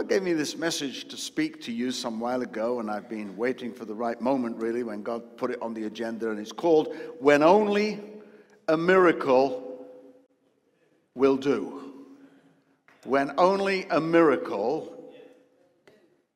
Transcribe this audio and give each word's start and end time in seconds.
God 0.00 0.08
gave 0.08 0.22
me 0.22 0.32
this 0.32 0.56
message 0.56 1.08
to 1.08 1.16
speak 1.18 1.60
to 1.64 1.70
you 1.70 1.92
some 1.92 2.20
while 2.20 2.40
ago, 2.40 2.80
and 2.80 2.90
I've 2.90 3.06
been 3.06 3.36
waiting 3.36 3.70
for 3.70 3.84
the 3.84 3.92
right 3.94 4.18
moment, 4.18 4.56
really, 4.56 4.82
when 4.82 5.02
God 5.02 5.36
put 5.36 5.50
it 5.50 5.60
on 5.60 5.74
the 5.74 5.84
agenda. 5.84 6.30
And 6.30 6.40
it's 6.40 6.52
called 6.52 6.96
When 7.18 7.42
Only 7.42 8.00
a 8.68 8.78
Miracle 8.78 9.86
Will 11.14 11.36
Do. 11.36 11.92
When 13.04 13.32
Only 13.36 13.84
a 13.90 14.00
Miracle 14.00 15.12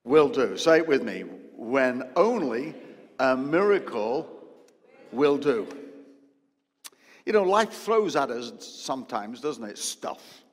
Will 0.05 0.29
Do. 0.29 0.59
Say 0.59 0.81
it 0.81 0.87
with 0.87 1.03
me. 1.03 1.21
When 1.57 2.03
Only 2.17 2.75
a 3.19 3.35
Miracle 3.35 4.29
Will 5.11 5.39
Do. 5.39 5.67
You 7.25 7.33
know, 7.33 7.45
life 7.45 7.73
throws 7.73 8.15
at 8.15 8.31
us 8.31 8.53
sometimes, 8.59 9.41
doesn't 9.41 9.65
it? 9.65 9.79
Stuff 9.79 10.44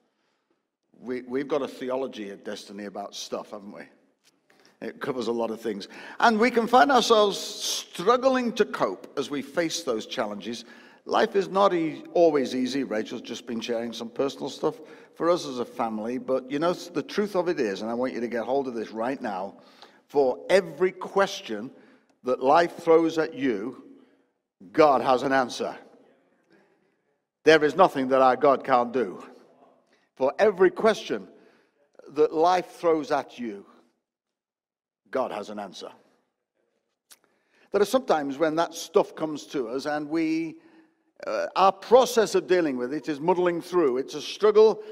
we, 1.01 1.23
we've 1.23 1.47
got 1.47 1.61
a 1.61 1.67
theology 1.67 2.29
at 2.29 2.45
Destiny 2.45 2.85
about 2.85 3.15
stuff, 3.15 3.51
haven't 3.51 3.73
we? 3.73 3.83
It 4.81 4.99
covers 4.99 5.27
a 5.27 5.31
lot 5.31 5.51
of 5.51 5.61
things. 5.61 5.87
And 6.19 6.39
we 6.39 6.49
can 6.49 6.67
find 6.67 6.91
ourselves 6.91 7.37
struggling 7.37 8.51
to 8.53 8.65
cope 8.65 9.11
as 9.17 9.29
we 9.29 9.41
face 9.41 9.83
those 9.83 10.05
challenges. 10.05 10.65
Life 11.05 11.35
is 11.35 11.49
not 11.49 11.73
e- 11.73 12.03
always 12.13 12.55
easy. 12.55 12.83
Rachel's 12.83 13.21
just 13.21 13.45
been 13.45 13.59
sharing 13.59 13.93
some 13.93 14.09
personal 14.09 14.49
stuff 14.49 14.79
for 15.15 15.29
us 15.29 15.45
as 15.45 15.59
a 15.59 15.65
family. 15.65 16.17
But 16.17 16.49
you 16.49 16.59
know, 16.59 16.73
the 16.73 17.03
truth 17.03 17.35
of 17.35 17.47
it 17.47 17.59
is, 17.59 17.81
and 17.81 17.91
I 17.91 17.93
want 17.93 18.13
you 18.13 18.21
to 18.21 18.27
get 18.27 18.43
hold 18.43 18.67
of 18.67 18.73
this 18.73 18.91
right 18.91 19.21
now 19.21 19.55
for 20.07 20.39
every 20.49 20.91
question 20.91 21.71
that 22.23 22.41
life 22.41 22.77
throws 22.77 23.17
at 23.17 23.33
you, 23.33 23.83
God 24.71 25.01
has 25.01 25.23
an 25.23 25.31
answer. 25.31 25.75
There 27.43 27.63
is 27.63 27.75
nothing 27.75 28.07
that 28.09 28.21
our 28.21 28.35
God 28.35 28.63
can't 28.63 28.91
do. 28.91 29.23
For 30.15 30.33
every 30.39 30.71
question 30.71 31.27
that 32.13 32.33
life 32.33 32.71
throws 32.71 33.11
at 33.11 33.39
you, 33.39 33.65
God 35.09 35.31
has 35.31 35.49
an 35.49 35.59
answer. 35.59 35.89
There 37.71 37.81
are 37.81 37.85
sometimes 37.85 38.37
when 38.37 38.55
that 38.55 38.73
stuff 38.73 39.15
comes 39.15 39.45
to 39.47 39.69
us 39.69 39.85
and 39.85 40.09
we, 40.09 40.55
uh, 41.25 41.47
our 41.55 41.71
process 41.71 42.35
of 42.35 42.47
dealing 42.47 42.75
with 42.77 42.93
it 42.93 43.07
is 43.07 43.19
muddling 43.19 43.61
through. 43.61 43.97
It's 43.97 44.15
a 44.15 44.21
struggle, 44.21 44.83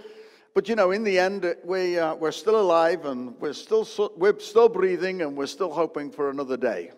but 0.55 0.69
you 0.69 0.75
know, 0.75 0.91
in 0.91 1.03
the 1.03 1.19
end, 1.19 1.55
we, 1.65 1.99
uh, 1.99 2.15
we're 2.15 2.31
still 2.31 2.59
alive 2.59 3.05
and 3.05 3.35
we're 3.39 3.53
still, 3.53 3.87
we're 4.15 4.39
still 4.39 4.69
breathing 4.69 5.21
and 5.21 5.35
we're 5.35 5.47
still 5.47 5.71
hoping 5.71 6.09
for 6.09 6.29
another 6.29 6.55
day. 6.57 6.91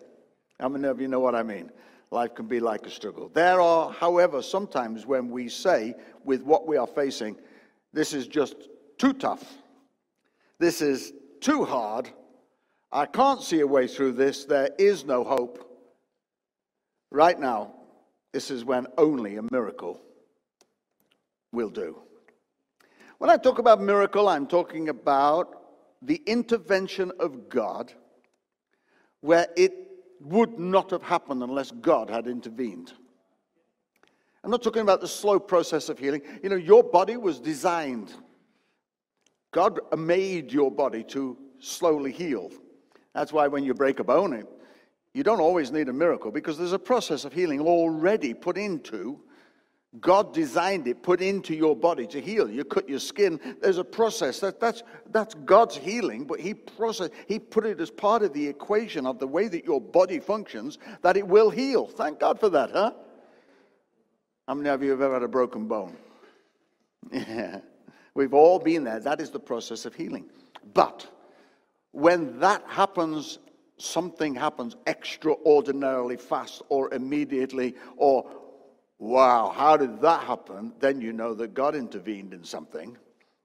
How 0.60 0.68
many 0.68 0.86
of 0.86 1.00
you 1.00 1.08
know 1.08 1.20
what 1.20 1.34
I 1.34 1.42
mean? 1.42 1.70
Life 2.12 2.34
can 2.34 2.46
be 2.46 2.60
like 2.60 2.86
a 2.86 2.90
struggle. 2.90 3.30
There 3.32 3.60
are, 3.60 3.90
however, 3.90 4.42
sometimes 4.42 5.06
when 5.06 5.30
we 5.30 5.48
say, 5.48 5.94
with 6.24 6.42
what 6.42 6.66
we 6.68 6.76
are 6.76 6.86
facing, 6.86 7.36
this 7.92 8.12
is 8.12 8.26
just 8.26 8.56
too 8.98 9.12
tough. 9.12 9.44
This 10.58 10.80
is 10.80 11.12
too 11.40 11.64
hard. 11.64 12.08
I 12.90 13.06
can't 13.06 13.42
see 13.42 13.60
a 13.60 13.66
way 13.66 13.86
through 13.86 14.12
this. 14.12 14.44
There 14.44 14.70
is 14.78 15.04
no 15.04 15.24
hope. 15.24 15.68
Right 17.10 17.38
now, 17.38 17.74
this 18.32 18.50
is 18.50 18.64
when 18.64 18.86
only 18.96 19.36
a 19.36 19.42
miracle 19.50 20.00
will 21.52 21.68
do. 21.68 22.00
When 23.18 23.30
I 23.30 23.36
talk 23.36 23.58
about 23.58 23.80
miracle, 23.80 24.28
I'm 24.28 24.46
talking 24.46 24.88
about 24.88 25.62
the 26.00 26.22
intervention 26.26 27.12
of 27.20 27.48
God 27.48 27.92
where 29.20 29.46
it 29.56 29.72
would 30.20 30.58
not 30.58 30.90
have 30.90 31.02
happened 31.02 31.42
unless 31.42 31.70
God 31.70 32.10
had 32.10 32.26
intervened. 32.26 32.92
I'm 34.44 34.50
not 34.50 34.62
talking 34.62 34.82
about 34.82 35.00
the 35.00 35.08
slow 35.08 35.38
process 35.38 35.88
of 35.88 35.98
healing. 35.98 36.22
You 36.42 36.48
know, 36.48 36.56
your 36.56 36.82
body 36.82 37.16
was 37.16 37.38
designed. 37.38 38.12
God 39.52 39.80
made 39.96 40.52
your 40.52 40.70
body 40.70 41.04
to 41.04 41.38
slowly 41.60 42.10
heal. 42.10 42.50
That's 43.14 43.32
why 43.32 43.46
when 43.46 43.62
you 43.62 43.74
break 43.74 44.00
a 44.00 44.04
bone, 44.04 44.44
you 45.14 45.22
don't 45.22 45.40
always 45.40 45.70
need 45.70 45.88
a 45.88 45.92
miracle 45.92 46.30
because 46.30 46.58
there's 46.58 46.72
a 46.72 46.78
process 46.78 47.24
of 47.24 47.32
healing 47.32 47.60
already 47.60 48.34
put 48.34 48.56
into. 48.56 49.20
God 50.00 50.32
designed 50.32 50.88
it, 50.88 51.02
put 51.02 51.20
into 51.20 51.54
your 51.54 51.76
body 51.76 52.06
to 52.08 52.20
heal. 52.20 52.48
You 52.48 52.64
cut 52.64 52.88
your 52.88 52.98
skin. 52.98 53.38
There's 53.60 53.76
a 53.76 53.84
process. 53.84 54.40
That, 54.40 54.58
that's, 54.58 54.82
that's 55.10 55.34
God's 55.34 55.76
healing, 55.76 56.24
but 56.24 56.40
he, 56.40 56.54
process, 56.54 57.10
he 57.28 57.38
put 57.38 57.66
it 57.66 57.78
as 57.78 57.90
part 57.90 58.22
of 58.22 58.32
the 58.32 58.48
equation 58.48 59.06
of 59.06 59.18
the 59.18 59.26
way 59.26 59.48
that 59.48 59.66
your 59.66 59.82
body 59.82 60.18
functions 60.18 60.78
that 61.02 61.18
it 61.18 61.28
will 61.28 61.50
heal. 61.50 61.86
Thank 61.86 62.20
God 62.20 62.40
for 62.40 62.48
that, 62.48 62.70
huh? 62.70 62.92
How 64.52 64.56
many 64.56 64.68
of 64.68 64.82
you 64.82 64.90
have 64.90 65.00
ever 65.00 65.14
had 65.14 65.22
a 65.22 65.28
broken 65.28 65.66
bone? 65.66 65.96
Yeah. 67.10 67.60
We've 68.12 68.34
all 68.34 68.58
been 68.58 68.84
there. 68.84 69.00
That 69.00 69.18
is 69.18 69.30
the 69.30 69.40
process 69.40 69.86
of 69.86 69.94
healing. 69.94 70.26
But 70.74 71.06
when 71.92 72.38
that 72.40 72.62
happens, 72.68 73.38
something 73.78 74.34
happens 74.34 74.76
extraordinarily 74.86 76.18
fast 76.18 76.60
or 76.68 76.92
immediately, 76.92 77.76
or 77.96 78.28
wow, 78.98 79.54
how 79.56 79.78
did 79.78 80.02
that 80.02 80.24
happen? 80.24 80.74
Then 80.80 81.00
you 81.00 81.14
know 81.14 81.32
that 81.32 81.54
God 81.54 81.74
intervened 81.74 82.34
in 82.34 82.44
something. 82.44 82.98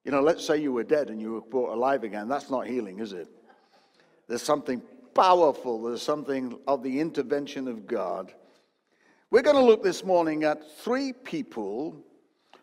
You 0.04 0.12
know, 0.12 0.20
let's 0.20 0.46
say 0.46 0.58
you 0.58 0.74
were 0.74 0.84
dead 0.84 1.10
and 1.10 1.22
you 1.22 1.36
were 1.36 1.42
brought 1.42 1.74
alive 1.74 2.04
again. 2.04 2.28
That's 2.28 2.50
not 2.50 2.68
healing, 2.68 3.00
is 3.00 3.14
it? 3.14 3.30
There's 4.28 4.44
something 4.44 4.82
powerful, 5.14 5.84
there's 5.84 6.02
something 6.02 6.60
of 6.68 6.84
the 6.84 7.00
intervention 7.00 7.70
of 7.70 7.88
God 7.88 8.34
we're 9.30 9.42
going 9.42 9.58
to 9.58 9.62
look 9.62 9.84
this 9.84 10.06
morning 10.06 10.46
at 10.46 10.72
three 10.80 11.12
people 11.12 12.02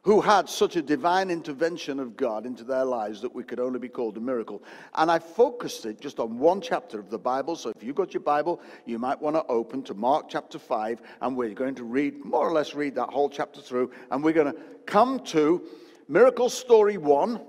who 0.01 0.23
had 0.23 0.49
such 0.49 0.77
a 0.77 0.83
divine 0.83 1.31
intervention 1.31 2.01
of 2.01 2.17
God 2.17 2.47
into 2.47 2.65
their 2.65 2.87
lives 2.87 3.21
that 3.21 3.35
we 3.35 3.45
could 3.45 3.61
only 3.61 3.79
be 3.79 3.89
called 3.89 4.17
a 4.17 4.21
miracle. 4.21 4.63
And 4.95 5.11
I 5.11 5.19
focused 5.19 5.85
it 5.85 6.01
just 6.01 6.19
on 6.19 6.39
one 6.39 6.63
chapter 6.63 6.99
of 6.99 7.11
the 7.11 7.19
Bible. 7.19 7.57
So 7.57 7.71
if 7.71 7.83
you've 7.83 7.97
got 7.97 8.15
your 8.15 8.23
Bible, 8.23 8.63
you 8.87 8.99
might 8.99 9.21
want 9.21 9.37
to 9.37 9.45
open 9.47 9.83
to 9.85 9.95
Mark 9.95 10.31
chapter 10.31 10.59
5, 10.59 11.03
and 11.21 11.37
we're 11.37 11.53
going 11.53 11.75
to 11.75 11.85
read, 11.85 12.25
more 12.25 12.49
or 12.49 12.53
less, 12.53 12.75
read 12.75 12.95
that 12.95 13.11
whole 13.11 13.29
chapter 13.29 13.61
through. 13.61 13.91
And 14.11 14.25
we're 14.25 14.33
going 14.33 14.53
to 14.53 14.61
come 14.87 15.21
to 15.21 15.63
miracle 16.09 16.49
story 16.49 16.97
one, 16.97 17.43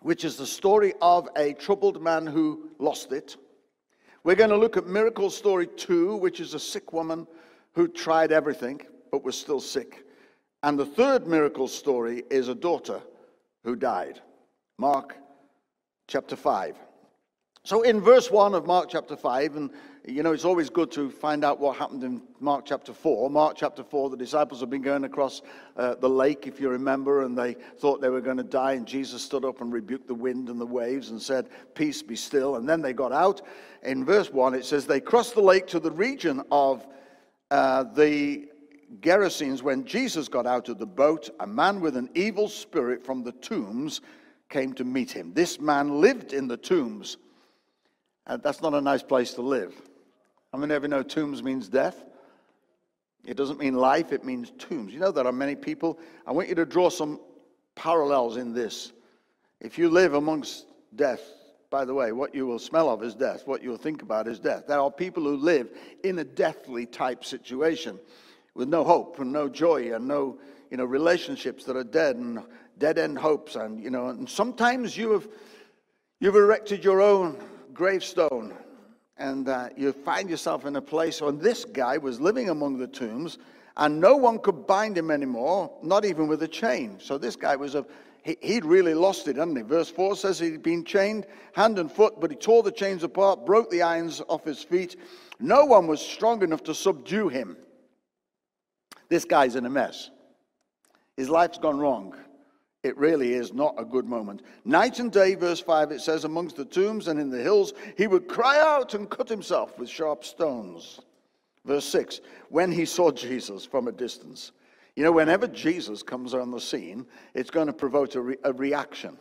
which 0.00 0.24
is 0.24 0.36
the 0.36 0.46
story 0.46 0.94
of 1.02 1.28
a 1.36 1.52
troubled 1.54 2.02
man 2.02 2.26
who 2.26 2.70
lost 2.78 3.12
it. 3.12 3.36
We're 4.24 4.34
going 4.34 4.50
to 4.50 4.56
look 4.56 4.78
at 4.78 4.86
miracle 4.86 5.28
story 5.28 5.66
two, 5.66 6.16
which 6.16 6.40
is 6.40 6.54
a 6.54 6.60
sick 6.60 6.94
woman 6.94 7.26
who 7.74 7.88
tried 7.88 8.32
everything 8.32 8.80
but 9.10 9.24
was 9.24 9.38
still 9.38 9.60
sick. 9.60 10.04
And 10.62 10.78
the 10.78 10.86
third 10.86 11.26
miracle 11.26 11.68
story 11.68 12.24
is 12.30 12.48
a 12.48 12.54
daughter 12.54 13.00
who 13.64 13.76
died. 13.76 14.20
Mark 14.78 15.16
chapter 16.06 16.36
5. 16.36 16.76
So, 17.62 17.82
in 17.82 18.00
verse 18.00 18.30
1 18.30 18.54
of 18.54 18.66
Mark 18.66 18.88
chapter 18.88 19.16
5, 19.16 19.56
and 19.56 19.70
you 20.06 20.22
know, 20.22 20.32
it's 20.32 20.46
always 20.46 20.70
good 20.70 20.90
to 20.92 21.10
find 21.10 21.44
out 21.44 21.60
what 21.60 21.76
happened 21.76 22.02
in 22.04 22.22
Mark 22.40 22.64
chapter 22.64 22.94
4. 22.94 23.28
Mark 23.28 23.54
chapter 23.56 23.84
4, 23.84 24.08
the 24.08 24.16
disciples 24.16 24.60
have 24.60 24.70
been 24.70 24.80
going 24.80 25.04
across 25.04 25.42
uh, 25.76 25.94
the 25.96 26.08
lake, 26.08 26.46
if 26.46 26.58
you 26.58 26.70
remember, 26.70 27.22
and 27.22 27.36
they 27.36 27.54
thought 27.78 28.00
they 28.00 28.08
were 28.08 28.22
going 28.22 28.38
to 28.38 28.42
die. 28.42 28.72
And 28.72 28.86
Jesus 28.86 29.22
stood 29.22 29.44
up 29.44 29.60
and 29.60 29.70
rebuked 29.70 30.08
the 30.08 30.14
wind 30.14 30.48
and 30.48 30.58
the 30.58 30.66
waves 30.66 31.10
and 31.10 31.20
said, 31.20 31.50
Peace 31.74 32.02
be 32.02 32.16
still. 32.16 32.56
And 32.56 32.66
then 32.66 32.80
they 32.80 32.94
got 32.94 33.12
out. 33.12 33.42
In 33.82 34.04
verse 34.04 34.30
1, 34.30 34.54
it 34.54 34.64
says, 34.64 34.86
They 34.86 35.00
crossed 35.00 35.34
the 35.34 35.42
lake 35.42 35.66
to 35.68 35.80
the 35.80 35.92
region 35.92 36.42
of 36.50 36.86
uh, 37.50 37.84
the 37.84 38.48
Gerasenes, 39.00 39.62
when 39.62 39.84
Jesus 39.84 40.28
got 40.28 40.46
out 40.46 40.68
of 40.68 40.78
the 40.78 40.86
boat, 40.86 41.30
a 41.40 41.46
man 41.46 41.80
with 41.80 41.96
an 41.96 42.08
evil 42.14 42.48
spirit 42.48 43.04
from 43.04 43.22
the 43.22 43.32
tombs 43.32 44.00
came 44.48 44.72
to 44.74 44.84
meet 44.84 45.10
him. 45.10 45.32
This 45.32 45.60
man 45.60 46.00
lived 46.00 46.32
in 46.32 46.48
the 46.48 46.56
tombs. 46.56 47.16
Uh, 48.26 48.36
that's 48.36 48.60
not 48.60 48.74
a 48.74 48.80
nice 48.80 49.02
place 49.02 49.32
to 49.34 49.42
live. 49.42 49.74
I 50.52 50.56
mean, 50.56 50.70
ever 50.70 50.88
know 50.88 51.02
tombs 51.02 51.42
means 51.42 51.68
death? 51.68 52.04
It 53.24 53.36
doesn't 53.36 53.58
mean 53.58 53.74
life, 53.74 54.12
it 54.12 54.24
means 54.24 54.52
tombs. 54.58 54.92
You 54.92 54.98
know, 54.98 55.12
there 55.12 55.26
are 55.26 55.32
many 55.32 55.54
people. 55.54 55.98
I 56.26 56.32
want 56.32 56.48
you 56.48 56.54
to 56.56 56.66
draw 56.66 56.88
some 56.88 57.20
parallels 57.76 58.36
in 58.36 58.52
this. 58.52 58.92
If 59.60 59.78
you 59.78 59.88
live 59.88 60.14
amongst 60.14 60.66
death, 60.96 61.20
by 61.70 61.84
the 61.84 61.94
way, 61.94 62.10
what 62.10 62.34
you 62.34 62.46
will 62.46 62.58
smell 62.58 62.90
of 62.90 63.02
is 63.02 63.14
death. 63.14 63.46
What 63.46 63.62
you 63.62 63.70
will 63.70 63.76
think 63.76 64.02
about 64.02 64.26
is 64.26 64.40
death. 64.40 64.64
There 64.66 64.80
are 64.80 64.90
people 64.90 65.22
who 65.22 65.36
live 65.36 65.68
in 66.02 66.18
a 66.18 66.24
deathly 66.24 66.84
type 66.84 67.24
situation 67.24 67.98
with 68.54 68.68
no 68.68 68.82
hope 68.82 69.20
and 69.20 69.32
no 69.32 69.48
joy 69.48 69.94
and 69.94 70.08
no 70.08 70.38
you 70.70 70.76
know, 70.76 70.84
relationships 70.84 71.64
that 71.64 71.76
are 71.76 71.84
dead 71.84 72.16
and 72.16 72.42
dead 72.78 72.98
end 72.98 73.18
hopes. 73.18 73.56
And, 73.56 73.82
you 73.82 73.90
know, 73.90 74.08
and 74.08 74.28
sometimes 74.28 74.96
you 74.96 75.12
have, 75.12 75.28
you've 76.20 76.36
erected 76.36 76.84
your 76.84 77.00
own 77.00 77.36
gravestone 77.72 78.54
and 79.16 79.48
uh, 79.48 79.68
you 79.76 79.92
find 79.92 80.30
yourself 80.30 80.64
in 80.64 80.76
a 80.76 80.82
place 80.82 81.20
where 81.20 81.32
this 81.32 81.64
guy 81.64 81.98
was 81.98 82.20
living 82.20 82.50
among 82.50 82.78
the 82.78 82.86
tombs 82.86 83.38
and 83.76 84.00
no 84.00 84.16
one 84.16 84.38
could 84.38 84.66
bind 84.66 84.96
him 84.96 85.10
anymore, 85.10 85.70
not 85.82 86.04
even 86.04 86.26
with 86.26 86.42
a 86.42 86.48
chain. 86.48 86.98
So 87.00 87.18
this 87.18 87.36
guy 87.36 87.56
was 87.56 87.74
a 87.74 87.84
he, 88.22 88.54
would 88.54 88.64
really 88.64 88.94
lost 88.94 89.28
it, 89.28 89.36
hadn't 89.36 89.56
he? 89.56 89.62
Verse 89.62 89.90
4 89.90 90.16
says 90.16 90.38
he'd 90.38 90.62
been 90.62 90.84
chained 90.84 91.26
hand 91.52 91.78
and 91.78 91.90
foot, 91.90 92.20
but 92.20 92.30
he 92.30 92.36
tore 92.36 92.62
the 92.62 92.72
chains 92.72 93.02
apart, 93.02 93.46
broke 93.46 93.70
the 93.70 93.82
irons 93.82 94.20
off 94.28 94.44
his 94.44 94.62
feet. 94.62 94.96
No 95.38 95.64
one 95.64 95.86
was 95.86 96.00
strong 96.00 96.42
enough 96.42 96.62
to 96.64 96.74
subdue 96.74 97.28
him. 97.28 97.56
This 99.08 99.24
guy's 99.24 99.56
in 99.56 99.66
a 99.66 99.70
mess. 99.70 100.10
His 101.16 101.28
life's 101.28 101.58
gone 101.58 101.78
wrong. 101.78 102.14
It 102.82 102.96
really 102.96 103.34
is 103.34 103.52
not 103.52 103.74
a 103.76 103.84
good 103.84 104.06
moment. 104.06 104.42
Night 104.64 105.00
and 105.00 105.12
day, 105.12 105.34
verse 105.34 105.60
5, 105.60 105.90
it 105.90 106.00
says, 106.00 106.24
amongst 106.24 106.56
the 106.56 106.64
tombs 106.64 107.08
and 107.08 107.20
in 107.20 107.28
the 107.28 107.42
hills, 107.42 107.74
he 107.96 108.06
would 108.06 108.28
cry 108.28 108.58
out 108.58 108.94
and 108.94 109.10
cut 109.10 109.28
himself 109.28 109.78
with 109.78 109.88
sharp 109.88 110.24
stones. 110.24 111.00
Verse 111.66 111.84
6, 111.84 112.20
when 112.48 112.72
he 112.72 112.86
saw 112.86 113.10
Jesus 113.10 113.66
from 113.66 113.88
a 113.88 113.92
distance. 113.92 114.52
You 115.00 115.06
know, 115.06 115.12
whenever 115.12 115.46
Jesus 115.46 116.02
comes 116.02 116.34
on 116.34 116.50
the 116.50 116.60
scene, 116.60 117.06
it's 117.32 117.48
going 117.48 117.68
to 117.68 117.72
provoke 117.72 118.14
a, 118.16 118.20
re- 118.20 118.36
a 118.44 118.52
reaction. 118.52 119.16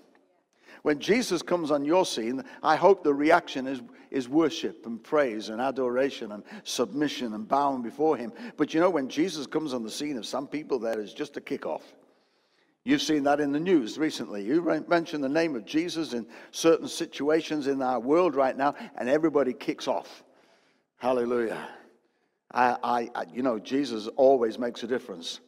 When 0.82 1.00
Jesus 1.00 1.42
comes 1.42 1.72
on 1.72 1.86
your 1.86 2.06
scene, 2.06 2.44
I 2.62 2.76
hope 2.76 3.02
the 3.02 3.14
reaction 3.14 3.66
is, 3.66 3.82
is 4.12 4.28
worship 4.28 4.86
and 4.86 5.02
praise 5.02 5.48
and 5.48 5.62
adoration 5.62 6.34
and 6.34 6.44
submission 6.66 7.34
and 7.34 7.48
bowing 7.48 7.82
before 7.82 8.18
him. 8.18 8.34
But 8.58 8.74
you 8.74 8.82
know, 8.82 8.90
when 8.90 9.08
Jesus 9.08 9.48
comes 9.48 9.74
on 9.74 9.84
the 9.84 9.90
scene 9.90 10.18
of 10.18 10.26
some 10.26 10.48
people, 10.48 10.80
there 10.80 11.00
is 11.00 11.14
just 11.14 11.38
a 11.38 11.40
kickoff. 11.40 11.84
You've 12.84 13.02
seen 13.02 13.24
that 13.24 13.40
in 13.40 13.54
the 13.54 13.60
news 13.62 13.98
recently. 13.98 14.44
You 14.44 14.84
mention 14.90 15.22
the 15.22 15.30
name 15.30 15.56
of 15.56 15.64
Jesus 15.64 16.12
in 16.12 16.28
certain 16.52 16.90
situations 16.90 17.68
in 17.68 17.82
our 17.82 18.02
world 18.02 18.36
right 18.36 18.58
now, 18.58 18.76
and 18.98 19.08
everybody 19.08 19.54
kicks 19.54 19.88
off. 19.88 20.26
Hallelujah. 20.98 21.70
I, 22.52 23.08
I, 23.16 23.26
you 23.34 23.44
know, 23.44 23.60
Jesus 23.60 24.08
always 24.18 24.60
makes 24.60 24.84
a 24.84 24.88
difference. 24.88 25.40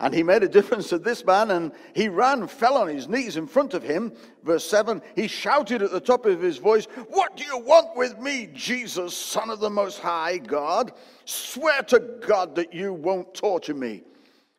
And 0.00 0.14
he 0.14 0.22
made 0.22 0.42
a 0.42 0.48
difference 0.48 0.88
to 0.88 0.98
this 0.98 1.26
man, 1.26 1.50
and 1.50 1.72
he 1.94 2.08
ran, 2.08 2.46
fell 2.46 2.78
on 2.78 2.88
his 2.88 3.06
knees 3.06 3.36
in 3.36 3.46
front 3.46 3.74
of 3.74 3.82
him. 3.82 4.14
Verse 4.42 4.64
7 4.64 5.02
He 5.14 5.28
shouted 5.28 5.82
at 5.82 5.90
the 5.90 6.00
top 6.00 6.24
of 6.24 6.40
his 6.40 6.56
voice, 6.56 6.86
What 7.08 7.36
do 7.36 7.44
you 7.44 7.58
want 7.58 7.94
with 7.96 8.18
me, 8.18 8.48
Jesus, 8.54 9.14
Son 9.14 9.50
of 9.50 9.60
the 9.60 9.68
Most 9.68 9.98
High 10.00 10.38
God? 10.38 10.92
Swear 11.26 11.82
to 11.82 12.00
God 12.26 12.54
that 12.54 12.72
you 12.72 12.94
won't 12.94 13.34
torture 13.34 13.74
me. 13.74 14.02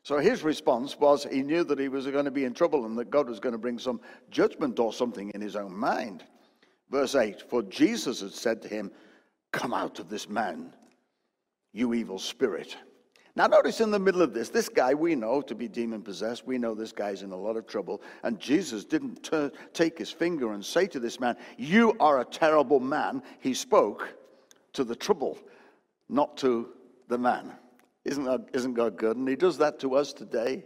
So 0.03 0.19
his 0.19 0.43
response 0.43 0.99
was 0.99 1.23
he 1.23 1.41
knew 1.41 1.63
that 1.63 1.79
he 1.79 1.87
was 1.87 2.05
going 2.05 2.25
to 2.25 2.31
be 2.31 2.45
in 2.45 2.53
trouble 2.53 2.85
and 2.85 2.97
that 2.99 3.09
God 3.09 3.27
was 3.27 3.39
going 3.39 3.53
to 3.53 3.59
bring 3.59 3.79
some 3.79 3.99
judgment 4.29 4.79
or 4.79 4.93
something 4.93 5.31
in 5.33 5.41
his 5.41 5.55
own 5.55 5.75
mind. 5.75 6.23
Verse 6.91 7.15
8 7.15 7.49
For 7.49 7.63
Jesus 7.63 8.21
had 8.21 8.31
said 8.31 8.61
to 8.61 8.67
him, 8.67 8.91
Come 9.51 9.73
out 9.73 9.97
of 9.97 10.07
this 10.07 10.29
man, 10.29 10.71
you 11.73 11.95
evil 11.95 12.19
spirit. 12.19 12.77
Now, 13.35 13.47
notice 13.47 13.79
in 13.79 13.91
the 13.91 13.99
middle 13.99 14.21
of 14.21 14.33
this, 14.33 14.49
this 14.49 14.67
guy 14.67 14.93
we 14.93 15.15
know 15.15 15.41
to 15.41 15.55
be 15.55 15.69
demon 15.69 16.01
possessed. 16.01 16.45
We 16.45 16.57
know 16.57 16.75
this 16.75 16.91
guy's 16.91 17.21
in 17.21 17.31
a 17.31 17.37
lot 17.37 17.55
of 17.55 17.65
trouble. 17.65 18.01
And 18.23 18.39
Jesus 18.39 18.83
didn't 18.83 19.23
t- 19.23 19.49
take 19.73 19.97
his 19.97 20.11
finger 20.11 20.51
and 20.51 20.63
say 20.63 20.85
to 20.87 20.99
this 20.99 21.19
man, 21.19 21.37
You 21.57 21.95
are 21.99 22.19
a 22.19 22.25
terrible 22.25 22.81
man. 22.81 23.23
He 23.39 23.53
spoke 23.53 24.13
to 24.73 24.83
the 24.83 24.95
trouble, 24.95 25.37
not 26.09 26.35
to 26.37 26.69
the 27.07 27.17
man. 27.17 27.53
Isn't, 28.03 28.25
that, 28.25 28.47
isn't 28.53 28.73
God 28.73 28.97
good? 28.97 29.15
And 29.15 29.27
he 29.27 29.35
does 29.35 29.57
that 29.59 29.79
to 29.79 29.95
us 29.95 30.11
today. 30.11 30.65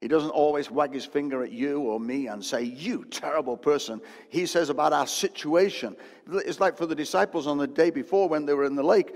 He 0.00 0.08
doesn't 0.08 0.30
always 0.30 0.68
wag 0.68 0.92
his 0.92 1.04
finger 1.04 1.44
at 1.44 1.52
you 1.52 1.82
or 1.82 2.00
me 2.00 2.26
and 2.26 2.44
say, 2.44 2.62
You 2.64 3.04
terrible 3.04 3.56
person. 3.56 4.00
He 4.28 4.46
says 4.46 4.70
about 4.70 4.92
our 4.92 5.06
situation. 5.06 5.94
It's 6.32 6.58
like 6.58 6.76
for 6.76 6.86
the 6.86 6.96
disciples 6.96 7.46
on 7.46 7.58
the 7.58 7.68
day 7.68 7.90
before 7.90 8.28
when 8.28 8.44
they 8.44 8.54
were 8.54 8.64
in 8.64 8.74
the 8.74 8.82
lake, 8.82 9.14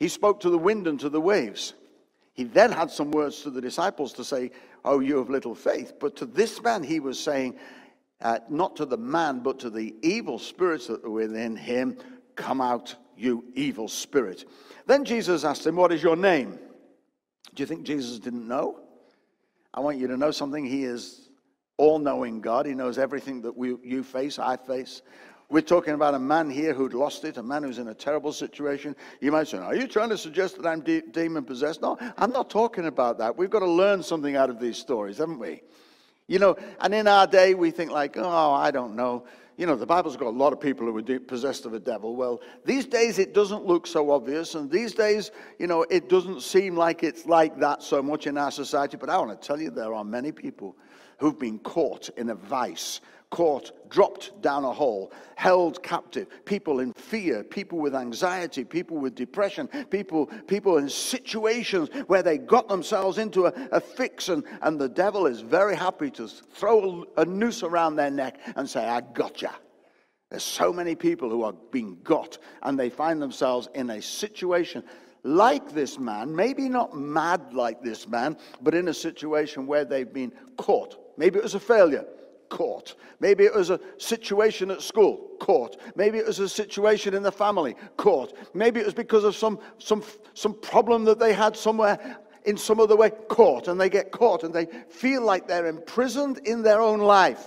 he 0.00 0.08
spoke 0.08 0.40
to 0.40 0.50
the 0.50 0.58
wind 0.58 0.88
and 0.88 0.98
to 0.98 1.08
the 1.08 1.20
waves. 1.20 1.74
He 2.34 2.44
then 2.44 2.72
had 2.72 2.90
some 2.90 3.10
words 3.12 3.42
to 3.42 3.50
the 3.50 3.60
disciples 3.60 4.12
to 4.14 4.24
say, 4.24 4.50
Oh, 4.84 5.00
you 5.00 5.16
have 5.18 5.30
little 5.30 5.54
faith. 5.54 5.94
But 5.98 6.16
to 6.16 6.26
this 6.26 6.60
man, 6.62 6.82
he 6.82 7.00
was 7.00 7.18
saying, 7.18 7.56
uh, 8.20 8.38
not 8.48 8.76
to 8.76 8.84
the 8.84 8.96
man, 8.96 9.40
but 9.40 9.58
to 9.60 9.70
the 9.70 9.94
evil 10.02 10.38
spirits 10.38 10.88
that 10.88 11.02
were 11.02 11.10
within 11.10 11.56
him, 11.56 11.96
Come 12.36 12.60
out, 12.60 12.96
you 13.16 13.44
evil 13.54 13.86
spirit. 13.86 14.44
Then 14.86 15.04
Jesus 15.04 15.44
asked 15.44 15.66
him, 15.66 15.76
What 15.76 15.92
is 15.92 16.02
your 16.02 16.16
name? 16.16 16.58
Do 17.54 17.62
you 17.62 17.66
think 17.66 17.84
Jesus 17.84 18.18
didn't 18.18 18.48
know? 18.48 18.80
I 19.72 19.80
want 19.80 19.98
you 19.98 20.08
to 20.08 20.16
know 20.16 20.30
something. 20.30 20.64
He 20.64 20.84
is 20.84 21.28
all 21.76 21.98
knowing 21.98 22.40
God. 22.40 22.66
He 22.66 22.74
knows 22.74 22.98
everything 22.98 23.42
that 23.42 23.56
we, 23.56 23.76
you 23.82 24.02
face, 24.02 24.38
I 24.38 24.56
face. 24.56 25.02
We're 25.50 25.60
talking 25.60 25.94
about 25.94 26.14
a 26.14 26.18
man 26.18 26.48
here 26.48 26.72
who'd 26.72 26.94
lost 26.94 27.24
it, 27.24 27.36
a 27.36 27.42
man 27.42 27.62
who's 27.62 27.78
in 27.78 27.88
a 27.88 27.94
terrible 27.94 28.32
situation. 28.32 28.96
You 29.20 29.30
might 29.30 29.48
say, 29.48 29.58
Are 29.58 29.74
you 29.74 29.86
trying 29.86 30.08
to 30.08 30.18
suggest 30.18 30.56
that 30.56 30.66
I'm 30.66 30.80
de- 30.80 31.02
demon 31.02 31.44
possessed? 31.44 31.82
No, 31.82 31.98
I'm 32.16 32.32
not 32.32 32.48
talking 32.48 32.86
about 32.86 33.18
that. 33.18 33.36
We've 33.36 33.50
got 33.50 33.60
to 33.60 33.70
learn 33.70 34.02
something 34.02 34.36
out 34.36 34.48
of 34.48 34.58
these 34.58 34.78
stories, 34.78 35.18
haven't 35.18 35.38
we? 35.38 35.62
You 36.26 36.38
know, 36.38 36.56
and 36.80 36.94
in 36.94 37.06
our 37.06 37.26
day, 37.26 37.54
we 37.54 37.70
think, 37.70 37.90
like, 37.90 38.16
Oh, 38.16 38.52
I 38.52 38.70
don't 38.70 38.96
know. 38.96 39.26
You 39.56 39.66
know, 39.66 39.76
the 39.76 39.86
Bible's 39.86 40.16
got 40.16 40.26
a 40.26 40.30
lot 40.30 40.52
of 40.52 40.58
people 40.58 40.86
who 40.86 40.98
are 40.98 41.20
possessed 41.20 41.64
of 41.64 41.74
a 41.74 41.78
devil. 41.78 42.16
Well, 42.16 42.40
these 42.64 42.86
days 42.86 43.20
it 43.20 43.34
doesn't 43.34 43.64
look 43.64 43.86
so 43.86 44.10
obvious, 44.10 44.56
and 44.56 44.68
these 44.68 44.94
days, 44.94 45.30
you 45.60 45.68
know, 45.68 45.82
it 45.90 46.08
doesn't 46.08 46.42
seem 46.42 46.74
like 46.74 47.04
it's 47.04 47.26
like 47.26 47.60
that 47.60 47.82
so 47.82 48.02
much 48.02 48.26
in 48.26 48.36
our 48.36 48.50
society. 48.50 48.96
But 48.96 49.10
I 49.10 49.18
want 49.18 49.40
to 49.40 49.46
tell 49.46 49.60
you, 49.60 49.70
there 49.70 49.94
are 49.94 50.04
many 50.04 50.32
people 50.32 50.74
who've 51.18 51.38
been 51.38 51.58
caught 51.58 52.10
in 52.16 52.30
a 52.30 52.34
vice 52.34 53.00
caught, 53.34 53.90
dropped 53.90 54.40
down 54.42 54.62
a 54.62 54.72
hole, 54.72 55.12
held 55.34 55.82
captive, 55.82 56.28
people 56.44 56.78
in 56.78 56.92
fear, 56.92 57.42
people 57.42 57.80
with 57.80 57.92
anxiety, 57.92 58.62
people 58.62 58.96
with 58.96 59.16
depression, 59.16 59.66
people, 59.90 60.26
people 60.46 60.78
in 60.78 60.88
situations 60.88 61.88
where 62.06 62.22
they 62.22 62.38
got 62.38 62.68
themselves 62.68 63.18
into 63.18 63.46
a, 63.46 63.52
a 63.72 63.80
fix, 63.80 64.28
and, 64.28 64.44
and 64.62 64.80
the 64.80 64.88
devil 64.88 65.26
is 65.26 65.40
very 65.40 65.74
happy 65.74 66.12
to 66.12 66.28
throw 66.28 67.04
a 67.16 67.24
noose 67.24 67.64
around 67.64 67.96
their 67.96 68.10
neck 68.10 68.38
and 68.54 68.70
say, 68.70 68.86
I 68.86 69.00
gotcha. 69.00 69.52
There's 70.30 70.44
so 70.44 70.72
many 70.72 70.94
people 70.94 71.28
who 71.28 71.42
are 71.42 71.54
being 71.72 71.98
got, 72.04 72.38
and 72.62 72.78
they 72.78 72.88
find 72.88 73.20
themselves 73.20 73.68
in 73.74 73.90
a 73.90 74.00
situation 74.00 74.84
like 75.24 75.72
this 75.72 75.98
man, 75.98 76.36
maybe 76.36 76.68
not 76.68 76.96
mad 76.96 77.52
like 77.52 77.82
this 77.82 78.06
man, 78.06 78.36
but 78.60 78.76
in 78.76 78.86
a 78.86 78.94
situation 78.94 79.66
where 79.66 79.84
they've 79.84 80.12
been 80.12 80.32
caught. 80.56 81.03
Maybe 81.16 81.38
it 81.38 81.42
was 81.42 81.54
a 81.54 81.60
failure 81.60 82.04
Caught. 82.54 82.94
Maybe 83.20 83.44
it 83.44 83.54
was 83.54 83.70
a 83.70 83.80
situation 83.98 84.70
at 84.70 84.80
school, 84.80 85.30
Caught. 85.40 85.80
Maybe 85.96 86.18
it 86.18 86.26
was 86.26 86.38
a 86.38 86.48
situation 86.48 87.14
in 87.14 87.22
the 87.22 87.32
family, 87.32 87.74
Caught. 87.96 88.36
Maybe 88.54 88.80
it 88.80 88.86
was 88.86 88.94
because 88.94 89.24
of 89.24 89.34
some, 89.34 89.58
some, 89.78 90.04
some 90.34 90.54
problem 90.60 91.04
that 91.04 91.18
they 91.18 91.32
had 91.32 91.56
somewhere 91.56 92.18
in 92.44 92.56
some 92.56 92.78
other 92.78 92.96
way, 92.96 93.10
Caught. 93.28 93.68
And 93.68 93.80
they 93.80 93.88
get 93.88 94.12
caught 94.12 94.44
and 94.44 94.54
they 94.54 94.66
feel 94.88 95.22
like 95.22 95.48
they're 95.48 95.66
imprisoned 95.66 96.38
in 96.44 96.62
their 96.62 96.80
own 96.80 97.00
life. 97.00 97.44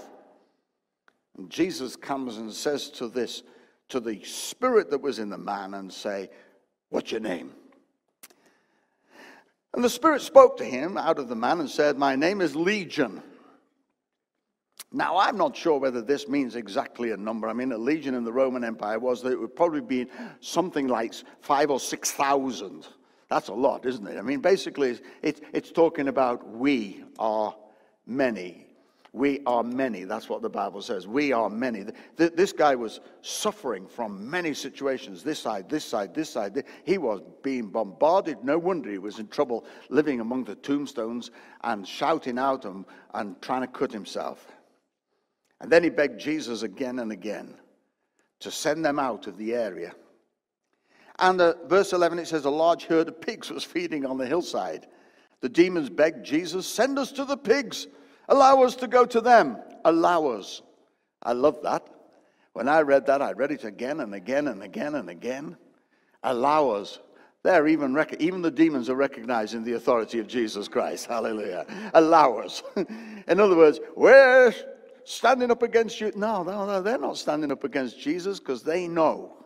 And 1.38 1.50
Jesus 1.50 1.96
comes 1.96 2.38
and 2.38 2.52
says 2.52 2.90
to 2.92 3.08
this, 3.08 3.44
to 3.90 4.00
the 4.00 4.22
spirit 4.24 4.90
that 4.90 5.02
was 5.02 5.20
in 5.20 5.30
the 5.30 5.38
man, 5.38 5.76
and 5.76 5.94
say, 5.94 6.30
What's 6.90 7.12
your 7.12 7.22
name? 7.22 7.52
And 9.74 9.84
the 9.84 9.90
spirit 9.90 10.22
spoke 10.22 10.58
to 10.58 10.66
him 10.66 10.98
out 10.98 11.20
of 11.20 11.30
the 11.30 11.36
man 11.36 11.60
and 11.60 11.70
said, 11.70 11.98
My 11.98 12.16
name 12.16 12.42
is 12.42 12.56
Legion 12.56 13.22
now, 14.94 15.18
I'm 15.18 15.38
not 15.38 15.56
sure 15.56 15.78
whether 15.78 16.02
this 16.02 16.30
means 16.30 16.56
exactly 16.56 17.12
a 17.12 17.18
number. 17.18 17.50
I 17.50 17.54
mean, 17.54 17.72
a 17.74 17.78
legion 17.78 18.16
in 18.16 18.24
the 18.24 18.32
Roman 18.32 18.64
Empire 18.64 19.00
was 19.00 19.22
that 19.22 19.34
it 19.34 19.40
would 19.40 19.56
probably 19.56 19.82
be 19.82 20.08
something 20.40 20.88
like 20.88 21.14
five 21.42 21.70
or 21.70 21.80
six 21.80 22.12
thousand. 22.12 22.88
That's 23.30 23.50
a 23.50 23.54
lot, 23.54 23.86
isn't 23.86 24.08
it? 24.08 24.18
I 24.18 24.22
mean, 24.22 24.40
basically, 24.40 24.98
it's, 25.22 25.42
it's 25.52 25.72
talking 25.72 26.08
about 26.08 26.48
we 26.48 27.04
are 27.20 27.54
many. 28.06 28.66
We 29.12 29.42
are 29.46 29.64
many. 29.64 30.06
That's 30.06 30.30
what 30.30 30.42
the 30.42 30.50
Bible 30.50 30.82
says. 30.82 31.08
We 31.08 31.34
are 31.34 31.50
many. 31.50 31.86
This 32.16 32.54
guy 32.54 32.76
was 32.76 33.02
suffering 33.22 33.88
from 33.88 34.30
many 34.30 34.54
situations 34.54 35.24
this 35.24 35.40
side, 35.40 35.70
this 35.70 35.84
side, 35.84 36.14
this 36.14 36.30
side. 36.30 36.64
He 36.86 36.98
was 36.98 37.22
being 37.44 37.68
bombarded. 37.68 38.44
No 38.44 38.58
wonder 38.58 38.90
he 38.90 39.00
was 39.00 39.20
in 39.20 39.28
trouble 39.28 39.66
living 39.90 40.22
among 40.22 40.46
the 40.46 40.56
tombstones 40.56 41.32
and 41.64 41.86
shouting 41.86 42.38
out 42.38 42.64
and, 42.64 42.86
and 43.14 43.42
trying 43.42 43.62
to 43.62 43.68
cut 43.68 43.92
himself. 43.92 44.48
And 45.60 45.72
then 45.72 45.84
he 45.84 45.90
begged 45.90 46.20
Jesus 46.20 46.62
again 46.62 47.00
and 47.00 47.12
again 47.12 47.56
to 48.40 48.52
send 48.52 48.86
them 48.86 49.00
out 49.00 49.28
of 49.28 49.38
the 49.38 49.54
area. 49.54 49.94
And 51.20 51.42
uh, 51.42 51.56
verse 51.66 51.94
11, 51.94 52.20
it 52.20 52.28
says, 52.28 52.46
A 52.46 52.50
large 52.50 52.86
herd 52.86 53.08
of 53.08 53.20
pigs 53.20 53.50
was 53.50 53.64
feeding 53.64 54.06
on 54.06 54.18
the 54.18 54.28
hillside. 54.28 54.88
The 55.42 55.50
demons 55.50 55.90
begged 55.90 56.26
Jesus, 56.26 56.68
Send 56.68 57.00
us 57.00 57.12
to 57.14 57.26
the 57.26 57.38
pigs. 57.38 57.88
Allow 58.30 58.64
us 58.64 58.76
to 58.78 58.88
go 58.88 59.06
to 59.06 59.22
them. 59.22 59.58
Allow 59.86 60.28
us. 60.28 60.62
I 61.24 61.34
love 61.34 61.60
that. 61.64 61.88
When 62.54 62.68
I 62.68 62.82
read 62.82 63.06
that, 63.08 63.22
I 63.22 63.32
read 63.32 63.52
it 63.52 63.64
again 63.64 64.00
and 64.00 64.14
again 64.14 64.48
and 64.48 64.62
again 64.62 64.96
and 64.96 65.10
again. 65.10 65.58
Allow 66.24 66.70
us. 66.70 67.00
They're 67.44 67.68
even, 67.68 67.94
rec- 67.94 68.20
even 68.20 68.42
the 68.42 68.52
demons 68.52 68.90
are 68.90 68.96
recognizing 68.96 69.64
the 69.64 69.74
authority 69.74 70.20
of 70.20 70.28
Jesus 70.28 70.68
Christ. 70.68 71.06
Hallelujah. 71.06 71.66
Allow 71.94 72.40
us. 72.40 72.62
In 72.76 73.40
other 73.40 73.56
words, 73.56 73.80
we're 73.96 74.54
standing 75.08 75.50
up 75.50 75.64
against 75.64 76.02
you. 76.02 76.12
No, 76.16 76.44
no, 76.44 76.66
no, 76.66 76.82
they're 76.82 76.98
not 76.98 77.18
standing 77.18 77.52
up 77.52 77.64
against 77.64 78.00
Jesus 78.00 78.40
because 78.40 78.62
they 78.62 78.88
know 78.88 79.38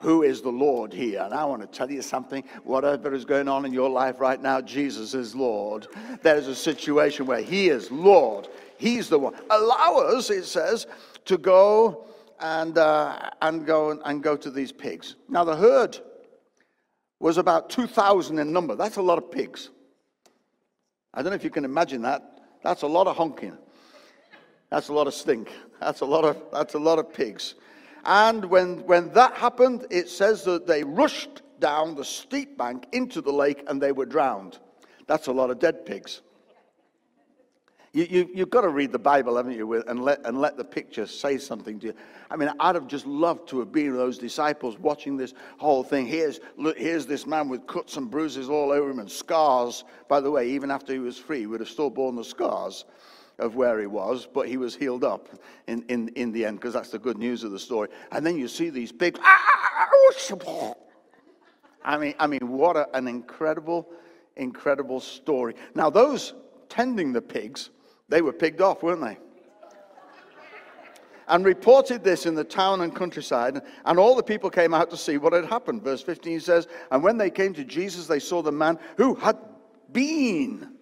who 0.00 0.22
is 0.22 0.42
the 0.42 0.50
Lord 0.50 0.92
here. 0.92 1.22
And 1.22 1.32
I 1.32 1.44
want 1.46 1.62
to 1.62 1.66
tell 1.66 1.90
you 1.90 2.02
something 2.02 2.44
whatever 2.62 3.14
is 3.14 3.24
going 3.24 3.48
on 3.48 3.64
in 3.64 3.72
your 3.72 3.88
life 3.88 4.20
right 4.20 4.40
now, 4.40 4.60
Jesus 4.60 5.14
is 5.14 5.34
Lord. 5.34 5.88
There 6.22 6.36
is 6.36 6.46
a 6.46 6.54
situation 6.54 7.26
where 7.26 7.40
He 7.40 7.70
is 7.70 7.90
Lord. 7.90 8.48
He's 8.76 9.08
the 9.08 9.18
one. 9.18 9.34
Allow 9.50 9.96
us, 9.96 10.30
it 10.30 10.44
says, 10.44 10.86
to 11.24 11.38
go 11.38 12.06
and, 12.38 12.76
uh, 12.76 13.30
and, 13.42 13.66
go, 13.66 13.98
and 14.04 14.22
go 14.22 14.36
to 14.36 14.50
these 14.50 14.72
pigs. 14.72 15.16
Now, 15.28 15.42
the 15.42 15.56
herd 15.56 15.98
was 17.18 17.38
about 17.38 17.70
2,000 17.70 18.38
in 18.38 18.52
number. 18.52 18.76
That's 18.76 18.96
a 18.96 19.02
lot 19.02 19.18
of 19.18 19.30
pigs. 19.30 19.70
I 21.14 21.22
don't 21.22 21.30
know 21.30 21.36
if 21.36 21.44
you 21.44 21.50
can 21.50 21.64
imagine 21.64 22.02
that. 22.02 22.22
That's 22.62 22.82
a 22.82 22.86
lot 22.86 23.06
of 23.06 23.16
honking. 23.16 23.56
That's 24.70 24.88
a 24.88 24.92
lot 24.92 25.06
of 25.06 25.14
stink. 25.14 25.52
That's 25.80 26.00
a 26.00 26.04
lot 26.04 26.24
of, 26.24 26.42
that's 26.52 26.74
a 26.74 26.78
lot 26.78 26.98
of 26.98 27.12
pigs. 27.12 27.54
And 28.04 28.44
when, 28.46 28.84
when 28.86 29.12
that 29.12 29.34
happened, 29.34 29.86
it 29.90 30.08
says 30.08 30.44
that 30.44 30.66
they 30.66 30.84
rushed 30.84 31.42
down 31.58 31.94
the 31.94 32.04
steep 32.04 32.56
bank 32.56 32.86
into 32.92 33.20
the 33.20 33.32
lake 33.32 33.64
and 33.66 33.80
they 33.80 33.92
were 33.92 34.06
drowned. 34.06 34.58
That's 35.06 35.26
a 35.26 35.32
lot 35.32 35.50
of 35.50 35.58
dead 35.58 35.86
pigs. 35.86 36.20
You, 37.94 38.06
you, 38.08 38.30
you've 38.34 38.50
got 38.50 38.60
to 38.60 38.68
read 38.68 38.92
the 38.92 38.98
Bible, 38.98 39.36
haven't 39.36 39.56
you, 39.56 39.72
and 39.74 40.04
let, 40.04 40.24
and 40.26 40.38
let 40.38 40.58
the 40.58 40.64
picture 40.64 41.06
say 41.06 41.38
something 41.38 41.80
to 41.80 41.86
you. 41.88 41.94
I 42.30 42.36
mean, 42.36 42.50
I'd 42.60 42.74
have 42.74 42.86
just 42.86 43.06
loved 43.06 43.48
to 43.48 43.58
have 43.60 43.72
been 43.72 43.96
those 43.96 44.18
disciples 44.18 44.78
watching 44.78 45.16
this 45.16 45.32
whole 45.56 45.82
thing. 45.82 46.06
Here's, 46.06 46.38
look, 46.58 46.78
here's 46.78 47.06
this 47.06 47.26
man 47.26 47.48
with 47.48 47.66
cuts 47.66 47.96
and 47.96 48.10
bruises 48.10 48.50
all 48.50 48.70
over 48.70 48.90
him 48.90 48.98
and 48.98 49.10
scars. 49.10 49.84
By 50.06 50.20
the 50.20 50.30
way, 50.30 50.50
even 50.50 50.70
after 50.70 50.92
he 50.92 50.98
was 50.98 51.16
free, 51.16 51.40
he 51.40 51.46
would 51.46 51.60
have 51.60 51.68
still 51.70 51.88
borne 51.88 52.14
the 52.14 52.24
scars 52.24 52.84
of 53.38 53.54
where 53.54 53.80
he 53.80 53.86
was, 53.86 54.26
but 54.26 54.48
he 54.48 54.56
was 54.56 54.74
healed 54.74 55.04
up 55.04 55.28
in, 55.66 55.84
in, 55.88 56.08
in 56.10 56.32
the 56.32 56.44
end 56.44 56.58
because 56.58 56.74
that's 56.74 56.90
the 56.90 56.98
good 56.98 57.18
news 57.18 57.44
of 57.44 57.52
the 57.52 57.58
story. 57.58 57.88
And 58.12 58.24
then 58.26 58.36
you 58.36 58.48
see 58.48 58.70
these 58.70 58.92
big. 58.92 59.18
I 61.84 61.96
mean, 61.96 62.14
I 62.18 62.26
mean, 62.26 62.48
what 62.48 62.76
a, 62.76 62.88
an 62.96 63.06
incredible, 63.06 63.88
incredible 64.36 65.00
story. 65.00 65.54
Now, 65.74 65.88
those 65.90 66.34
tending 66.68 67.12
the 67.12 67.22
pigs, 67.22 67.70
they 68.08 68.22
were 68.22 68.32
pigged 68.32 68.60
off, 68.60 68.82
weren't 68.82 69.02
they? 69.02 69.18
and 71.28 71.44
reported 71.44 72.02
this 72.02 72.26
in 72.26 72.34
the 72.34 72.44
town 72.44 72.80
and 72.80 72.94
countryside, 72.94 73.60
and 73.84 73.98
all 73.98 74.14
the 74.14 74.22
people 74.22 74.50
came 74.50 74.74
out 74.74 74.90
to 74.90 74.96
see 74.96 75.18
what 75.18 75.32
had 75.32 75.44
happened. 75.44 75.82
Verse 75.82 76.02
15 76.02 76.40
says, 76.40 76.66
And 76.90 77.02
when 77.02 77.18
they 77.18 77.30
came 77.30 77.52
to 77.54 77.64
Jesus, 77.64 78.06
they 78.06 78.18
saw 78.18 78.42
the 78.42 78.52
man 78.52 78.78
who 78.96 79.14
had 79.14 79.36
been 79.92 80.72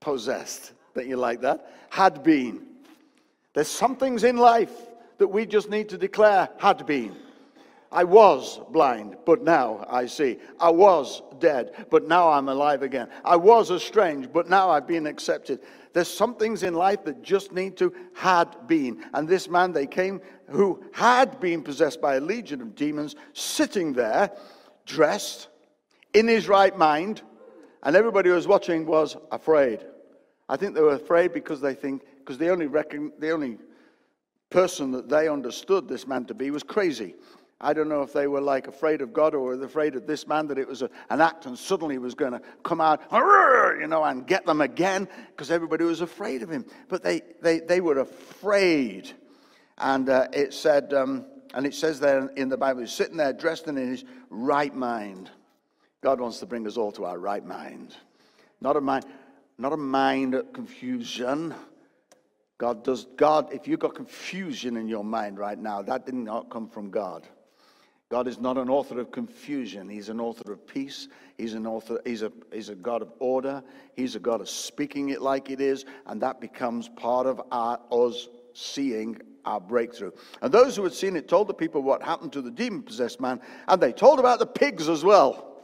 possessed. 0.00 0.72
Don't 0.94 1.08
you 1.08 1.16
like 1.16 1.40
that? 1.42 1.72
Had 1.90 2.22
been. 2.22 2.66
There's 3.54 3.68
some 3.68 3.96
things 3.96 4.24
in 4.24 4.36
life 4.36 4.72
that 5.18 5.28
we 5.28 5.46
just 5.46 5.68
need 5.68 5.88
to 5.90 5.98
declare 5.98 6.48
had 6.58 6.86
been. 6.86 7.16
I 7.90 8.04
was 8.04 8.60
blind, 8.70 9.16
but 9.24 9.42
now 9.42 9.86
I 9.88 10.06
see. 10.06 10.38
I 10.60 10.70
was 10.70 11.22
dead, 11.38 11.86
but 11.90 12.06
now 12.06 12.28
I'm 12.28 12.48
alive 12.48 12.82
again. 12.82 13.08
I 13.24 13.36
was 13.36 13.70
estranged, 13.70 14.32
but 14.32 14.48
now 14.48 14.68
I've 14.68 14.86
been 14.86 15.06
accepted. 15.06 15.60
There's 15.94 16.08
some 16.08 16.34
things 16.34 16.62
in 16.62 16.74
life 16.74 17.04
that 17.04 17.22
just 17.22 17.52
need 17.52 17.78
to 17.78 17.94
had 18.14 18.66
been. 18.66 19.04
And 19.14 19.26
this 19.26 19.48
man, 19.48 19.72
they 19.72 19.86
came 19.86 20.20
who 20.50 20.84
had 20.92 21.40
been 21.40 21.62
possessed 21.62 22.00
by 22.00 22.16
a 22.16 22.20
legion 22.20 22.60
of 22.60 22.74
demons, 22.74 23.16
sitting 23.32 23.94
there, 23.94 24.32
dressed, 24.84 25.48
in 26.12 26.28
his 26.28 26.46
right 26.46 26.76
mind, 26.76 27.22
and 27.82 27.96
everybody 27.96 28.28
who 28.28 28.34
was 28.34 28.46
watching 28.46 28.84
was 28.84 29.16
afraid. 29.32 29.84
I 30.48 30.56
think 30.56 30.74
they 30.74 30.80
were 30.80 30.94
afraid 30.94 31.32
because 31.32 31.60
they 31.60 31.74
think, 31.74 32.02
because 32.18 32.38
the 32.38 32.48
only, 32.48 32.66
reckon, 32.66 33.12
the 33.18 33.30
only 33.30 33.58
person 34.50 34.90
that 34.92 35.08
they 35.08 35.28
understood 35.28 35.88
this 35.88 36.06
man 36.06 36.24
to 36.26 36.34
be 36.34 36.50
was 36.50 36.62
crazy. 36.62 37.14
I 37.60 37.72
don't 37.72 37.88
know 37.88 38.02
if 38.02 38.12
they 38.12 38.28
were 38.28 38.40
like 38.40 38.68
afraid 38.68 39.00
of 39.02 39.12
God 39.12 39.34
or 39.34 39.52
afraid 39.62 39.96
of 39.96 40.06
this 40.06 40.28
man 40.28 40.46
that 40.46 40.58
it 40.58 40.68
was 40.68 40.82
a, 40.82 40.90
an 41.10 41.20
act 41.20 41.46
and 41.46 41.58
suddenly 41.58 41.96
he 41.96 41.98
was 41.98 42.14
going 42.14 42.32
to 42.32 42.40
come 42.62 42.80
out, 42.80 43.02
you 43.12 43.86
know, 43.88 44.04
and 44.04 44.26
get 44.26 44.46
them 44.46 44.60
again 44.60 45.08
because 45.30 45.50
everybody 45.50 45.84
was 45.84 46.00
afraid 46.00 46.42
of 46.42 46.50
him. 46.50 46.64
But 46.88 47.02
they, 47.02 47.22
they, 47.42 47.58
they 47.58 47.80
were 47.80 47.98
afraid. 47.98 49.10
And 49.78 50.08
uh, 50.08 50.28
it 50.32 50.54
said, 50.54 50.94
um, 50.94 51.26
and 51.52 51.66
it 51.66 51.74
says 51.74 51.98
there 51.98 52.28
in 52.36 52.48
the 52.48 52.56
Bible, 52.56 52.80
he's 52.80 52.92
sitting 52.92 53.16
there 53.16 53.32
dressed 53.32 53.66
in 53.66 53.76
his 53.76 54.04
right 54.30 54.74
mind. 54.74 55.30
God 56.00 56.20
wants 56.20 56.38
to 56.38 56.46
bring 56.46 56.66
us 56.66 56.76
all 56.76 56.92
to 56.92 57.06
our 57.06 57.18
right 57.18 57.44
mind. 57.44 57.96
Not 58.60 58.76
a 58.76 58.80
mind, 58.80 59.04
not 59.58 59.72
a 59.72 59.76
mind 59.76 60.40
confusion. 60.52 61.54
God 62.58 62.84
does, 62.84 63.06
God, 63.16 63.52
if 63.52 63.68
you've 63.68 63.80
got 63.80 63.94
confusion 63.94 64.76
in 64.76 64.88
your 64.88 65.04
mind 65.04 65.38
right 65.38 65.58
now, 65.58 65.82
that 65.82 66.06
did 66.06 66.14
not 66.14 66.50
come 66.50 66.68
from 66.68 66.90
God. 66.90 67.26
God 68.10 68.26
is 68.26 68.40
not 68.40 68.56
an 68.56 68.70
author 68.70 69.00
of 69.00 69.10
confusion. 69.10 69.88
He's 69.88 70.08
an 70.08 70.18
author 70.18 70.52
of 70.52 70.66
peace. 70.66 71.08
He's 71.36 71.54
an 71.54 71.66
author, 71.66 72.00
he's 72.04 72.22
a, 72.22 72.32
he's 72.52 72.70
a 72.70 72.74
God 72.74 73.02
of 73.02 73.12
order. 73.18 73.62
He's 73.96 74.16
a 74.16 74.20
God 74.20 74.40
of 74.40 74.48
speaking 74.48 75.10
it 75.10 75.20
like 75.20 75.50
it 75.50 75.60
is, 75.60 75.84
and 76.06 76.22
that 76.22 76.40
becomes 76.40 76.88
part 76.88 77.26
of 77.26 77.42
our, 77.52 77.78
us 77.90 78.28
seeing 78.54 79.20
our 79.44 79.60
breakthrough. 79.60 80.12
And 80.40 80.52
those 80.52 80.74
who 80.74 80.84
had 80.84 80.94
seen 80.94 81.16
it 81.16 81.28
told 81.28 81.48
the 81.48 81.54
people 81.54 81.82
what 81.82 82.02
happened 82.02 82.32
to 82.32 82.42
the 82.42 82.50
demon 82.50 82.82
possessed 82.82 83.20
man, 83.20 83.40
and 83.66 83.80
they 83.80 83.92
told 83.92 84.18
about 84.18 84.38
the 84.38 84.46
pigs 84.46 84.88
as 84.88 85.04
well. 85.04 85.57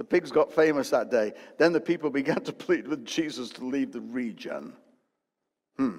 The 0.00 0.04
pigs 0.04 0.30
got 0.30 0.50
famous 0.50 0.88
that 0.88 1.10
day. 1.10 1.34
Then 1.58 1.74
the 1.74 1.80
people 1.80 2.08
began 2.20 2.40
to 2.44 2.54
plead 2.54 2.88
with 2.88 3.04
Jesus 3.04 3.50
to 3.50 3.66
leave 3.66 3.92
the 3.92 4.00
region. 4.00 4.72
Hmm. 5.76 5.98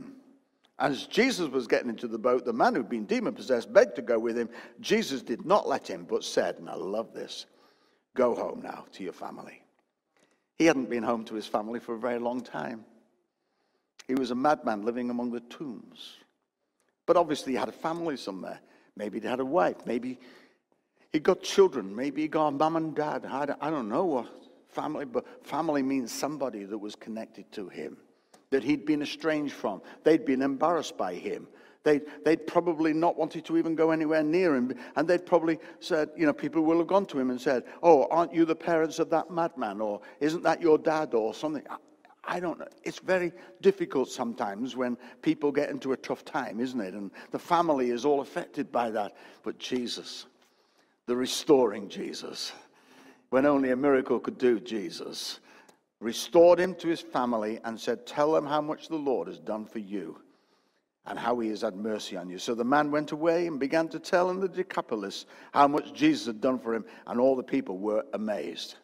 As 0.80 1.06
Jesus 1.06 1.50
was 1.50 1.68
getting 1.68 1.90
into 1.92 2.08
the 2.08 2.18
boat, 2.18 2.44
the 2.44 2.52
man 2.52 2.74
who'd 2.74 2.90
been 2.90 3.06
demon 3.06 3.36
possessed 3.36 3.72
begged 3.72 3.96
to 3.98 4.02
go 4.02 4.18
with 4.18 4.36
him. 4.36 4.50
Jesus 4.80 5.22
did 5.22 5.46
not 5.46 5.68
let 5.68 5.88
him, 5.88 6.08
but 6.10 6.24
said, 6.24 6.56
and 6.58 6.68
I 6.68 6.74
love 6.74 7.14
this 7.14 7.46
go 8.16 8.34
home 8.34 8.62
now 8.64 8.86
to 8.94 9.04
your 9.04 9.14
family. 9.14 9.62
He 10.58 10.66
hadn't 10.66 10.90
been 10.90 11.04
home 11.04 11.24
to 11.26 11.36
his 11.36 11.46
family 11.46 11.80
for 11.80 11.94
a 11.94 12.00
very 12.00 12.18
long 12.18 12.42
time. 12.42 12.84
He 14.08 14.16
was 14.16 14.32
a 14.32 14.36
madman 14.36 14.82
living 14.82 15.12
among 15.12 15.30
the 15.30 15.42
tombs. 15.42 16.16
But 17.06 17.18
obviously, 17.18 17.54
he 17.54 17.60
had 17.60 17.70
a 17.70 17.72
family 17.72 18.18
somewhere. 18.18 18.62
Maybe 18.96 19.20
he 19.20 19.28
had 19.28 19.40
a 19.40 19.46
wife. 19.46 19.86
Maybe 19.86 20.18
he 21.12 21.20
got 21.20 21.42
children. 21.42 21.96
Maybe 21.96 22.22
he 22.22 22.28
got 22.28 22.48
a 22.48 22.52
mom 22.52 22.76
and 22.76 22.96
dad. 22.96 23.26
I 23.26 23.70
don't 23.70 23.90
know 23.90 24.06
what 24.06 24.28
family, 24.70 25.06
but 25.06 25.26
family 25.46 25.84
means 25.84 26.12
somebody 26.12 26.64
that 26.64 26.78
was 26.78 26.96
connected 26.96 27.52
to 27.54 27.68
him 27.70 27.98
that 28.50 28.64
he'd 28.64 28.86
been 28.86 29.02
estranged 29.02 29.54
from. 29.54 29.82
They'd 30.04 30.26
been 30.26 30.42
embarrassed 30.42 30.98
by 30.98 31.16
him. 31.16 31.48
They'd, 31.84 32.04
they'd 32.24 32.46
probably 32.46 32.94
not 32.94 33.18
wanted 33.18 33.46
to 33.46 33.58
even 33.58 33.76
go 33.76 33.92
anywhere 33.92 34.24
near 34.24 34.56
him. 34.56 34.74
And 34.96 35.08
they'd 35.08 35.26
probably 35.26 35.58
said, 35.80 36.10
you 36.16 36.26
know, 36.26 36.34
people 36.34 36.62
will 36.62 36.78
have 36.78 36.88
gone 36.88 37.06
to 37.08 37.20
him 37.20 37.32
and 37.32 37.42
said, 37.42 37.64
Oh, 37.82 38.08
aren't 38.12 38.34
you 38.34 38.46
the 38.46 38.56
parents 38.56 39.00
of 39.00 39.10
that 39.10 39.32
madman? 39.32 39.82
Or 39.82 40.02
isn't 40.20 40.44
that 40.44 40.62
your 40.62 40.78
dad? 40.78 41.14
Or 41.14 41.34
something. 41.34 41.64
I 42.24 42.40
don't 42.40 42.60
know. 42.60 42.68
It's 42.84 43.00
very 43.00 43.32
difficult 43.62 44.10
sometimes 44.10 44.76
when 44.76 44.96
people 45.24 45.52
get 45.52 45.72
into 45.72 45.94
a 45.94 45.98
tough 45.98 46.24
time, 46.24 46.60
isn't 46.60 46.80
it? 46.80 46.94
And 46.94 47.10
the 47.32 47.40
family 47.40 47.90
is 47.90 48.06
all 48.06 48.22
affected 48.22 48.72
by 48.72 48.92
that. 48.92 49.16
But 49.42 49.58
Jesus, 49.58 50.28
the 51.08 51.16
restoring 51.16 51.90
Jesus, 51.90 52.52
when 53.30 53.46
only 53.46 53.72
a 53.72 53.76
miracle 53.76 54.20
could 54.20 54.38
do 54.38 54.60
Jesus, 54.60 55.40
restored 56.00 56.60
him 56.60 56.76
to 56.76 56.88
his 56.88 57.02
family, 57.02 57.60
and 57.64 57.80
said, 57.80 58.06
Tell 58.06 58.32
them 58.32 58.46
how 58.46 58.62
much 58.62 58.88
the 58.88 58.96
Lord 58.96 59.28
has 59.28 59.40
done 59.40 59.66
for 59.66 59.80
you 59.80 60.20
and 61.06 61.18
how 61.18 61.40
he 61.40 61.50
has 61.50 61.62
had 61.62 61.76
mercy 61.76 62.16
on 62.16 62.30
you. 62.30 62.38
So 62.38 62.54
the 62.54 62.64
man 62.64 62.92
went 62.92 63.12
away 63.12 63.48
and 63.48 63.60
began 63.60 63.88
to 63.90 64.00
tell 64.00 64.30
in 64.30 64.40
the 64.40 64.48
Decapolis 64.48 65.26
how 65.52 65.68
much 65.68 65.94
Jesus 65.94 66.28
had 66.28 66.42
done 66.42 66.60
for 66.60 66.76
him, 66.76 66.86
and 67.08 67.20
all 67.20 67.36
the 67.36 67.44
people 67.44 67.78
were 67.78 68.06
amazed. 68.14 68.76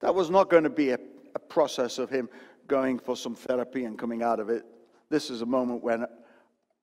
That 0.00 0.14
was 0.14 0.28
not 0.28 0.50
going 0.50 0.64
to 0.64 0.70
be 0.70 0.90
a, 0.90 0.98
a 1.34 1.38
process 1.38 1.98
of 1.98 2.10
him 2.10 2.28
going 2.68 2.98
for 2.98 3.16
some 3.16 3.34
therapy 3.34 3.84
and 3.84 3.98
coming 3.98 4.22
out 4.22 4.38
of 4.38 4.50
it. 4.50 4.64
This 5.08 5.30
is 5.30 5.42
a 5.42 5.46
moment 5.46 5.82
when 5.82 6.04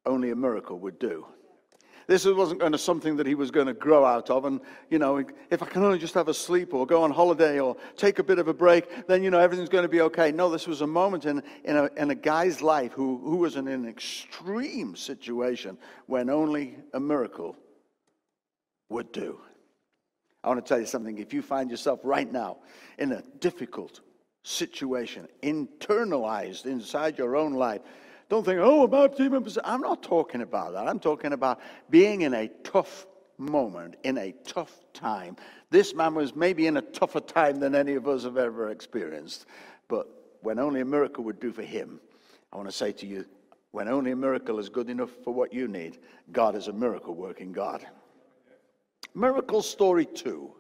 only 0.06 0.32
a 0.32 0.36
miracle 0.36 0.80
would 0.80 0.98
do. 0.98 1.26
This 2.08 2.26
wasn't 2.26 2.60
going 2.60 2.72
to 2.72 2.78
something 2.78 3.16
that 3.18 3.26
he 3.26 3.36
was 3.36 3.52
going 3.52 3.68
to 3.68 3.74
grow 3.74 4.04
out 4.06 4.30
of. 4.30 4.46
And, 4.46 4.60
you 4.90 5.00
know, 5.00 5.24
if 5.50 5.62
I 5.62 5.66
can 5.66 5.84
only 5.84 6.00
just 6.00 6.14
have 6.14 6.28
a 6.28 6.34
sleep 6.34 6.74
or 6.74 6.86
go 6.86 7.04
on 7.04 7.12
holiday 7.12 7.60
or 7.60 7.78
take 7.96 8.20
a 8.20 8.24
bit 8.24 8.40
of 8.40 8.48
a 8.48 8.54
break, 8.54 9.08
then, 9.08 9.24
you 9.24 9.30
know, 9.30 9.40
everything's 9.40 9.70
going 9.70 9.84
to 9.84 9.90
be 9.90 10.02
okay. 10.02 10.32
No, 10.32 10.50
this 10.50 10.68
was 10.68 10.82
a 10.82 10.88
moment 10.88 11.26
in, 11.26 11.44
in, 11.64 11.78
a, 11.78 11.90
in 11.98 12.12
a 12.12 12.16
guy's 12.16 12.62
life 12.62 12.92
who, 12.94 13.20
who 13.24 13.38
was 13.38 13.56
in 13.56 13.68
an 13.68 13.88
extreme 13.88 14.96
situation 14.96 15.78
when 16.08 16.30
only 16.30 16.78
a 16.94 17.00
miracle 17.00 17.56
would 18.90 19.12
do. 19.12 19.40
I 20.44 20.48
want 20.50 20.64
to 20.64 20.68
tell 20.68 20.80
you 20.80 20.88
something. 20.88 21.18
If 21.18 21.34
you 21.34 21.42
find 21.42 21.70
yourself 21.70 22.00
right 22.04 22.32
now 22.32 22.58
in 22.98 23.12
a 23.12 23.22
difficult 23.40 24.02
situation, 24.44 25.28
internalized 25.44 26.66
inside 26.66 27.18
your 27.18 27.36
own 27.36 27.54
life, 27.54 27.82
don't 28.32 28.46
think, 28.46 28.62
oh, 28.62 28.84
about 28.84 29.18
demon 29.18 29.44
possession. 29.44 29.70
I'm 29.70 29.82
not 29.82 30.02
talking 30.02 30.40
about 30.42 30.72
that. 30.72 30.88
I'm 30.88 31.00
talking 31.00 31.34
about 31.34 31.60
being 31.90 32.22
in 32.22 32.34
a 32.34 32.48
tough 32.64 33.06
moment, 33.38 33.98
in 34.04 34.18
a 34.18 34.32
tough 34.46 34.72
time. 34.94 35.36
This 35.70 35.94
man 35.94 36.16
was 36.16 36.34
maybe 36.34 36.66
in 36.66 36.78
a 36.78 36.82
tougher 36.82 37.20
time 37.20 37.60
than 37.60 37.76
any 37.76 37.96
of 37.96 38.08
us 38.08 38.24
have 38.24 38.38
ever 38.38 38.70
experienced. 38.70 39.48
But 39.90 40.08
when 40.44 40.60
only 40.60 40.80
a 40.80 40.86
miracle 40.86 41.26
would 41.26 41.42
do 41.42 41.52
for 41.52 41.62
him, 41.62 42.00
I 42.54 42.56
want 42.56 42.70
to 42.70 42.76
say 42.76 42.94
to 42.94 43.06
you, 43.06 43.26
when 43.72 43.90
only 43.90 44.12
a 44.12 44.16
miracle 44.16 44.60
is 44.60 44.70
good 44.70 44.90
enough 44.90 45.12
for 45.26 45.34
what 45.34 45.54
you 45.54 45.68
need, 45.68 46.00
God 46.32 46.56
is 46.56 46.70
a 46.70 46.74
miracle 46.74 47.14
working 47.14 47.52
God. 47.52 47.86
Miracle 49.14 49.62
story 49.62 50.06
two. 50.06 50.54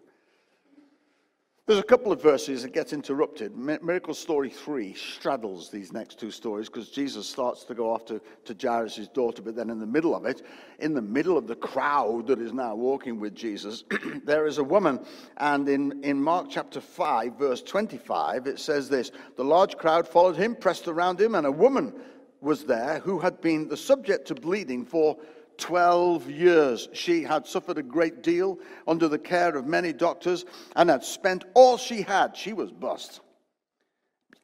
There's 1.67 1.79
a 1.79 1.83
couple 1.83 2.11
of 2.11 2.19
verses 2.19 2.63
that 2.63 2.73
gets 2.73 2.91
interrupted. 2.91 3.55
Miracle 3.55 4.15
story 4.15 4.49
three 4.49 4.95
straddles 4.95 5.69
these 5.69 5.93
next 5.93 6.19
two 6.19 6.31
stories 6.31 6.67
because 6.67 6.89
Jesus 6.89 7.29
starts 7.29 7.63
to 7.65 7.75
go 7.75 7.93
off 7.93 8.03
to, 8.05 8.19
to 8.45 8.55
Jairus' 8.59 9.07
daughter, 9.09 9.43
but 9.43 9.55
then 9.55 9.69
in 9.69 9.79
the 9.79 9.85
middle 9.85 10.15
of 10.15 10.25
it, 10.25 10.41
in 10.79 10.95
the 10.95 11.03
middle 11.03 11.37
of 11.37 11.45
the 11.45 11.55
crowd 11.55 12.25
that 12.27 12.41
is 12.41 12.51
now 12.51 12.73
walking 12.73 13.19
with 13.19 13.35
Jesus, 13.35 13.83
there 14.25 14.47
is 14.47 14.57
a 14.57 14.63
woman. 14.63 15.05
And 15.37 15.69
in, 15.69 16.03
in 16.03 16.21
Mark 16.21 16.47
chapter 16.49 16.81
5, 16.81 17.37
verse 17.37 17.61
25, 17.61 18.47
it 18.47 18.59
says 18.59 18.89
this 18.89 19.11
The 19.35 19.45
large 19.45 19.77
crowd 19.77 20.07
followed 20.07 20.37
him, 20.37 20.55
pressed 20.55 20.87
around 20.87 21.21
him, 21.21 21.35
and 21.35 21.45
a 21.45 21.51
woman 21.51 21.93
was 22.41 22.65
there 22.65 22.99
who 22.99 23.19
had 23.19 23.39
been 23.39 23.67
the 23.67 23.77
subject 23.77 24.27
to 24.29 24.35
bleeding 24.35 24.83
for 24.83 25.15
12 25.57 26.29
years. 26.29 26.89
She 26.93 27.23
had 27.23 27.45
suffered 27.45 27.77
a 27.77 27.83
great 27.83 28.23
deal 28.23 28.59
under 28.87 29.07
the 29.07 29.19
care 29.19 29.55
of 29.55 29.65
many 29.65 29.93
doctors 29.93 30.45
and 30.75 30.89
had 30.89 31.03
spent 31.03 31.45
all 31.53 31.77
she 31.77 32.01
had. 32.01 32.35
She 32.35 32.53
was 32.53 32.71
bust. 32.71 33.21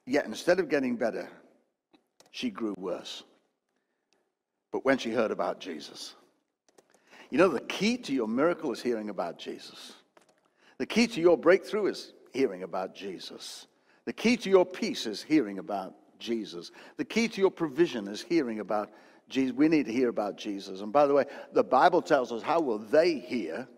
Yet 0.06 0.24
instead 0.24 0.58
of 0.60 0.68
getting 0.68 0.96
better, 0.96 1.28
she 2.30 2.50
grew 2.50 2.74
worse. 2.78 3.24
But 4.72 4.84
when 4.84 4.98
she 4.98 5.10
heard 5.10 5.30
about 5.30 5.60
Jesus, 5.60 6.14
you 7.30 7.38
know, 7.38 7.48
the 7.48 7.60
key 7.60 7.98
to 7.98 8.12
your 8.12 8.28
miracle 8.28 8.72
is 8.72 8.80
hearing 8.80 9.10
about 9.10 9.38
Jesus. 9.38 9.92
The 10.78 10.86
key 10.86 11.06
to 11.08 11.20
your 11.20 11.36
breakthrough 11.36 11.86
is 11.86 12.12
hearing 12.32 12.62
about 12.62 12.94
Jesus. 12.94 13.66
The 14.04 14.12
key 14.12 14.36
to 14.38 14.48
your 14.48 14.64
peace 14.64 15.06
is 15.06 15.22
hearing 15.22 15.58
about 15.58 15.94
Jesus. 16.18 16.70
The 16.96 17.04
key 17.04 17.28
to 17.28 17.40
your 17.40 17.50
provision 17.50 18.08
is 18.08 18.22
hearing 18.22 18.60
about 18.60 18.90
Jesus. 19.28 19.54
We 19.54 19.68
need 19.68 19.86
to 19.86 19.92
hear 19.92 20.08
about 20.08 20.36
Jesus. 20.36 20.80
And 20.80 20.92
by 20.92 21.06
the 21.06 21.14
way, 21.14 21.24
the 21.52 21.64
Bible 21.64 22.02
tells 22.02 22.32
us 22.32 22.42
how 22.42 22.60
will 22.60 22.78
they 22.78 23.14
hear 23.18 23.68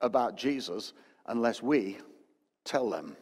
about 0.00 0.36
Jesus 0.36 0.92
unless 1.26 1.62
we 1.62 1.98
tell 2.64 2.90
them? 2.90 3.16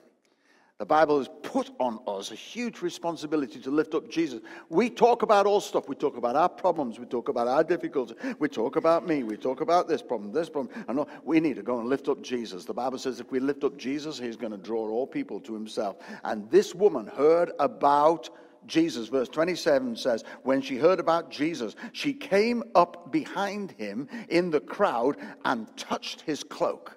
The 0.83 0.87
Bible 0.87 1.19
has 1.19 1.29
put 1.45 1.71
on 1.79 2.01
us 2.09 2.33
a 2.33 2.35
huge 2.35 2.83
responsibility 2.83 3.61
to 3.61 3.71
lift 3.71 3.95
up 3.95 4.11
Jesus. 4.11 4.41
We 4.69 4.91
talk 4.91 5.23
about 5.23 5.47
all 5.47 5.61
stuff. 5.61 5.89
We 5.89 5.95
talk 5.95 6.17
about 6.17 6.35
our 6.35 6.49
problems. 6.49 6.99
We 6.99 7.07
talk 7.07 7.29
about 7.29 7.47
our 7.47 7.63
difficulties. 7.63 8.17
We 8.41 8.49
talk 8.49 8.75
about 8.75 9.07
me. 9.07 9.23
We 9.23 9.37
talk 9.37 9.61
about 9.61 9.87
this 9.87 10.03
problem, 10.03 10.33
this 10.33 10.49
problem. 10.49 10.75
And 10.89 10.99
all. 10.99 11.09
we 11.23 11.39
need 11.39 11.55
to 11.55 11.63
go 11.63 11.79
and 11.79 11.89
lift 11.89 12.09
up 12.09 12.21
Jesus. 12.21 12.65
The 12.65 12.75
Bible 12.75 12.99
says 12.99 13.21
if 13.21 13.31
we 13.31 13.39
lift 13.39 13.63
up 13.63 13.77
Jesus, 13.77 14.19
he's 14.19 14.35
going 14.35 14.51
to 14.51 14.59
draw 14.59 14.89
all 14.89 15.07
people 15.07 15.39
to 15.43 15.55
himself. 15.55 15.99
And 16.25 16.51
this 16.51 16.75
woman 16.75 17.07
heard 17.07 17.53
about 17.61 18.31
Jesus. 18.67 19.09
Verse 19.09 19.29
27 19.29 19.97
says, 19.97 20.25
When 20.43 20.61
she 20.61 20.77
heard 20.77 21.01
about 21.01 21.31
Jesus, 21.31 21.75
she 21.93 22.13
came 22.13 22.63
up 22.75 23.11
behind 23.13 23.73
him 23.73 24.09
in 24.29 24.51
the 24.51 24.61
crowd 24.61 25.17
and 25.45 25.75
touched 25.77 26.23
his 26.23 26.43
cloak. 26.43 26.97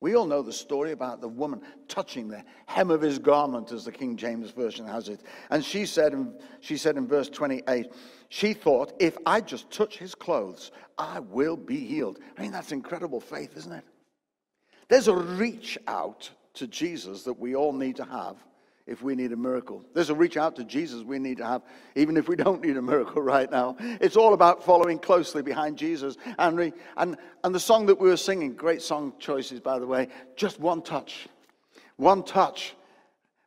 We 0.00 0.16
all 0.16 0.26
know 0.26 0.42
the 0.42 0.52
story 0.52 0.92
about 0.92 1.22
the 1.22 1.28
woman 1.28 1.62
touching 1.88 2.28
the 2.28 2.44
hem 2.66 2.90
of 2.90 3.00
his 3.00 3.18
garment, 3.18 3.72
as 3.72 3.86
the 3.86 3.92
King 3.92 4.18
James 4.18 4.50
Version 4.50 4.86
has 4.86 5.08
it. 5.08 5.22
And 5.48 5.64
she 5.64 5.86
said, 5.86 6.12
in, 6.12 6.34
she 6.60 6.76
said 6.76 6.98
in 6.98 7.06
verse 7.06 7.30
28, 7.30 7.90
she 8.28 8.52
thought, 8.52 8.92
if 9.00 9.16
I 9.24 9.40
just 9.40 9.70
touch 9.70 9.96
his 9.96 10.14
clothes, 10.14 10.72
I 10.98 11.20
will 11.20 11.56
be 11.56 11.78
healed. 11.78 12.18
I 12.36 12.42
mean, 12.42 12.52
that's 12.52 12.70
incredible 12.70 13.18
faith, 13.18 13.56
isn't 13.56 13.72
it? 13.72 13.84
There's 14.88 15.08
a 15.08 15.16
reach 15.16 15.78
out 15.86 16.30
to 16.54 16.66
Jesus 16.66 17.22
that 17.22 17.38
we 17.38 17.54
all 17.54 17.72
need 17.72 17.96
to 17.96 18.04
have 18.04 18.36
if 18.86 19.02
we 19.02 19.14
need 19.14 19.32
a 19.32 19.36
miracle. 19.36 19.82
There's 19.94 20.10
a 20.10 20.14
reach 20.14 20.36
out 20.36 20.56
to 20.56 20.64
Jesus 20.64 21.02
we 21.02 21.18
need 21.18 21.38
to 21.38 21.46
have, 21.46 21.62
even 21.94 22.16
if 22.16 22.28
we 22.28 22.36
don't 22.36 22.62
need 22.62 22.76
a 22.76 22.82
miracle 22.82 23.22
right 23.22 23.50
now. 23.50 23.76
It's 23.80 24.16
all 24.16 24.34
about 24.34 24.62
following 24.62 24.98
closely 24.98 25.42
behind 25.42 25.78
Jesus. 25.78 26.16
And, 26.38 26.72
and, 26.96 27.16
and 27.42 27.54
the 27.54 27.60
song 27.60 27.86
that 27.86 27.98
we 27.98 28.08
were 28.08 28.16
singing, 28.16 28.54
great 28.54 28.82
song 28.82 29.14
choices, 29.18 29.60
by 29.60 29.78
the 29.78 29.86
way, 29.86 30.08
just 30.36 30.60
one 30.60 30.82
touch. 30.82 31.28
One 31.96 32.22
touch. 32.22 32.74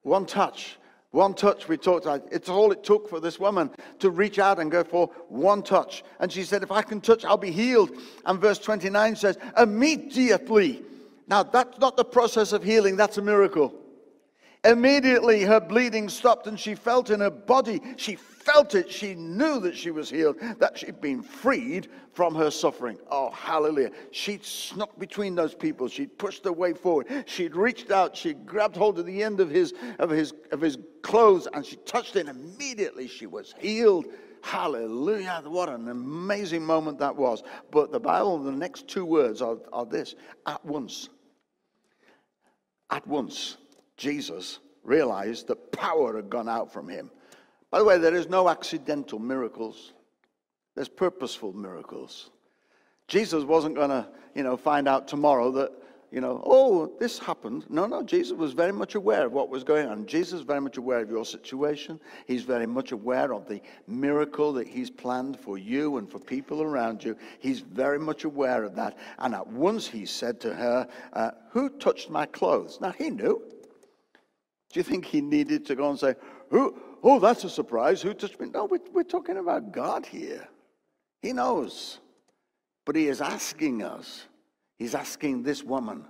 One 0.01 0.25
touch. 0.25 0.77
One 1.11 1.33
touch, 1.33 1.67
we 1.67 1.77
talked 1.77 2.05
about. 2.05 2.27
It's 2.31 2.49
all 2.49 2.71
it 2.71 2.83
took 2.83 3.07
for 3.09 3.19
this 3.19 3.39
woman 3.39 3.71
to 3.99 4.09
reach 4.09 4.39
out 4.39 4.59
and 4.59 4.69
go 4.69 4.83
for 4.83 5.07
one 5.29 5.63
touch. 5.63 6.03
And 6.19 6.31
she 6.31 6.43
said, 6.43 6.63
If 6.63 6.71
I 6.71 6.81
can 6.81 6.99
touch, 6.99 7.23
I'll 7.23 7.37
be 7.37 7.51
healed. 7.51 7.91
And 8.25 8.39
verse 8.39 8.59
29 8.59 9.15
says, 9.15 9.37
Immediately. 9.57 10.83
Now, 11.27 11.43
that's 11.43 11.79
not 11.79 11.97
the 11.97 12.05
process 12.05 12.51
of 12.51 12.63
healing, 12.63 12.97
that's 12.97 13.17
a 13.17 13.21
miracle. 13.21 13.73
Immediately 14.63 15.43
her 15.43 15.59
bleeding 15.59 16.09
stopped 16.09 16.47
and 16.47 16.59
she 16.59 16.75
felt 16.75 17.09
in 17.09 17.19
her 17.19 17.29
body, 17.29 17.81
she 17.95 18.15
felt 18.15 18.75
it, 18.75 18.91
she 18.91 19.13
knew 19.13 19.59
that 19.59 19.75
she 19.75 19.91
was 19.91 20.09
healed, 20.09 20.37
that 20.59 20.77
she'd 20.77 20.99
been 20.99 21.21
freed 21.21 21.89
from 22.13 22.33
her 22.33 22.49
suffering. 22.49 22.97
Oh, 23.11 23.29
hallelujah. 23.31 23.91
She'd 24.11 24.43
snuck 24.43 24.97
between 24.97 25.35
those 25.35 25.53
people, 25.53 25.87
she'd 25.87 26.17
pushed 26.17 26.43
her 26.45 26.51
way 26.51 26.73
forward, 26.73 27.07
she'd 27.27 27.55
reached 27.55 27.91
out, 27.91 28.15
She'd 28.15 28.45
grabbed 28.45 28.75
hold 28.75 28.99
of 28.99 29.05
the 29.05 29.21
end 29.21 29.39
of 29.39 29.49
his, 29.49 29.73
of 29.99 30.09
his, 30.09 30.33
of 30.51 30.59
his 30.59 30.77
clothes 31.01 31.47
and 31.53 31.65
she 31.65 31.75
touched 31.77 32.15
it, 32.15 32.27
immediately 32.27 33.07
she 33.07 33.25
was 33.25 33.53
healed. 33.59 34.07
Hallelujah. 34.41 35.43
What 35.45 35.69
an 35.69 35.89
amazing 35.89 36.63
moment 36.63 36.99
that 36.99 37.15
was. 37.15 37.43
But 37.71 37.91
the 37.91 37.99
Bible, 37.99 38.37
the 38.37 38.51
next 38.51 38.87
two 38.87 39.05
words 39.05 39.41
are, 39.41 39.57
are 39.73 39.85
this 39.85 40.15
at 40.45 40.63
once. 40.63 41.09
At 42.89 43.05
once. 43.05 43.57
Jesus 43.97 44.59
realized 44.83 45.47
that 45.47 45.71
power 45.71 46.15
had 46.15 46.29
gone 46.29 46.47
out 46.47 46.71
from 46.71 46.87
him. 46.87 47.11
By 47.69 47.79
the 47.79 47.85
way, 47.85 47.97
there 47.97 48.15
is 48.15 48.29
no 48.29 48.47
accidental 48.47 49.19
miracles. 49.19 49.93
There's 50.75 50.87
purposeful 50.87 51.53
miracles. 51.53 52.29
Jesus 53.07 53.43
wasn't 53.43 53.75
going 53.75 53.89
to, 53.89 54.07
you 54.35 54.43
know, 54.43 54.55
find 54.55 54.87
out 54.87 55.07
tomorrow 55.07 55.51
that, 55.51 55.71
you 56.11 56.21
know, 56.21 56.41
oh, 56.45 56.93
this 56.99 57.19
happened. 57.19 57.65
No, 57.69 57.85
no, 57.85 58.03
Jesus 58.03 58.37
was 58.37 58.53
very 58.53 58.71
much 58.71 58.95
aware 58.95 59.25
of 59.25 59.33
what 59.33 59.49
was 59.49 59.63
going 59.65 59.87
on. 59.87 60.05
Jesus 60.05 60.39
is 60.39 60.41
very 60.41 60.61
much 60.61 60.77
aware 60.77 60.99
of 60.99 61.09
your 61.09 61.25
situation. 61.25 61.99
He's 62.25 62.43
very 62.43 62.67
much 62.67 62.93
aware 62.93 63.33
of 63.33 63.47
the 63.47 63.61
miracle 63.87 64.53
that 64.53 64.67
he's 64.67 64.89
planned 64.89 65.37
for 65.39 65.57
you 65.57 65.97
and 65.97 66.09
for 66.09 66.19
people 66.19 66.61
around 66.61 67.03
you. 67.03 67.17
He's 67.39 67.59
very 67.59 67.99
much 67.99 68.23
aware 68.23 68.63
of 68.63 68.75
that. 68.75 68.97
And 69.19 69.35
at 69.35 69.47
once 69.47 69.87
he 69.87 70.05
said 70.05 70.39
to 70.41 70.53
her, 70.53 70.87
uh, 71.11 71.31
Who 71.49 71.69
touched 71.69 72.09
my 72.09 72.25
clothes? 72.25 72.79
Now 72.79 72.91
he 72.91 73.09
knew. 73.09 73.41
Do 74.71 74.79
you 74.79 74.83
think 74.83 75.05
he 75.05 75.21
needed 75.21 75.65
to 75.67 75.75
go 75.75 75.89
and 75.89 75.99
say, 75.99 76.15
Who, 76.49 76.75
oh, 77.03 77.19
that's 77.19 77.43
a 77.43 77.49
surprise. 77.49 78.01
Who 78.01 78.13
touched 78.13 78.39
me? 78.39 78.49
No, 78.49 78.65
we're, 78.65 78.79
we're 78.93 79.03
talking 79.03 79.37
about 79.37 79.71
God 79.71 80.05
here. 80.05 80.47
He 81.21 81.33
knows. 81.33 81.99
But 82.85 82.95
he 82.95 83.07
is 83.07 83.21
asking 83.21 83.83
us, 83.83 84.25
he's 84.77 84.95
asking 84.95 85.43
this 85.43 85.63
woman 85.63 86.05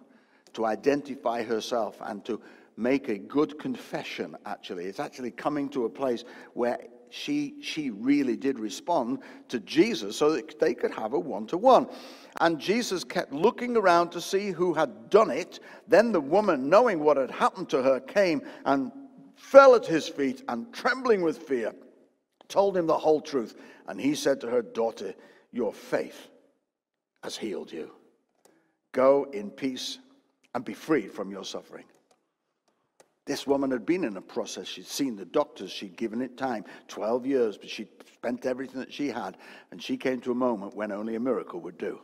to 0.54 0.66
identify 0.66 1.44
herself 1.44 1.98
and 2.02 2.24
to 2.26 2.42
make 2.76 3.10
a 3.10 3.18
good 3.18 3.58
confession, 3.58 4.38
actually. 4.46 4.86
It's 4.86 5.00
actually 5.00 5.32
coming 5.32 5.70
to 5.70 5.86
a 5.86 5.90
place 5.90 6.24
where 6.54 6.80
she, 7.10 7.56
she 7.62 7.90
really 7.90 8.36
did 8.36 8.60
respond 8.60 9.20
to 9.50 9.60
Jesus 9.60 10.18
so 10.18 10.32
that 10.32 10.60
they 10.60 10.74
could 10.74 10.94
have 10.94 11.14
a 11.14 11.20
one 11.20 11.48
to 11.48 11.58
one. 11.58 11.88
And 12.40 12.60
Jesus 12.60 13.04
kept 13.04 13.34
looking 13.34 13.76
around 13.78 14.12
to 14.12 14.22
see 14.22 14.52
who 14.52 14.74
had 14.74 15.10
done 15.10 15.32
it. 15.32 15.60
Then 15.88 16.12
the 16.12 16.22
woman, 16.22 16.70
knowing 16.70 17.00
what 17.00 17.18
had 17.18 17.32
happened 17.32 17.70
to 17.70 17.82
her, 17.82 18.00
came 18.00 18.42
and 18.66 18.92
fell 19.36 19.76
at 19.76 19.86
his 19.86 20.08
feet 20.08 20.44
and, 20.48 20.72
trembling 20.74 21.22
with 21.22 21.38
fear, 21.38 21.74
told 22.48 22.76
him 22.78 22.88
the 22.88 22.98
whole 22.98 23.22
truth. 23.22 23.56
And 23.88 24.00
he 24.00 24.16
said 24.16 24.42
to 24.42 24.48
her, 24.48 24.62
Daughter, 24.62 25.14
your 25.52 25.74
faith 25.74 26.30
has 27.24 27.38
healed 27.38 27.72
you. 27.72 27.92
Go 28.92 29.28
in 29.34 29.50
peace 29.50 30.00
and 30.54 30.64
be 30.64 30.74
freed 30.74 31.12
from 31.12 31.32
your 31.32 31.46
suffering. 31.46 31.86
This 33.28 33.46
woman 33.46 33.72
had 33.72 33.86
been 33.86 34.06
in 34.06 34.16
a 34.16 34.22
process. 34.22 34.68
She'd 34.68 34.88
seen 34.88 35.18
the 35.18 35.26
doctors, 35.26 35.70
she'd 35.70 35.98
given 35.98 36.22
it 36.22 36.38
time 36.38 36.64
12 36.88 37.26
years, 37.26 37.58
but 37.58 37.70
she'd 37.70 37.90
spent 38.14 38.46
everything 38.46 38.80
that 38.80 38.94
she 38.94 39.10
had. 39.10 39.36
And 39.70 39.84
she 39.84 39.98
came 39.98 40.22
to 40.22 40.32
a 40.32 40.36
moment 40.36 40.76
when 40.76 40.94
only 40.94 41.16
a 41.16 41.20
miracle 41.20 41.60
would 41.60 41.78
do. 41.78 42.00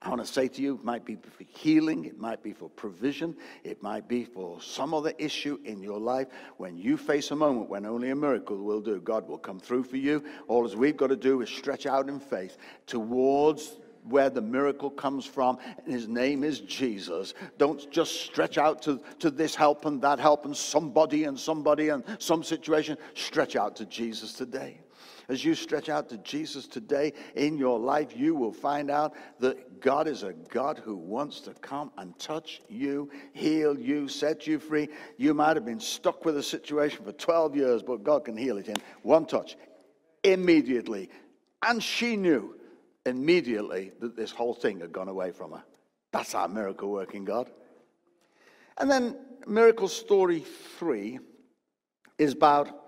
I 0.00 0.08
want 0.08 0.22
to 0.22 0.26
say 0.26 0.48
to 0.48 0.62
you, 0.62 0.74
it 0.74 0.82
might 0.82 1.04
be 1.04 1.14
for 1.14 1.44
healing, 1.44 2.06
it 2.06 2.18
might 2.18 2.42
be 2.42 2.52
for 2.52 2.68
provision, 2.70 3.36
it 3.62 3.82
might 3.82 4.08
be 4.08 4.24
for 4.24 4.60
some 4.60 4.94
other 4.94 5.12
issue 5.16 5.58
in 5.64 5.80
your 5.80 6.00
life. 6.00 6.26
When 6.56 6.76
you 6.76 6.96
face 6.96 7.30
a 7.30 7.36
moment 7.36 7.68
when 7.68 7.86
only 7.86 8.10
a 8.10 8.16
miracle 8.16 8.56
will 8.56 8.80
do, 8.80 9.00
God 9.00 9.28
will 9.28 9.38
come 9.38 9.60
through 9.60 9.84
for 9.84 9.98
you. 9.98 10.24
All 10.48 10.66
we've 10.74 10.96
got 10.96 11.08
to 11.08 11.16
do 11.16 11.40
is 11.42 11.50
stretch 11.50 11.86
out 11.86 12.08
in 12.08 12.18
faith 12.18 12.56
towards 12.86 13.76
where 14.08 14.30
the 14.30 14.42
miracle 14.42 14.90
comes 14.90 15.24
from, 15.24 15.58
and 15.84 15.92
his 15.92 16.08
name 16.08 16.44
is 16.44 16.60
Jesus. 16.60 17.34
Don't 17.58 17.90
just 17.90 18.22
stretch 18.22 18.58
out 18.58 18.82
to, 18.82 19.00
to 19.20 19.30
this 19.30 19.54
help 19.54 19.84
and 19.84 20.02
that 20.02 20.18
help 20.18 20.44
and 20.44 20.56
somebody 20.56 21.24
and 21.24 21.38
somebody 21.38 21.88
and 21.90 22.04
some 22.18 22.42
situation. 22.42 22.96
Stretch 23.14 23.56
out 23.56 23.76
to 23.76 23.86
Jesus 23.86 24.32
today. 24.32 24.80
As 25.28 25.44
you 25.44 25.54
stretch 25.54 25.88
out 25.88 26.08
to 26.10 26.18
Jesus 26.18 26.66
today 26.66 27.12
in 27.36 27.56
your 27.56 27.78
life, 27.78 28.16
you 28.16 28.34
will 28.34 28.52
find 28.52 28.90
out 28.90 29.14
that 29.40 29.80
God 29.80 30.08
is 30.08 30.22
a 30.22 30.32
God 30.32 30.80
who 30.84 30.96
wants 30.96 31.40
to 31.40 31.54
come 31.54 31.90
and 31.96 32.18
touch 32.18 32.60
you, 32.68 33.10
heal 33.32 33.78
you, 33.78 34.08
set 34.08 34.46
you 34.46 34.58
free. 34.58 34.88
You 35.16 35.32
might 35.34 35.56
have 35.56 35.64
been 35.64 35.80
stuck 35.80 36.24
with 36.24 36.36
a 36.36 36.42
situation 36.42 37.04
for 37.04 37.12
12 37.12 37.56
years, 37.56 37.82
but 37.82 38.02
God 38.02 38.24
can 38.24 38.36
heal 38.36 38.58
it 38.58 38.68
in 38.68 38.76
one 39.02 39.26
touch, 39.26 39.56
immediately. 40.24 41.08
And 41.62 41.82
she 41.82 42.16
knew 42.16 42.56
immediately 43.06 43.92
that 44.00 44.16
this 44.16 44.30
whole 44.30 44.54
thing 44.54 44.80
had 44.80 44.92
gone 44.92 45.08
away 45.08 45.30
from 45.30 45.52
her. 45.52 45.62
That's 46.12 46.34
our 46.34 46.48
miracle 46.48 46.90
working 46.90 47.24
God. 47.24 47.50
And 48.78 48.90
then 48.90 49.16
miracle 49.46 49.88
story 49.88 50.44
three 50.78 51.18
is 52.18 52.32
about 52.32 52.82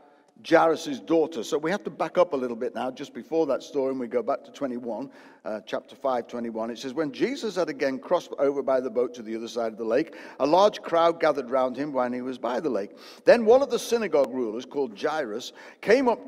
Jairus' 0.46 1.00
daughter. 1.00 1.42
So 1.44 1.56
we 1.56 1.70
have 1.70 1.84
to 1.84 1.90
back 1.90 2.18
up 2.18 2.32
a 2.32 2.36
little 2.36 2.56
bit 2.56 2.74
now, 2.74 2.90
just 2.90 3.14
before 3.14 3.46
that 3.46 3.62
story, 3.62 3.90
and 3.90 4.00
we 4.00 4.08
go 4.08 4.22
back 4.22 4.44
to 4.44 4.50
21, 4.50 5.10
uh, 5.44 5.60
chapter 5.64 5.94
5, 5.94 6.26
21. 6.26 6.70
It 6.70 6.78
says, 6.78 6.92
When 6.92 7.12
Jesus 7.12 7.56
had 7.56 7.68
again 7.68 7.98
crossed 7.98 8.32
over 8.38 8.62
by 8.62 8.80
the 8.80 8.90
boat 8.90 9.14
to 9.14 9.22
the 9.22 9.36
other 9.36 9.48
side 9.48 9.72
of 9.72 9.78
the 9.78 9.84
lake, 9.84 10.14
a 10.40 10.46
large 10.46 10.82
crowd 10.82 11.20
gathered 11.20 11.50
round 11.50 11.76
him 11.76 11.92
when 11.92 12.12
he 12.12 12.20
was 12.20 12.38
by 12.38 12.60
the 12.60 12.68
lake. 12.68 12.90
Then 13.24 13.44
one 13.44 13.62
of 13.62 13.70
the 13.70 13.78
synagogue 13.78 14.32
rulers, 14.32 14.66
called 14.66 15.00
Jairus, 15.00 15.52
came 15.80 16.08
up 16.08 16.20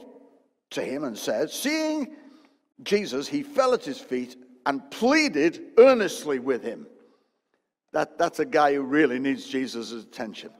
to 0.71 0.83
him 0.83 1.05
and 1.05 1.19
said, 1.19 1.51
Seeing 1.51 2.15
Jesus, 2.83 3.27
he 3.29 3.43
fell 3.43 3.75
at 3.75 3.85
his 3.85 3.99
feet 3.99 4.37
and 4.67 4.91
pleaded 4.91 5.73
earnestly 5.79 6.39
with 6.39 6.63
him. 6.63 6.87
That, 7.93 8.19
that's 8.19 8.41
a 8.41 8.45
guy 8.45 8.75
who 8.75 8.83
really 8.83 9.19
needs 9.19 9.47
Jesus' 9.47 9.93
attention. 9.93 10.51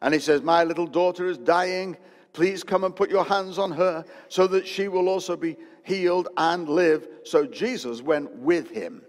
And 0.00 0.14
he 0.14 0.20
says, 0.20 0.42
My 0.42 0.64
little 0.64 0.86
daughter 0.86 1.26
is 1.26 1.38
dying. 1.38 1.96
Please 2.32 2.62
come 2.62 2.84
and 2.84 2.94
put 2.94 3.10
your 3.10 3.24
hands 3.24 3.58
on 3.58 3.70
her 3.72 4.04
so 4.28 4.46
that 4.48 4.66
she 4.66 4.88
will 4.88 5.08
also 5.08 5.36
be 5.36 5.56
healed 5.84 6.28
and 6.36 6.68
live. 6.68 7.08
So 7.24 7.46
Jesus 7.46 8.02
went 8.02 8.34
with 8.36 8.70
him. 8.70 9.02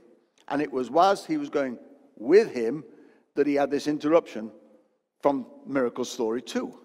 And 0.47 0.62
it 0.62 0.71
was 0.71 0.89
whilst 0.89 1.25
he 1.25 1.38
was 1.38 1.49
going 1.49 1.78
with 2.17 2.54
him 2.54 2.84
that 3.36 3.47
he 3.47 3.56
had 3.56 3.71
this 3.71 3.88
interruption 3.88 4.51
from 5.21 5.47
Miracle 5.65 6.06
Story 6.06 6.41
2. 6.41 6.80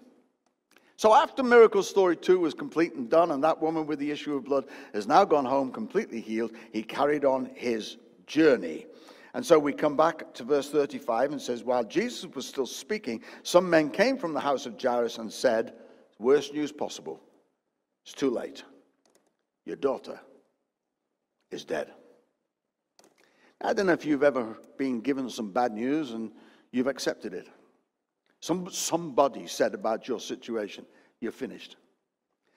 So 1.01 1.15
after 1.15 1.41
Miracle 1.41 1.81
Story 1.81 2.15
2 2.15 2.37
was 2.37 2.53
complete 2.53 2.93
and 2.93 3.09
done, 3.09 3.31
and 3.31 3.43
that 3.43 3.59
woman 3.59 3.87
with 3.87 3.97
the 3.97 4.11
issue 4.11 4.35
of 4.35 4.43
blood 4.43 4.65
has 4.93 5.07
now 5.07 5.25
gone 5.25 5.45
home 5.45 5.71
completely 5.71 6.21
healed, 6.21 6.51
he 6.71 6.83
carried 6.83 7.25
on 7.25 7.49
his 7.55 7.97
journey. 8.27 8.85
And 9.33 9.43
so 9.43 9.57
we 9.57 9.73
come 9.73 9.97
back 9.97 10.31
to 10.35 10.43
verse 10.43 10.69
35 10.69 11.31
and 11.31 11.41
says, 11.41 11.63
While 11.63 11.85
Jesus 11.85 12.27
was 12.35 12.45
still 12.45 12.67
speaking, 12.67 13.23
some 13.41 13.67
men 13.67 13.89
came 13.89 14.15
from 14.15 14.35
the 14.35 14.39
house 14.39 14.67
of 14.67 14.79
Jairus 14.79 15.17
and 15.17 15.33
said, 15.33 15.73
Worst 16.19 16.53
news 16.53 16.71
possible. 16.71 17.19
It's 18.05 18.13
too 18.13 18.29
late. 18.29 18.63
Your 19.65 19.77
daughter 19.77 20.19
is 21.49 21.65
dead. 21.65 21.91
I 23.59 23.73
don't 23.73 23.87
know 23.87 23.93
if 23.93 24.05
you've 24.05 24.21
ever 24.21 24.55
been 24.77 25.01
given 25.01 25.31
some 25.31 25.49
bad 25.49 25.71
news 25.71 26.11
and 26.11 26.31
you've 26.71 26.85
accepted 26.85 27.33
it. 27.33 27.47
Some, 28.41 28.69
somebody 28.71 29.47
said 29.47 29.73
about 29.73 30.07
your 30.07 30.19
situation, 30.19 30.85
you're 31.19 31.31
finished. 31.31 31.77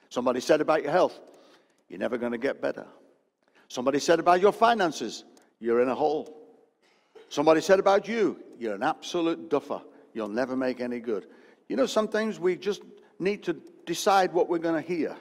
Somebody 0.08 0.40
said 0.40 0.60
about 0.60 0.82
your 0.82 0.92
health, 0.92 1.20
you're 1.88 1.98
never 1.98 2.18
going 2.18 2.32
to 2.32 2.38
get 2.38 2.60
better. 2.60 2.86
Somebody 3.68 3.98
said 3.98 4.18
about 4.18 4.40
your 4.40 4.52
finances, 4.52 5.24
you're 5.60 5.82
in 5.82 5.88
a 5.88 5.94
hole. 5.94 6.36
Somebody 7.28 7.60
said 7.60 7.80
about 7.80 8.08
you, 8.08 8.38
you're 8.58 8.74
an 8.74 8.82
absolute 8.82 9.50
duffer. 9.50 9.82
You'll 10.14 10.28
never 10.28 10.56
make 10.56 10.80
any 10.80 11.00
good. 11.00 11.26
You 11.68 11.76
know, 11.76 11.86
sometimes 11.86 12.38
we 12.38 12.56
just 12.56 12.82
need 13.18 13.42
to 13.44 13.56
decide 13.84 14.32
what 14.32 14.48
we're 14.48 14.58
going 14.58 14.80
to 14.80 14.88
hear. 14.88 15.16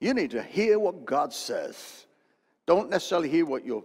You 0.00 0.12
need 0.14 0.32
to 0.32 0.42
hear 0.42 0.78
what 0.78 1.04
God 1.04 1.32
says. 1.32 2.06
Don't 2.66 2.90
necessarily 2.90 3.28
hear 3.28 3.46
what 3.46 3.64
your, 3.64 3.84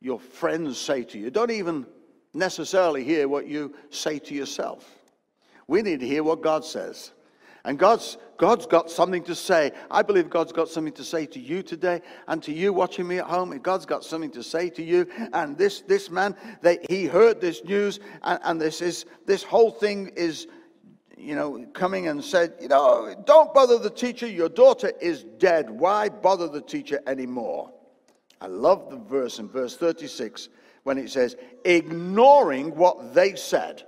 your 0.00 0.20
friends 0.20 0.78
say 0.78 1.02
to 1.04 1.18
you. 1.18 1.30
Don't 1.30 1.50
even 1.50 1.86
necessarily 2.34 3.04
hear 3.04 3.28
what 3.28 3.46
you 3.46 3.74
say 3.90 4.18
to 4.18 4.34
yourself. 4.34 4.90
We 5.66 5.82
need 5.82 6.00
to 6.00 6.06
hear 6.06 6.22
what 6.22 6.42
God 6.42 6.64
says. 6.64 7.12
And 7.64 7.78
God's, 7.78 8.18
God's 8.36 8.66
got 8.66 8.90
something 8.90 9.22
to 9.24 9.34
say. 9.34 9.72
I 9.90 10.02
believe 10.02 10.28
God's 10.28 10.52
got 10.52 10.68
something 10.68 10.92
to 10.94 11.04
say 11.04 11.24
to 11.26 11.40
you 11.40 11.62
today 11.62 12.02
and 12.28 12.42
to 12.42 12.52
you 12.52 12.74
watching 12.74 13.08
me 13.08 13.18
at 13.18 13.24
home. 13.24 13.56
God's 13.58 13.86
got 13.86 14.04
something 14.04 14.30
to 14.32 14.42
say 14.42 14.68
to 14.70 14.82
you. 14.82 15.06
And 15.32 15.56
this, 15.56 15.80
this 15.80 16.10
man, 16.10 16.36
they, 16.60 16.78
he 16.90 17.06
heard 17.06 17.40
this 17.40 17.64
news 17.64 18.00
and, 18.22 18.38
and 18.44 18.60
this 18.60 18.82
is, 18.82 19.06
this 19.24 19.42
whole 19.42 19.70
thing 19.70 20.08
is, 20.14 20.46
you 21.16 21.34
know, 21.34 21.64
coming 21.72 22.08
and 22.08 22.22
said, 22.22 22.52
you 22.60 22.68
know, 22.68 23.14
don't 23.24 23.54
bother 23.54 23.78
the 23.78 23.88
teacher. 23.88 24.26
Your 24.26 24.50
daughter 24.50 24.92
is 25.00 25.24
dead. 25.38 25.70
Why 25.70 26.10
bother 26.10 26.48
the 26.48 26.60
teacher 26.60 27.00
anymore? 27.06 27.72
I 28.42 28.46
love 28.46 28.90
the 28.90 28.98
verse 28.98 29.38
in 29.38 29.48
verse 29.48 29.74
36 29.74 30.50
when 30.84 30.98
it 30.98 31.10
says, 31.10 31.36
ignoring 31.64 32.74
what 32.76 33.14
they 33.14 33.34
said, 33.34 33.82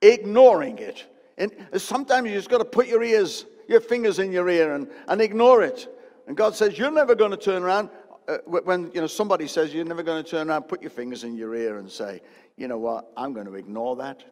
ignoring 0.00 0.78
it. 0.78 1.04
And 1.36 1.52
sometimes 1.76 2.28
you 2.28 2.34
just 2.34 2.50
got 2.50 2.58
to 2.58 2.64
put 2.64 2.86
your 2.86 3.02
ears, 3.02 3.46
your 3.68 3.80
fingers 3.80 4.18
in 4.18 4.32
your 4.32 4.48
ear 4.48 4.74
and, 4.74 4.88
and 5.08 5.20
ignore 5.20 5.62
it. 5.62 5.88
And 6.26 6.36
God 6.36 6.54
says, 6.54 6.78
You're 6.78 6.90
never 6.90 7.14
going 7.14 7.30
to 7.30 7.36
turn 7.36 7.62
around. 7.62 7.90
Uh, 8.28 8.36
when 8.46 8.90
you 8.92 9.00
know 9.00 9.06
somebody 9.06 9.48
says 9.48 9.72
you're 9.72 9.86
never 9.86 10.02
going 10.02 10.22
to 10.22 10.30
turn 10.30 10.50
around, 10.50 10.64
put 10.64 10.82
your 10.82 10.90
fingers 10.90 11.24
in 11.24 11.34
your 11.34 11.54
ear 11.54 11.78
and 11.78 11.90
say, 11.90 12.20
you 12.58 12.68
know 12.68 12.76
what, 12.76 13.10
I'm 13.16 13.32
going 13.32 13.46
to 13.46 13.54
ignore 13.54 13.96
that. 13.96 14.22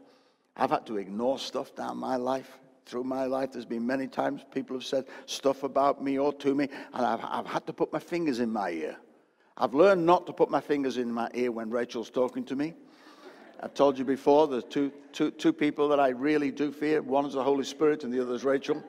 I've 0.54 0.70
had 0.70 0.84
to 0.86 0.98
ignore 0.98 1.38
stuff 1.38 1.74
down 1.74 1.96
my 1.96 2.16
life. 2.16 2.58
Through 2.84 3.04
my 3.04 3.24
life, 3.24 3.52
there's 3.52 3.64
been 3.64 3.86
many 3.86 4.06
times 4.06 4.42
people 4.52 4.76
have 4.76 4.84
said 4.84 5.06
stuff 5.24 5.62
about 5.62 6.04
me 6.04 6.18
or 6.18 6.32
to 6.34 6.54
me, 6.54 6.68
and 6.92 7.06
I've, 7.06 7.20
I've 7.24 7.46
had 7.46 7.66
to 7.66 7.72
put 7.72 7.92
my 7.92 7.98
fingers 7.98 8.38
in 8.38 8.52
my 8.52 8.70
ear. 8.70 8.96
I've 9.58 9.74
learned 9.74 10.04
not 10.04 10.26
to 10.26 10.32
put 10.32 10.50
my 10.50 10.60
fingers 10.60 10.98
in 10.98 11.10
my 11.10 11.30
ear 11.32 11.50
when 11.50 11.70
Rachel's 11.70 12.10
talking 12.10 12.44
to 12.44 12.56
me. 12.56 12.74
I've 13.60 13.72
told 13.72 13.98
you 13.98 14.04
before, 14.04 14.46
there's 14.46 14.64
two, 14.64 14.92
two, 15.12 15.30
two 15.30 15.52
people 15.52 15.88
that 15.88 15.98
I 15.98 16.08
really 16.08 16.50
do 16.50 16.70
fear. 16.70 17.00
One 17.00 17.24
is 17.24 17.32
the 17.32 17.42
Holy 17.42 17.64
Spirit, 17.64 18.04
and 18.04 18.12
the 18.12 18.20
other 18.20 18.34
is 18.34 18.44
Rachel. 18.44 18.82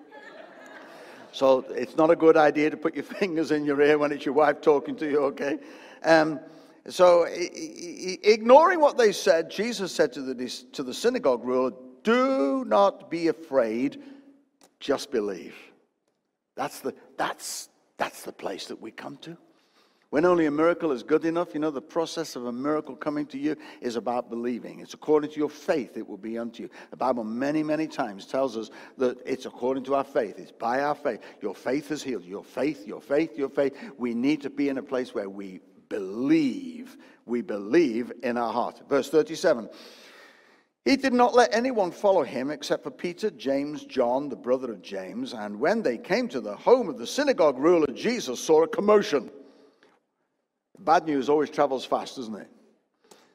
So 1.32 1.60
it's 1.70 1.96
not 1.96 2.12
a 2.12 2.16
good 2.16 2.36
idea 2.36 2.70
to 2.70 2.76
put 2.76 2.96
your 2.96 3.04
fingers 3.20 3.52
in 3.52 3.64
your 3.64 3.82
ear 3.82 3.98
when 3.98 4.12
it's 4.12 4.26
your 4.26 4.34
wife 4.34 4.60
talking 4.60 4.96
to 4.98 5.10
you, 5.10 5.20
okay? 5.26 5.60
Um, 6.04 6.40
so, 6.90 7.26
ignoring 7.30 8.80
what 8.80 8.98
they 8.98 9.12
said, 9.12 9.52
Jesus 9.52 9.92
said 9.92 10.14
to 10.14 10.22
the, 10.22 10.48
to 10.72 10.84
the 10.84 10.94
synagogue 10.94 11.44
ruler, 11.44 11.72
Do 12.04 12.64
not 12.66 13.10
be 13.10 13.28
afraid, 13.28 14.02
just 14.80 15.12
believe. 15.12 15.56
That's 16.56 16.80
the, 16.80 16.94
that's, 17.18 17.70
that's 17.98 18.24
the 18.24 18.32
place 18.32 18.68
that 18.68 18.82
we 18.82 18.92
come 18.92 19.18
to. 19.18 19.38
When 20.10 20.24
only 20.24 20.46
a 20.46 20.52
miracle 20.52 20.94
is 20.94 21.04
good 21.04 21.26
enough, 21.26 21.54
you 21.54 21.60
know, 21.60 21.70
the 21.70 21.82
process 21.82 22.38
of 22.38 22.46
a 22.46 22.52
miracle 22.52 22.96
coming 22.96 23.26
to 23.28 23.38
you 23.38 23.58
is 23.82 23.98
about 23.98 24.30
believing. 24.30 24.80
It's 24.80 24.94
according 24.94 25.32
to 25.32 25.38
your 25.38 25.50
faith, 25.50 25.98
it 25.98 26.08
will 26.08 26.18
be 26.18 26.38
unto 26.38 26.64
you. 26.64 26.70
The 26.92 26.98
Bible, 26.98 27.26
many, 27.26 27.62
many 27.62 27.88
times, 27.88 28.26
tells 28.26 28.56
us 28.56 28.70
that 28.98 29.18
it's 29.26 29.46
according 29.46 29.84
to 29.86 29.96
our 29.96 30.06
faith. 30.06 30.40
It's 30.40 30.52
by 30.52 30.82
our 30.82 30.96
faith. 30.96 31.20
Your 31.42 31.54
faith 31.54 31.92
is 31.92 32.02
healed. 32.02 32.24
Your 32.24 32.44
faith, 32.44 32.88
your 32.88 33.02
faith, 33.02 33.38
your 33.38 33.50
faith. 33.50 33.76
We 33.98 34.14
need 34.14 34.42
to 34.44 34.50
be 34.50 34.70
in 34.70 34.78
a 34.78 34.84
place 34.84 35.14
where 35.14 35.30
we 35.30 35.60
believe. 35.90 36.96
We 37.26 37.42
believe 37.42 38.14
in 38.24 38.38
our 38.38 38.54
heart. 38.54 38.82
Verse 38.88 39.10
37. 39.10 39.70
He 40.86 40.96
did 40.96 41.12
not 41.12 41.36
let 41.36 41.54
anyone 41.54 41.92
follow 41.92 42.24
him 42.24 42.50
except 42.50 42.84
for 42.84 42.92
Peter, 42.92 43.30
James, 43.30 43.84
John, 43.84 44.30
the 44.30 44.38
brother 44.38 44.72
of 44.72 44.82
James. 44.82 45.34
And 45.34 45.60
when 45.60 45.82
they 45.82 45.98
came 45.98 46.30
to 46.30 46.40
the 46.40 46.56
home 46.56 46.88
of 46.88 46.98
the 46.98 47.06
synagogue 47.06 47.58
ruler, 47.58 47.88
Jesus 47.88 48.40
saw 48.40 48.64
a 48.64 48.68
commotion 48.70 49.30
Bad 50.80 51.06
news 51.06 51.30
always 51.30 51.50
travels 51.50 51.86
fast, 51.86 52.16
doesn't 52.18 52.36
it? 52.36 52.50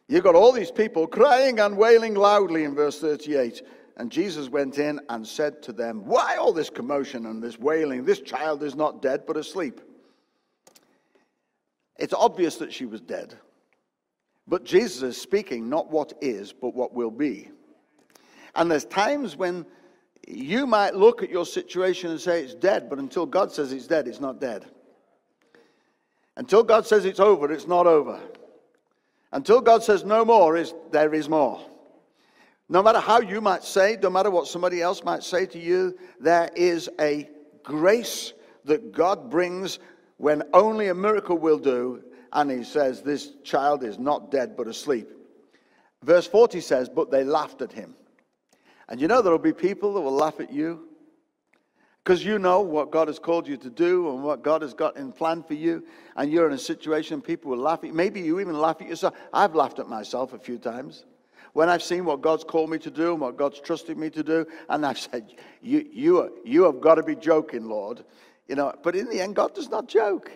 You've 0.09 0.25
got 0.25 0.35
all 0.35 0.53
these 0.53 0.71
people 0.71 1.07
crying 1.07 1.61
and 1.61 1.77
wailing 1.77 2.15
loudly 2.15 2.65
in 2.65 2.75
verse 2.75 3.01
38. 3.01 3.63
And 3.97 4.11
Jesus 4.11 4.49
went 4.49 4.79
in 4.79 5.01
and 5.09 5.27
said 5.27 5.63
to 5.65 5.73
them, 5.73 6.05
Why 6.05 6.37
all 6.37 6.53
this 6.53 6.71
commotion 6.71 7.27
and 7.27 7.43
this 7.43 7.59
wailing? 7.59 8.05
This 8.05 8.21
child 8.21 8.63
is 8.63 8.75
not 8.75 9.03
dead, 9.03 9.25
but 9.27 9.37
asleep. 9.37 9.81
It's 11.99 12.15
obvious 12.15 12.57
that 12.57 12.73
she 12.73 12.87
was 12.87 13.01
dead. 13.01 13.35
But 14.49 14.65
Jesus 14.65 15.03
is 15.03 15.21
speaking 15.21 15.69
not 15.69 15.91
what 15.91 16.15
is, 16.21 16.53
but 16.53 16.75
what 16.75 16.95
will 16.95 17.11
be. 17.11 17.51
And 18.55 18.71
there's 18.71 18.85
times 18.85 19.37
when 19.37 19.65
you 20.27 20.67
might 20.67 20.95
look 20.95 21.23
at 21.23 21.31
your 21.31 21.47
situation 21.47 22.11
and 22.11 22.21
say 22.21 22.43
it's 22.43 22.55
dead, 22.55 22.89
but 22.89 22.99
until 22.99 23.27
God 23.27 23.53
says 23.53 23.73
it's 23.73 23.87
dead, 23.87 24.09
it's 24.09 24.21
not 24.21 24.41
dead. 24.41 24.67
Until 26.37 26.63
God 26.63 26.87
says 26.87 27.05
it's 27.05 27.21
over, 27.21 27.53
it's 27.53 27.67
not 27.67 27.87
over. 27.87 28.19
Until 29.33 29.61
God 29.61 29.83
says 29.83 30.05
no 30.05 30.25
more, 30.25 30.57
is 30.57 30.75
there 30.91 31.15
is 31.15 31.29
more. 31.29 31.61
No 32.69 32.83
matter 32.83 33.01
how 33.01 33.21
you 33.21 33.41
might 33.41 33.65
say, 33.65 33.99
no 34.03 34.11
matter 34.11 34.31
what 34.31 34.47
somebody 34.47 34.81
else 34.81 35.05
might 35.05 35.23
say 35.23 35.47
to 35.47 35.59
you, 35.59 35.99
there 36.21 36.51
is 36.55 36.89
a 37.01 37.29
grace 37.63 38.33
that 38.65 38.93
God 38.93 39.31
brings 39.31 39.79
when 40.17 40.43
only 40.55 40.89
a 40.89 40.95
miracle 40.95 41.37
will 41.37 41.59
do. 41.59 42.03
And 42.33 42.51
he 42.51 42.65
says, 42.65 43.03
This 43.03 43.33
child 43.43 43.83
is 43.83 43.99
not 43.99 44.31
dead 44.31 44.57
but 44.57 44.69
asleep. 44.69 45.09
Verse 46.03 46.27
40 46.27 46.61
says, 46.61 46.89
But 46.89 47.11
they 47.11 47.25
laughed 47.25 47.61
at 47.61 47.73
him. 47.73 47.95
And 48.89 49.01
you 49.01 49.09
know, 49.09 49.21
there 49.23 49.33
will 49.33 49.39
be 49.39 49.53
people 49.53 49.95
that 49.95 50.01
will 50.01 50.13
laugh 50.13 50.41
at 50.41 50.53
you 50.53 50.89
because 52.03 52.25
you 52.25 52.39
know 52.39 52.61
what 52.61 52.91
God 52.91 53.09
has 53.09 53.19
called 53.19 53.47
you 53.47 53.57
to 53.59 53.71
do 53.71 54.11
and 54.11 54.25
what 54.25 54.43
God 54.43 54.63
has 54.63 54.75
got 54.75 54.97
in 54.97 55.13
plan 55.13 55.43
for 55.43 55.55
you, 55.55 55.85
and 56.17 56.33
you're 56.33 56.47
in 56.47 56.53
a 56.53 56.59
situation 56.59 57.21
people 57.21 57.51
will 57.51 57.59
laugh 57.59 57.81
at 57.81 57.87
you. 57.87 57.93
Maybe 57.93 58.21
you 58.21 58.41
even 58.41 58.59
laugh 58.59 58.81
at 58.81 58.89
yourself. 58.89 59.15
I've 59.33 59.55
laughed 59.55 59.79
at 59.79 59.89
myself 59.89 60.33
a 60.33 60.39
few 60.39 60.59
times 60.59 61.05
when 61.53 61.69
I've 61.69 61.83
seen 61.83 62.05
what 62.05 62.21
God's 62.21 62.45
called 62.45 62.71
me 62.71 62.79
to 62.79 62.91
do 62.91 63.13
and 63.13 63.21
what 63.21 63.37
God's 63.37 63.61
trusted 63.61 63.97
me 63.97 64.11
to 64.11 64.23
do, 64.23 64.47
and 64.69 64.85
I've 64.85 64.99
said, 64.99 65.35
"You, 65.61 65.87
you, 65.93 66.39
you 66.45 66.65
have 66.65 66.81
got 66.81 66.97
to 66.97 67.03
be 67.03 67.15
joking, 67.15 67.69
Lord." 67.69 68.05
You 68.49 68.57
know, 68.57 68.75
but 68.83 68.97
in 68.97 69.09
the 69.09 69.21
end, 69.21 69.37
God 69.37 69.55
does 69.55 69.69
not 69.69 69.87
joke. 69.87 70.33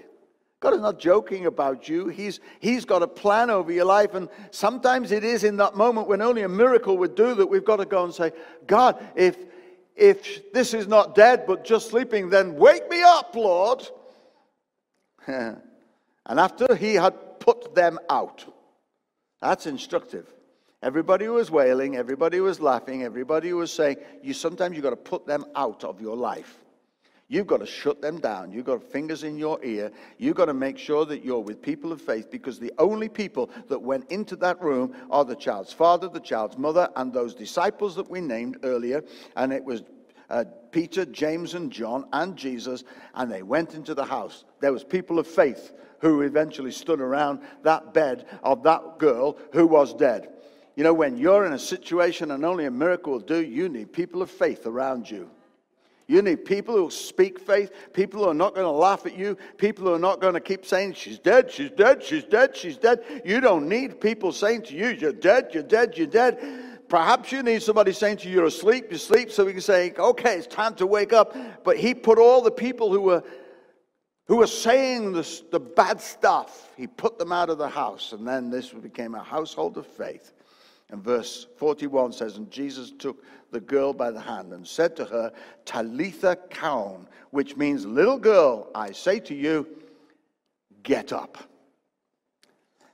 God 0.61 0.72
is 0.72 0.81
not 0.81 0.98
joking 0.98 1.46
about 1.46 1.88
you. 1.88 2.09
He's, 2.09 2.40
he's 2.61 2.85
got 2.85 3.02
a 3.02 3.07
plan 3.07 3.50
over 3.50 3.70
your 3.70 3.85
life. 3.85 4.14
And 4.14 4.29
sometimes 4.50 5.12
it 5.12 5.22
is 5.22 5.44
in 5.44 5.59
that 5.59 5.76
moment 5.76 6.09
when 6.09 6.22
only 6.22 6.42
a 6.42 6.48
miracle 6.48 6.96
would 6.96 7.14
do 7.14 7.35
that 7.35 7.46
we've 7.46 7.64
got 7.64 7.76
to 7.76 7.85
go 7.85 8.05
and 8.05 8.14
say, 8.14 8.33
God, 8.66 9.05
if, 9.14 9.37
if 9.97 10.53
this 10.53 10.75
is 10.75 10.87
not 10.87 11.15
dead 11.15 11.45
but 11.47 11.65
just 11.65 11.89
sleeping, 11.91 12.29
then 12.29 12.55
wake 12.55 12.89
me 12.91 13.03
up, 13.03 13.35
Lord. 13.35 13.89
and 15.27 15.61
after 16.27 16.75
he 16.75 16.95
had 16.95 17.41
put 17.41 17.75
them 17.75 17.99
out, 18.11 18.45
that's 19.41 19.67
instructive. 19.67 20.27
Everybody 20.83 21.29
was 21.29 21.51
wailing, 21.51 21.97
everybody 21.97 22.41
was 22.41 22.61
laughing, 22.61 23.03
everybody 23.03 23.53
was 23.53 23.73
saying, 23.73 23.97
you 24.23 24.35
sometimes 24.35 24.77
you've 24.77 24.85
got 24.85 24.91
to 24.91 24.97
put 24.97 25.27
them 25.27 25.47
out 25.55 25.83
of 25.83 26.01
your 26.01 26.17
life. 26.17 26.59
You've 27.29 27.49
got 27.49 27.59
to 27.59 27.67
shut 27.67 28.01
them 28.01 28.21
down. 28.21 28.53
You've 28.53 28.67
got 28.67 28.85
fingers 28.85 29.25
in 29.25 29.37
your 29.37 29.62
ear. 29.65 29.91
You've 30.17 30.37
got 30.37 30.45
to 30.45 30.55
make 30.55 30.79
sure 30.79 31.05
that 31.07 31.25
you're 31.25 31.41
with 31.41 31.61
people 31.61 31.91
of 31.91 32.01
faith 32.01 32.31
because 32.31 32.61
the 32.61 32.73
only 32.79 33.09
people 33.09 33.51
that 33.69 33.83
went 33.83 34.11
into 34.12 34.37
that 34.37 34.61
room 34.62 34.95
are 35.11 35.25
the 35.25 35.35
child's 35.35 35.73
father, 35.73 36.09
the 36.09 36.21
child's 36.21 36.57
mother, 36.57 36.89
and 36.95 37.12
those 37.12 37.35
disciples 37.35 37.97
that 37.97 38.09
we 38.09 38.21
named 38.21 38.59
earlier. 38.62 39.03
And 39.35 39.53
it 39.53 39.65
was 39.65 39.83
uh, 40.31 40.45
Peter, 40.71 41.05
James, 41.05 41.55
and 41.55 41.73
John, 41.73 42.07
and 42.12 42.37
Jesus, 42.37 42.85
and 43.15 43.31
they 43.31 43.43
went 43.43 43.75
into 43.75 43.95
the 43.95 44.05
house. 44.05 44.45
There 44.61 44.73
was 44.73 44.85
people 44.85 45.19
of 45.19 45.27
faith 45.27 45.73
who 46.01 46.23
eventually 46.23 46.73
stood 46.73 47.01
around 47.01 47.41
that 47.62 47.93
bed 47.93 48.27
of 48.45 48.62
that 48.65 48.99
girl 48.99 49.37
who 49.53 49.67
was 49.67 49.95
dead. 49.95 50.29
You 50.77 50.85
know, 50.85 50.95
when 50.95 51.17
you're 51.17 51.47
in 51.47 51.55
a 51.55 51.59
situation 51.59 52.31
and 52.31 52.45
only 52.45 52.67
a 52.67 52.71
miracle 52.71 53.15
will 53.15 53.21
do, 53.21 53.43
you 53.43 53.69
need 53.69 53.93
people 53.93 54.23
of 54.23 54.31
faith 54.31 54.67
around 54.67 55.11
you. 55.11 55.31
You 56.09 56.23
need 56.23 56.45
people 56.45 56.77
who 56.77 56.88
speak 56.90 57.38
faith, 57.38 57.73
people 57.92 58.23
who 58.23 58.31
are 58.31 58.35
not 58.35 58.55
going 58.55 58.64
to 58.64 58.71
laugh 58.71 59.07
at 59.07 59.19
you, 59.19 59.37
people 59.57 59.87
who 59.87 59.95
are 59.95 59.99
not 59.99 60.21
going 60.21 60.35
to 60.35 60.40
keep 60.40 60.64
saying, 60.64 60.95
She's 60.95 61.19
dead, 61.19 61.51
she's 61.51 61.71
dead, 61.73 62.03
she's 62.03 62.25
dead, 62.25 62.57
she's 62.57 62.77
dead. 62.77 63.23
You 63.25 63.40
don't 63.40 63.69
need 63.69 64.01
people 64.01 64.31
saying 64.31 64.62
to 64.64 64.75
you, 64.75 64.88
You're 64.88 65.12
dead, 65.12 65.51
you're 65.53 65.64
dead, 65.64 65.99
you're 65.99 66.07
dead. 66.07 66.38
Perhaps 66.88 67.33
you 67.33 67.42
need 67.42 67.61
somebody 67.61 67.92
saying 67.92 68.19
to 68.19 68.29
you, 68.29 68.37
You're 68.37 68.47
asleep, 68.47 68.85
you're 68.85 68.97
asleep, 68.97 69.33
so 69.33 69.45
we 69.45 69.53
can 69.53 69.61
say, 69.61 69.92
Okay, 69.99 70.37
it's 70.37 70.47
time 70.47 70.75
to 70.77 70.87
wake 70.87 71.12
up. 71.12 71.37
But 71.64 71.77
he 71.77 71.92
put 71.92 72.19
all 72.19 72.40
the 72.40 72.53
people 72.53 72.92
who 72.92 73.01
were 73.01 73.25
who 74.29 74.37
were 74.37 74.47
saying 74.47 75.12
this, 75.12 75.42
the 75.53 75.61
bad 75.61 76.01
stuff, 76.01 76.73
he 76.77 76.87
put 76.87 77.19
them 77.19 77.31
out 77.31 77.49
of 77.49 77.59
the 77.59 77.69
house. 77.69 78.12
And 78.12 78.27
then 78.27 78.51
this 78.51 78.71
became 78.71 79.14
a 79.14 79.23
household 79.23 79.77
of 79.77 79.87
faith. 79.87 80.33
And 80.90 81.03
verse 81.03 81.46
41 81.57 82.12
says, 82.12 82.37
And 82.37 82.51
Jesus 82.51 82.92
took 82.96 83.25
the 83.51 83.61
girl 83.61 83.92
by 83.92 84.11
the 84.11 84.20
hand 84.20 84.53
and 84.53 84.66
said 84.66 84.94
to 84.96 85.05
her, 85.05 85.33
Talitha 85.64 86.37
koum, 86.51 87.07
which 87.31 87.57
means, 87.57 87.85
Little 87.85 88.18
girl, 88.18 88.70
I 88.75 88.92
say 88.92 89.18
to 89.20 89.35
you, 89.35 89.66
get 90.83 91.12
up. 91.12 91.38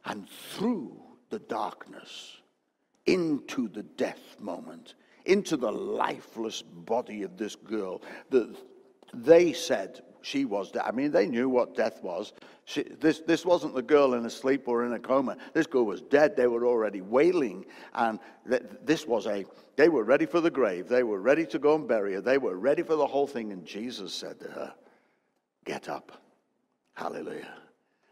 And 0.04 0.28
through 0.28 1.00
the 1.30 1.38
darkness, 1.38 2.38
into 3.06 3.68
the 3.68 3.82
death 3.82 4.36
moment, 4.40 4.94
into 5.26 5.56
the 5.56 5.70
lifeless 5.70 6.62
body 6.62 7.22
of 7.22 7.36
this 7.36 7.56
girl, 7.56 8.02
the, 8.30 8.56
they 9.12 9.52
said, 9.52 10.02
she 10.22 10.44
was 10.44 10.70
dead. 10.70 10.82
I 10.84 10.92
mean, 10.92 11.10
they 11.10 11.26
knew 11.26 11.48
what 11.48 11.76
death 11.76 12.02
was. 12.02 12.32
She, 12.64 12.82
this, 12.82 13.20
this 13.20 13.44
wasn't 13.44 13.74
the 13.74 13.82
girl 13.82 14.14
in 14.14 14.24
a 14.24 14.30
sleep 14.30 14.68
or 14.68 14.84
in 14.84 14.92
a 14.92 14.98
coma. 14.98 15.36
This 15.52 15.66
girl 15.66 15.84
was 15.84 16.00
dead. 16.00 16.36
They 16.36 16.46
were 16.46 16.66
already 16.66 17.00
wailing. 17.00 17.66
And 17.94 18.18
th- 18.48 18.62
this 18.84 19.06
was 19.06 19.26
a, 19.26 19.44
they 19.76 19.88
were 19.88 20.04
ready 20.04 20.26
for 20.26 20.40
the 20.40 20.50
grave. 20.50 20.88
They 20.88 21.02
were 21.02 21.20
ready 21.20 21.44
to 21.46 21.58
go 21.58 21.74
and 21.74 21.88
bury 21.88 22.14
her. 22.14 22.20
They 22.20 22.38
were 22.38 22.56
ready 22.56 22.82
for 22.82 22.96
the 22.96 23.06
whole 23.06 23.26
thing. 23.26 23.52
And 23.52 23.66
Jesus 23.66 24.14
said 24.14 24.38
to 24.40 24.48
her, 24.50 24.74
Get 25.64 25.88
up. 25.88 26.20
Hallelujah. 26.94 27.54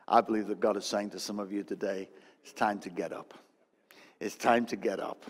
I 0.06 0.20
believe 0.20 0.46
that 0.48 0.60
God 0.60 0.76
is 0.76 0.86
saying 0.86 1.10
to 1.10 1.20
some 1.20 1.38
of 1.38 1.52
you 1.52 1.62
today, 1.62 2.08
It's 2.42 2.52
time 2.52 2.78
to 2.80 2.90
get 2.90 3.12
up. 3.12 3.34
It's 4.20 4.36
time 4.36 4.66
to 4.66 4.76
get 4.76 5.00
up. 5.00 5.24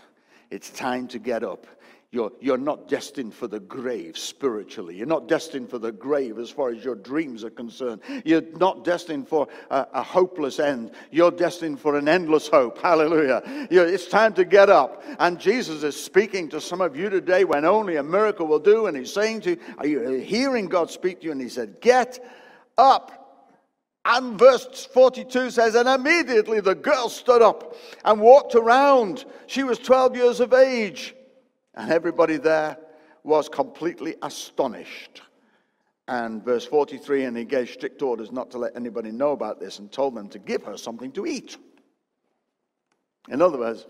It's 0.49 0.69
time 0.69 1.07
to 1.09 1.19
get 1.19 1.43
up. 1.43 1.65
You're, 2.13 2.33
you're 2.41 2.57
not 2.57 2.89
destined 2.89 3.33
for 3.33 3.47
the 3.47 3.61
grave 3.61 4.17
spiritually. 4.17 4.97
You're 4.97 5.07
not 5.07 5.29
destined 5.29 5.69
for 5.69 5.79
the 5.79 5.93
grave 5.93 6.39
as 6.39 6.49
far 6.49 6.69
as 6.69 6.83
your 6.83 6.95
dreams 6.95 7.45
are 7.45 7.49
concerned. 7.49 8.01
You're 8.25 8.41
not 8.57 8.83
destined 8.83 9.29
for 9.29 9.47
a, 9.69 9.87
a 9.93 10.03
hopeless 10.03 10.59
end. 10.59 10.91
You're 11.09 11.31
destined 11.31 11.79
for 11.79 11.97
an 11.97 12.09
endless 12.09 12.49
hope. 12.49 12.79
Hallelujah. 12.79 13.67
You're, 13.71 13.87
it's 13.87 14.07
time 14.07 14.33
to 14.33 14.43
get 14.43 14.69
up. 14.69 15.05
And 15.19 15.39
Jesus 15.39 15.83
is 15.83 15.95
speaking 15.95 16.49
to 16.49 16.59
some 16.59 16.81
of 16.81 16.97
you 16.97 17.09
today 17.09 17.45
when 17.45 17.63
only 17.63 17.95
a 17.95 18.03
miracle 18.03 18.45
will 18.45 18.59
do. 18.59 18.87
And 18.87 18.97
he's 18.97 19.13
saying 19.13 19.41
to 19.41 19.51
you, 19.51 19.59
Are 19.77 19.87
you 19.87 20.19
hearing 20.19 20.67
God 20.67 20.91
speak 20.91 21.21
to 21.21 21.27
you? 21.27 21.31
And 21.31 21.39
he 21.39 21.47
said, 21.47 21.79
Get 21.79 22.19
up. 22.77 23.17
And 24.03 24.37
verse 24.37 24.85
42 24.93 25.51
says, 25.51 25.75
And 25.75 25.87
immediately 25.87 26.59
the 26.59 26.75
girl 26.75 27.07
stood 27.07 27.41
up 27.41 27.73
and 28.03 28.19
walked 28.19 28.53
around. 28.55 29.23
She 29.47 29.63
was 29.63 29.79
12 29.79 30.17
years 30.17 30.39
of 30.41 30.51
age. 30.51 31.15
And 31.75 31.91
everybody 31.91 32.37
there 32.37 32.77
was 33.23 33.47
completely 33.47 34.15
astonished. 34.21 35.21
And 36.07 36.43
verse 36.43 36.65
43 36.65 37.25
and 37.25 37.37
he 37.37 37.45
gave 37.45 37.69
strict 37.69 38.01
orders 38.01 38.31
not 38.31 38.51
to 38.51 38.57
let 38.57 38.75
anybody 38.75 39.11
know 39.11 39.31
about 39.31 39.59
this 39.59 39.79
and 39.79 39.91
told 39.91 40.15
them 40.15 40.27
to 40.29 40.39
give 40.39 40.63
her 40.63 40.77
something 40.77 41.11
to 41.13 41.25
eat. 41.25 41.57
In 43.29 43.41
other 43.41 43.57
words, 43.57 43.85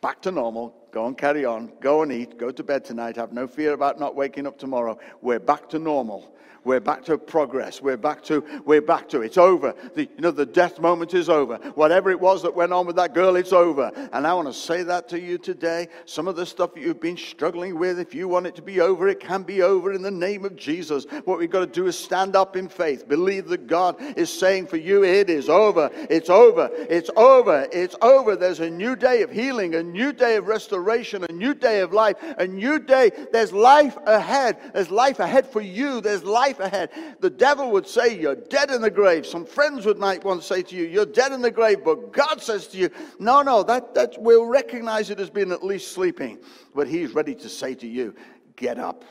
back 0.00 0.22
to 0.22 0.32
normal, 0.32 0.74
go 0.90 1.06
and 1.06 1.16
carry 1.16 1.44
on, 1.44 1.72
go 1.80 2.02
and 2.02 2.12
eat, 2.12 2.38
go 2.38 2.50
to 2.50 2.62
bed 2.62 2.84
tonight, 2.84 3.16
have 3.16 3.32
no 3.32 3.46
fear 3.46 3.72
about 3.72 3.98
not 3.98 4.14
waking 4.14 4.46
up 4.46 4.58
tomorrow. 4.58 4.98
We're 5.22 5.38
back 5.38 5.68
to 5.70 5.78
normal. 5.78 6.34
We're 6.62 6.80
back 6.80 7.04
to 7.06 7.16
progress. 7.16 7.80
We're 7.80 7.96
back 7.96 8.22
to, 8.24 8.44
we're 8.66 8.82
back 8.82 9.08
to, 9.10 9.22
it's 9.22 9.38
over. 9.38 9.74
The, 9.94 10.02
you 10.02 10.20
know, 10.20 10.30
the 10.30 10.44
death 10.44 10.78
moment 10.78 11.14
is 11.14 11.30
over. 11.30 11.56
Whatever 11.74 12.10
it 12.10 12.20
was 12.20 12.42
that 12.42 12.54
went 12.54 12.72
on 12.72 12.86
with 12.86 12.96
that 12.96 13.14
girl, 13.14 13.36
it's 13.36 13.52
over. 13.52 13.90
And 14.12 14.26
I 14.26 14.34
want 14.34 14.48
to 14.48 14.52
say 14.52 14.82
that 14.82 15.08
to 15.08 15.20
you 15.20 15.38
today. 15.38 15.88
Some 16.04 16.28
of 16.28 16.36
the 16.36 16.44
stuff 16.44 16.74
that 16.74 16.82
you've 16.82 17.00
been 17.00 17.16
struggling 17.16 17.78
with, 17.78 17.98
if 17.98 18.14
you 18.14 18.28
want 18.28 18.46
it 18.46 18.54
to 18.56 18.62
be 18.62 18.80
over, 18.80 19.08
it 19.08 19.20
can 19.20 19.42
be 19.42 19.62
over 19.62 19.92
in 19.92 20.02
the 20.02 20.10
name 20.10 20.44
of 20.44 20.54
Jesus. 20.54 21.06
What 21.24 21.38
we've 21.38 21.50
got 21.50 21.60
to 21.60 21.66
do 21.66 21.86
is 21.86 21.98
stand 21.98 22.36
up 22.36 22.56
in 22.56 22.68
faith. 22.68 23.08
Believe 23.08 23.48
that 23.48 23.66
God 23.66 23.96
is 24.18 24.30
saying 24.30 24.66
for 24.66 24.76
you, 24.76 25.02
it 25.02 25.30
is 25.30 25.48
over. 25.48 25.90
It's 26.10 26.28
over. 26.28 26.68
It's 26.72 27.10
over. 27.16 27.68
It's 27.72 27.96
over. 28.02 28.36
There's 28.36 28.60
a 28.60 28.68
new 28.68 28.96
day 28.96 29.22
of 29.22 29.30
healing, 29.30 29.76
a 29.76 29.82
new 29.82 30.12
day 30.12 30.36
of 30.36 30.46
restoration, 30.46 30.79
a 30.88 31.32
new 31.32 31.54
day 31.54 31.80
of 31.80 31.92
life, 31.92 32.16
a 32.38 32.46
new 32.46 32.78
day. 32.78 33.10
There's 33.32 33.52
life 33.52 33.96
ahead. 34.06 34.58
There's 34.72 34.90
life 34.90 35.20
ahead 35.20 35.46
for 35.46 35.60
you. 35.60 36.00
There's 36.00 36.24
life 36.24 36.60
ahead. 36.60 36.90
The 37.20 37.30
devil 37.30 37.70
would 37.72 37.86
say, 37.86 38.18
You're 38.18 38.36
dead 38.36 38.70
in 38.70 38.80
the 38.80 38.90
grave. 38.90 39.26
Some 39.26 39.44
friends 39.44 39.86
would 39.86 39.98
might 39.98 40.24
want 40.24 40.40
to 40.40 40.46
say 40.46 40.62
to 40.62 40.76
you, 40.76 40.86
You're 40.86 41.06
dead 41.06 41.32
in 41.32 41.40
the 41.42 41.50
grave. 41.50 41.84
But 41.84 42.12
God 42.12 42.42
says 42.42 42.66
to 42.68 42.78
you, 42.78 42.90
No, 43.18 43.42
no, 43.42 43.62
that, 43.64 43.94
that 43.94 44.14
we'll 44.18 44.46
recognize 44.46 45.10
it 45.10 45.20
as 45.20 45.30
being 45.30 45.52
at 45.52 45.64
least 45.64 45.92
sleeping. 45.92 46.38
But 46.74 46.88
He's 46.88 47.12
ready 47.12 47.34
to 47.36 47.48
say 47.48 47.74
to 47.74 47.86
you, 47.86 48.14
Get 48.56 48.78
up. 48.78 49.04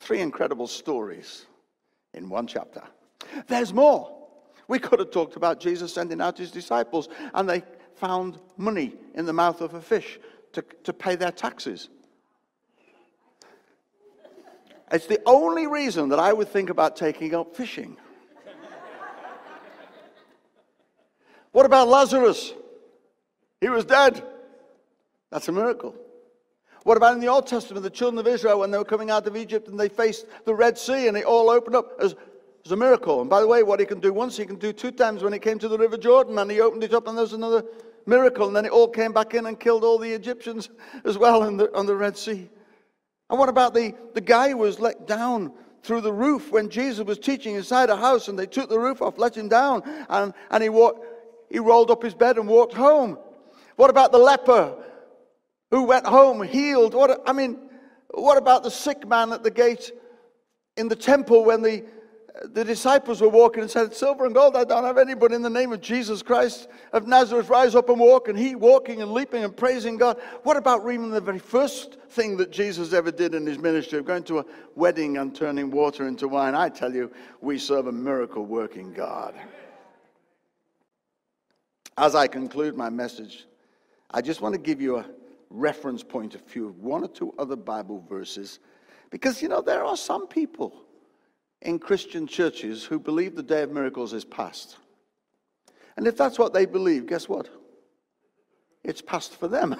Three 0.00 0.20
incredible 0.20 0.66
stories 0.66 1.46
in 2.14 2.28
one 2.28 2.46
chapter. 2.46 2.82
There's 3.48 3.72
more. 3.72 4.16
We 4.70 4.78
could 4.78 5.00
have 5.00 5.10
talked 5.10 5.34
about 5.34 5.58
Jesus 5.58 5.92
sending 5.92 6.20
out 6.20 6.38
his 6.38 6.52
disciples, 6.52 7.08
and 7.34 7.48
they 7.48 7.64
found 7.96 8.38
money 8.56 8.94
in 9.14 9.26
the 9.26 9.32
mouth 9.32 9.60
of 9.60 9.74
a 9.74 9.80
fish 9.80 10.18
to, 10.52 10.62
to 10.84 10.92
pay 10.92 11.16
their 11.16 11.32
taxes. 11.32 11.88
It's 14.92 15.06
the 15.06 15.20
only 15.24 15.66
reason 15.66 16.08
that 16.08 16.18
I 16.18 16.32
would 16.32 16.48
think 16.48 16.68
about 16.68 16.96
taking 16.96 17.34
up 17.34 17.54
fishing. 17.54 17.96
what 21.52 21.64
about 21.64 21.88
Lazarus? 21.88 22.52
He 23.60 23.68
was 23.68 23.84
dead. 23.84 24.24
That's 25.30 25.48
a 25.48 25.52
miracle. 25.52 25.94
What 26.82 26.96
about 26.96 27.14
in 27.14 27.20
the 27.20 27.28
Old 27.28 27.46
Testament, 27.46 27.82
the 27.82 27.90
children 27.90 28.18
of 28.18 28.26
Israel, 28.26 28.60
when 28.60 28.70
they 28.70 28.78
were 28.78 28.84
coming 28.84 29.10
out 29.10 29.26
of 29.26 29.36
Egypt 29.36 29.68
and 29.68 29.78
they 29.78 29.88
faced 29.88 30.26
the 30.44 30.54
Red 30.54 30.78
Sea 30.78 31.08
and 31.08 31.16
it 31.16 31.24
all 31.24 31.50
opened 31.50 31.76
up 31.76 31.92
as, 32.00 32.16
as 32.64 32.72
a 32.72 32.76
miracle? 32.76 33.20
And 33.20 33.30
by 33.30 33.40
the 33.40 33.46
way, 33.46 33.62
what 33.62 33.80
he 33.80 33.86
can 33.86 34.00
do 34.00 34.12
once, 34.12 34.36
he 34.36 34.46
can 34.46 34.56
do 34.56 34.72
two 34.72 34.90
times 34.90 35.22
when 35.22 35.32
it 35.32 35.42
came 35.42 35.58
to 35.58 35.68
the 35.68 35.78
River 35.78 35.96
Jordan 35.96 36.38
and 36.38 36.50
he 36.50 36.60
opened 36.60 36.84
it 36.84 36.94
up 36.94 37.06
and 37.08 37.16
there's 37.16 37.32
another 37.32 37.64
miracle. 38.06 38.46
And 38.46 38.56
then 38.56 38.64
it 38.64 38.72
all 38.72 38.88
came 38.88 39.12
back 39.12 39.34
in 39.34 39.46
and 39.46 39.58
killed 39.58 39.84
all 39.84 39.98
the 39.98 40.12
Egyptians 40.12 40.70
as 41.04 41.18
well 41.18 41.42
on 41.42 41.56
the, 41.56 41.74
on 41.74 41.86
the 41.86 41.94
Red 41.94 42.16
Sea. 42.16 42.50
And 43.30 43.38
what 43.38 43.48
about 43.48 43.74
the, 43.74 43.94
the 44.14 44.20
guy 44.20 44.50
who 44.50 44.58
was 44.58 44.80
let 44.80 45.06
down 45.06 45.52
through 45.82 46.02
the 46.02 46.12
roof 46.12 46.50
when 46.50 46.68
Jesus 46.68 47.06
was 47.06 47.18
teaching 47.18 47.54
inside 47.54 47.88
a 47.88 47.96
house 47.96 48.28
and 48.28 48.38
they 48.38 48.46
took 48.46 48.68
the 48.68 48.78
roof 48.78 49.00
off, 49.00 49.18
let 49.18 49.36
him 49.36 49.48
down, 49.48 49.82
and, 50.08 50.34
and 50.50 50.62
he, 50.62 50.68
walked, 50.68 51.06
he 51.48 51.58
rolled 51.58 51.90
up 51.90 52.02
his 52.02 52.14
bed 52.14 52.36
and 52.36 52.48
walked 52.48 52.74
home? 52.74 53.18
What 53.76 53.88
about 53.88 54.12
the 54.12 54.18
leper 54.18 54.74
who 55.70 55.84
went 55.84 56.06
home 56.06 56.42
healed? 56.42 56.92
What, 56.92 57.22
I 57.26 57.32
mean, 57.32 57.58
what 58.12 58.36
about 58.36 58.62
the 58.62 58.70
sick 58.70 59.06
man 59.06 59.32
at 59.32 59.42
the 59.42 59.50
gate 59.50 59.92
in 60.76 60.88
the 60.88 60.96
temple 60.96 61.44
when 61.44 61.62
the 61.62 61.84
the 62.42 62.64
disciples 62.64 63.20
were 63.20 63.28
walking 63.28 63.62
and 63.62 63.70
said, 63.70 63.94
Silver 63.94 64.24
and 64.24 64.34
gold 64.34 64.56
I 64.56 64.64
don't 64.64 64.84
have 64.84 64.96
any, 64.96 65.14
but 65.14 65.32
in 65.32 65.42
the 65.42 65.50
name 65.50 65.72
of 65.72 65.80
Jesus 65.80 66.22
Christ 66.22 66.68
of 66.92 67.06
Nazareth, 67.06 67.50
rise 67.50 67.74
up 67.74 67.90
and 67.90 68.00
walk. 68.00 68.28
And 68.28 68.38
he 68.38 68.54
walking 68.54 69.02
and 69.02 69.12
leaping 69.12 69.44
and 69.44 69.54
praising 69.54 69.98
God. 69.98 70.18
What 70.42 70.56
about 70.56 70.84
reading 70.84 71.10
the 71.10 71.20
very 71.20 71.38
first 71.38 71.98
thing 72.10 72.38
that 72.38 72.50
Jesus 72.50 72.94
ever 72.94 73.10
did 73.10 73.34
in 73.34 73.46
his 73.46 73.58
ministry 73.58 73.98
of 73.98 74.06
going 74.06 74.22
to 74.24 74.38
a 74.38 74.44
wedding 74.74 75.18
and 75.18 75.34
turning 75.34 75.70
water 75.70 76.08
into 76.08 76.28
wine? 76.28 76.54
I 76.54 76.70
tell 76.70 76.94
you, 76.94 77.12
we 77.42 77.58
serve 77.58 77.88
a 77.88 77.92
miracle 77.92 78.46
working 78.46 78.92
God. 78.94 79.34
As 81.98 82.14
I 82.14 82.26
conclude 82.26 82.74
my 82.74 82.88
message, 82.88 83.46
I 84.10 84.22
just 84.22 84.40
want 84.40 84.54
to 84.54 84.60
give 84.60 84.80
you 84.80 84.96
a 84.96 85.04
reference 85.50 86.02
point, 86.02 86.34
a 86.34 86.38
few, 86.38 86.68
of 86.68 86.78
one 86.78 87.04
or 87.04 87.08
two 87.08 87.34
other 87.38 87.56
Bible 87.56 88.02
verses. 88.08 88.60
Because, 89.10 89.42
you 89.42 89.48
know, 89.48 89.60
there 89.60 89.84
are 89.84 89.96
some 89.96 90.26
people 90.26 90.84
in 91.62 91.78
Christian 91.78 92.26
churches 92.26 92.84
who 92.84 92.98
believe 92.98 93.36
the 93.36 93.42
day 93.42 93.62
of 93.62 93.70
miracles 93.70 94.12
is 94.12 94.24
past. 94.24 94.76
And 95.96 96.06
if 96.06 96.16
that's 96.16 96.38
what 96.38 96.54
they 96.54 96.66
believe, 96.66 97.06
guess 97.06 97.28
what? 97.28 97.48
It's 98.82 99.02
past 99.02 99.38
for 99.38 99.48
them. 99.48 99.76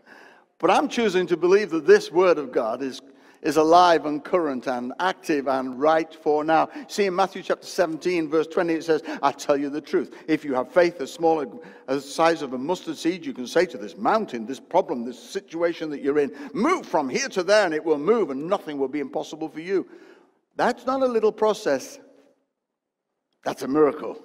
but 0.58 0.70
I'm 0.70 0.88
choosing 0.88 1.26
to 1.28 1.36
believe 1.36 1.70
that 1.70 1.86
this 1.86 2.12
word 2.12 2.36
of 2.36 2.52
God 2.52 2.82
is, 2.82 3.00
is 3.40 3.56
alive 3.56 4.04
and 4.04 4.22
current 4.22 4.66
and 4.66 4.92
active 5.00 5.48
and 5.48 5.80
right 5.80 6.14
for 6.14 6.44
now. 6.44 6.68
See, 6.88 7.06
in 7.06 7.16
Matthew 7.16 7.42
chapter 7.42 7.66
17, 7.66 8.28
verse 8.28 8.46
20, 8.46 8.74
it 8.74 8.84
says, 8.84 9.02
I 9.22 9.32
tell 9.32 9.56
you 9.56 9.70
the 9.70 9.80
truth. 9.80 10.14
If 10.28 10.44
you 10.44 10.52
have 10.52 10.70
faith 10.70 11.00
as 11.00 11.10
small 11.10 11.40
as 11.88 12.04
the 12.04 12.10
size 12.10 12.42
of 12.42 12.52
a 12.52 12.58
mustard 12.58 12.98
seed, 12.98 13.24
you 13.24 13.32
can 13.32 13.46
say 13.46 13.64
to 13.64 13.78
this 13.78 13.96
mountain, 13.96 14.44
this 14.44 14.60
problem, 14.60 15.06
this 15.06 15.18
situation 15.18 15.88
that 15.88 16.02
you're 16.02 16.18
in, 16.18 16.34
move 16.52 16.84
from 16.84 17.08
here 17.08 17.28
to 17.30 17.42
there, 17.42 17.64
and 17.64 17.72
it 17.72 17.84
will 17.84 17.96
move, 17.96 18.28
and 18.28 18.46
nothing 18.46 18.76
will 18.76 18.88
be 18.88 19.00
impossible 19.00 19.48
for 19.48 19.60
you. 19.60 19.88
That's 20.56 20.86
not 20.86 21.02
a 21.02 21.06
little 21.06 21.32
process, 21.32 21.98
that's 23.44 23.62
a 23.62 23.68
miracle. 23.68 24.22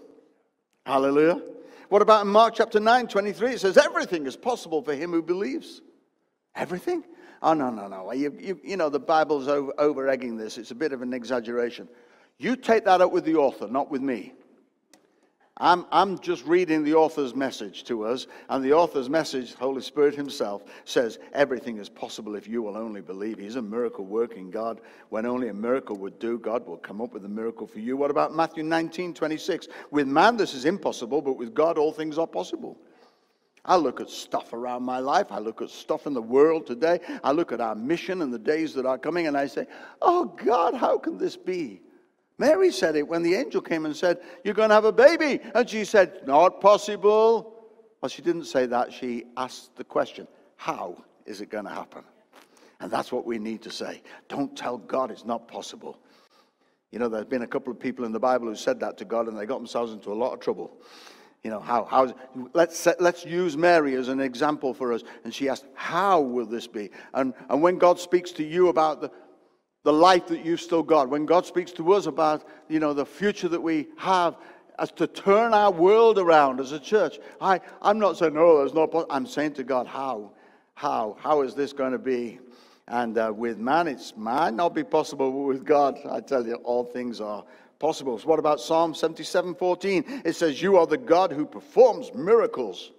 Hallelujah. 0.86 1.42
What 1.89 2.02
about 2.02 2.26
in 2.26 2.32
Mark 2.32 2.56
chapter 2.56 2.80
9, 2.80 3.08
23? 3.08 3.54
It 3.54 3.60
says, 3.60 3.78
Everything 3.78 4.26
is 4.26 4.36
possible 4.36 4.82
for 4.82 4.94
him 4.94 5.12
who 5.12 5.22
believes. 5.22 5.82
Everything? 6.56 7.04
Oh, 7.42 7.54
no, 7.54 7.70
no, 7.70 7.88
no. 7.88 8.12
You, 8.12 8.36
you, 8.39 8.60
you 8.63 8.78
know, 8.78 8.89
the 8.89 9.00
Bible's 9.00 9.48
over, 9.48 10.08
egging 10.08 10.38
this. 10.38 10.58
It's 10.58 10.72
a 10.72 10.76
bit 10.76 10.94
of 10.94 11.02
an 11.02 11.13
exaggeration. 11.13 11.88
You 12.38 12.56
take 12.56 12.86
that 12.86 13.02
up 13.02 13.12
with 13.12 13.26
the 13.26 13.36
author, 13.36 13.68
not 13.68 13.89
with 13.89 14.02
me. 14.02 14.34
I'm, 15.62 15.86
I'm 15.91 16.17
just 16.19 16.45
reading 16.45 16.86
the 16.86 16.93
author's 16.93 17.36
message 17.36 17.84
to 17.86 18.06
us, 18.06 18.28
and 18.48 18.63
the 18.63 18.72
author's 18.72 19.10
message, 19.10 19.56
Holy 19.56 19.82
Spirit 19.82 20.15
Himself, 20.15 20.63
says 20.86 21.19
everything 21.34 21.80
is 21.80 21.89
possible 21.89 22.36
if 22.36 22.48
you 22.48 22.62
will 22.62 22.78
only 22.78 23.02
believe. 23.02 23.38
He's 23.38 23.58
a 23.58 23.62
miracle 23.62 24.06
working 24.06 24.50
God. 24.50 24.80
When 25.10 25.26
only 25.26 25.50
a 25.50 25.54
miracle 25.54 25.98
would 25.98 26.17
do, 26.17 26.39
God 26.39 26.65
will 26.65 26.78
come 26.78 27.02
up 27.02 27.13
with 27.13 27.26
a 27.26 27.30
miracle 27.30 27.67
for 27.67 27.80
you. 27.80 27.98
What 27.98 28.10
about 28.10 28.34
Matthew 28.34 28.63
19, 28.63 29.13
26? 29.13 29.67
With 29.91 30.08
man, 30.08 30.38
this 30.38 30.54
is 30.54 30.63
impossible, 30.63 31.22
but 31.22 31.34
with 31.34 31.54
God, 31.54 31.78
all 31.78 31.91
things 31.91 32.17
are 32.17 32.28
possible. 32.28 32.78
I 33.65 33.76
look 33.76 34.00
at 34.00 34.10
stuff 34.10 34.54
around 34.54 34.84
my 34.84 35.00
life. 35.00 35.28
I 35.30 35.39
look 35.39 35.62
at 35.62 35.69
stuff 35.69 36.08
in 36.08 36.13
the 36.13 36.22
world 36.22 36.65
today. 36.65 37.02
I 37.22 37.34
look 37.34 37.52
at 37.52 37.60
our 37.60 37.76
mission 37.76 38.22
and 38.22 38.34
the 38.34 38.39
days 38.39 38.74
that 38.76 38.86
are 38.86 38.98
coming, 38.98 39.28
and 39.28 39.36
I 39.36 39.48
say, 39.48 39.67
Oh 40.02 40.24
God, 40.24 40.74
how 40.74 40.98
can 40.98 41.17
this 41.17 41.36
be? 41.36 41.82
Mary 42.39 42.71
said 42.71 42.95
it 42.95 43.08
when 43.08 43.21
the 43.21 43.36
angel 43.36 43.62
came 43.62 43.86
and 43.86 43.95
said, 43.95 44.19
You're 44.43 44.56
going 44.56 44.69
to 44.69 44.75
have 44.75 44.86
a 44.86 44.91
baby. 44.91 45.41
And 45.54 45.69
she 45.69 45.86
said, 45.86 46.25
Not 46.25 46.62
possible. 46.62 47.54
Well, 48.02 48.10
she 48.10 48.21
didn't 48.21 48.45
say 48.45 48.65
that. 48.65 48.91
She 48.93 49.25
asked 49.38 49.75
the 49.75 49.84
question, 49.84 50.28
How 50.56 51.04
is 51.25 51.41
it 51.41 51.49
going 51.49 51.65
to 51.65 51.69
happen? 51.69 52.04
And 52.80 52.89
that's 52.89 53.12
what 53.12 53.25
we 53.25 53.38
need 53.38 53.62
to 53.63 53.71
say. 53.71 54.02
Don't 54.30 54.58
tell 54.58 54.78
God 54.78 55.12
it's 55.12 55.25
not 55.25 55.49
possible. 55.49 55.99
You 56.91 56.99
know, 56.99 57.10
there's 57.10 57.25
been 57.25 57.41
a 57.41 57.47
couple 57.47 57.71
of 57.71 57.80
people 57.80 58.06
in 58.06 58.13
the 58.13 58.19
Bible 58.19 58.47
who 58.47 58.56
said 58.56 58.80
that 58.80 58.97
to 58.99 59.06
God 59.06 59.28
and 59.28 59.38
they 59.38 59.45
got 59.45 59.58
themselves 59.58 59.91
into 59.91 60.12
a 60.12 60.15
lot 60.15 60.34
of 60.34 60.39
trouble. 60.39 60.71
You 61.43 61.52
know, 61.52 61.60
how, 61.60 61.84
how 61.86 62.13
let's, 62.54 62.88
let's 62.99 63.25
use 63.25 63.58
Mary 63.58 63.95
as 63.95 64.08
an 64.08 64.21
example 64.21 64.73
for 64.73 64.93
us. 64.93 65.04
And 65.25 65.34
she 65.34 65.49
asked, 65.49 65.65
How 65.73 66.21
will 66.21 66.45
this 66.45 66.67
be? 66.67 66.89
And, 67.13 67.34
and 67.49 67.62
when 67.62 67.78
God 67.78 67.99
speaks 67.99 68.32
to 68.34 68.45
you 68.45 68.69
about 68.69 69.02
the, 69.02 69.12
the 69.84 69.94
life 69.94 70.28
that 70.28 70.46
you've 70.46 70.62
still 70.62 70.84
got, 70.84 71.10
when 71.10 71.26
God 71.26 71.46
speaks 71.46 71.72
to 71.74 71.94
us 71.94 72.06
about, 72.06 72.48
you 72.68 72.80
know, 72.80 72.94
the 72.94 73.06
future 73.06 73.48
that 73.48 73.62
we 73.62 73.88
have 73.98 74.38
as 74.78 74.92
to 74.94 75.08
turn 75.08 75.54
our 75.54 75.72
world 75.72 76.18
around 76.18 76.60
as 76.60 76.72
a 76.72 76.80
church, 76.80 77.20
I, 77.39 77.60
I'm 77.82 78.00
not 78.00 78.18
saying, 78.18 78.34
no, 78.34 78.58
there's 78.58 78.74
no, 78.74 79.06
I'm 79.10 79.26
saying 79.26 79.54
to 79.54 79.63
God, 79.63 79.88
How? 79.88 80.32
How? 80.74 81.18
How 81.20 81.42
is 81.42 81.56
this 81.56 81.74
going 81.74 81.92
to 81.92 82.00
be? 82.00 82.39
And 82.88 83.18
uh, 83.18 83.32
with 83.36 83.58
man, 83.60 83.88
it 83.88 84.13
might 84.15 84.54
not 84.54 84.74
be 84.74 84.84
possible, 84.84 85.32
but 85.32 85.39
with 85.39 85.65
God, 85.65 86.00
I 86.10 86.22
tell 86.22 86.46
you, 86.46 86.56
all 86.56 86.84
things 86.84 87.22
are 87.22 87.44
possible. 87.78 88.18
So 88.18 88.28
what 88.28 88.39
about 88.39 88.60
Psalm 88.60 88.96
77 88.96 89.56
14? 89.56 90.22
It 90.26 90.34
says, 90.34 90.62
You 90.62 90.78
are 90.78 90.88
the 90.88 90.98
God 90.98 91.32
who 91.32 91.46
performs 91.46 92.13
miracles. 92.13 92.92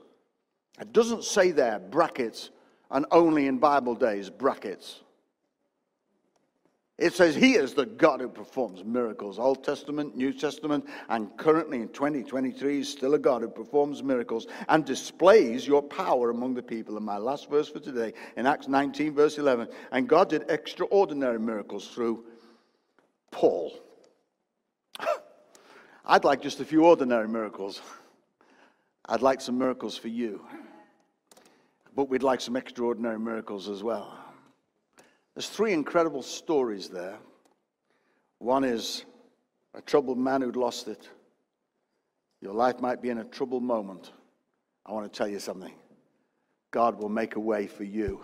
It 0.80 0.92
doesn't 0.92 1.24
say 1.24 1.50
there, 1.50 1.78
brackets, 1.78 2.50
and 2.90 3.04
only 3.10 3.46
in 3.46 3.58
Bible 3.58 3.94
days, 3.94 4.30
brackets. 4.30 5.00
It 7.00 7.14
says 7.14 7.34
he 7.34 7.54
is 7.54 7.72
the 7.72 7.86
God 7.86 8.20
who 8.20 8.28
performs 8.28 8.84
miracles. 8.84 9.38
Old 9.38 9.64
Testament, 9.64 10.14
New 10.14 10.34
Testament, 10.34 10.86
and 11.08 11.34
currently 11.38 11.80
in 11.80 11.88
2023, 11.88 12.84
still 12.84 13.14
a 13.14 13.18
God 13.18 13.40
who 13.40 13.48
performs 13.48 14.02
miracles 14.02 14.46
and 14.68 14.84
displays 14.84 15.66
your 15.66 15.82
power 15.82 16.28
among 16.28 16.52
the 16.52 16.62
people. 16.62 16.98
And 16.98 17.06
my 17.06 17.16
last 17.16 17.48
verse 17.48 17.70
for 17.70 17.80
today 17.80 18.12
in 18.36 18.46
Acts 18.46 18.68
19, 18.68 19.14
verse 19.14 19.38
11. 19.38 19.68
And 19.92 20.10
God 20.10 20.28
did 20.28 20.44
extraordinary 20.50 21.40
miracles 21.40 21.88
through 21.88 22.26
Paul. 23.30 23.72
I'd 26.04 26.24
like 26.24 26.42
just 26.42 26.60
a 26.60 26.66
few 26.66 26.84
ordinary 26.84 27.28
miracles. 27.28 27.80
I'd 29.06 29.22
like 29.22 29.40
some 29.40 29.56
miracles 29.56 29.96
for 29.96 30.08
you. 30.08 30.44
But 31.96 32.10
we'd 32.10 32.22
like 32.22 32.42
some 32.42 32.56
extraordinary 32.56 33.18
miracles 33.18 33.70
as 33.70 33.82
well. 33.82 34.18
There's 35.34 35.48
three 35.48 35.72
incredible 35.72 36.22
stories 36.22 36.88
there. 36.88 37.18
One 38.38 38.64
is 38.64 39.04
a 39.74 39.80
troubled 39.80 40.18
man 40.18 40.42
who'd 40.42 40.56
lost 40.56 40.88
it. 40.88 41.08
Your 42.40 42.54
life 42.54 42.80
might 42.80 43.02
be 43.02 43.10
in 43.10 43.18
a 43.18 43.24
troubled 43.24 43.62
moment. 43.62 44.12
I 44.86 44.92
want 44.92 45.10
to 45.10 45.16
tell 45.16 45.28
you 45.28 45.38
something. 45.38 45.74
God 46.70 47.00
will 47.00 47.08
make 47.08 47.36
a 47.36 47.40
way 47.40 47.66
for 47.66 47.84
you. 47.84 48.22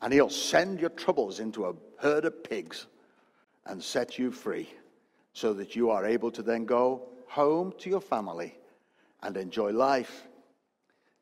And 0.00 0.12
He'll 0.12 0.30
send 0.30 0.80
your 0.80 0.90
troubles 0.90 1.40
into 1.40 1.66
a 1.66 1.74
herd 1.98 2.24
of 2.24 2.42
pigs 2.42 2.86
and 3.66 3.82
set 3.82 4.18
you 4.18 4.30
free 4.30 4.68
so 5.32 5.52
that 5.54 5.76
you 5.76 5.90
are 5.90 6.06
able 6.06 6.30
to 6.32 6.42
then 6.42 6.64
go 6.64 7.08
home 7.28 7.72
to 7.78 7.90
your 7.90 8.00
family 8.00 8.56
and 9.22 9.36
enjoy 9.36 9.70
life. 9.70 10.26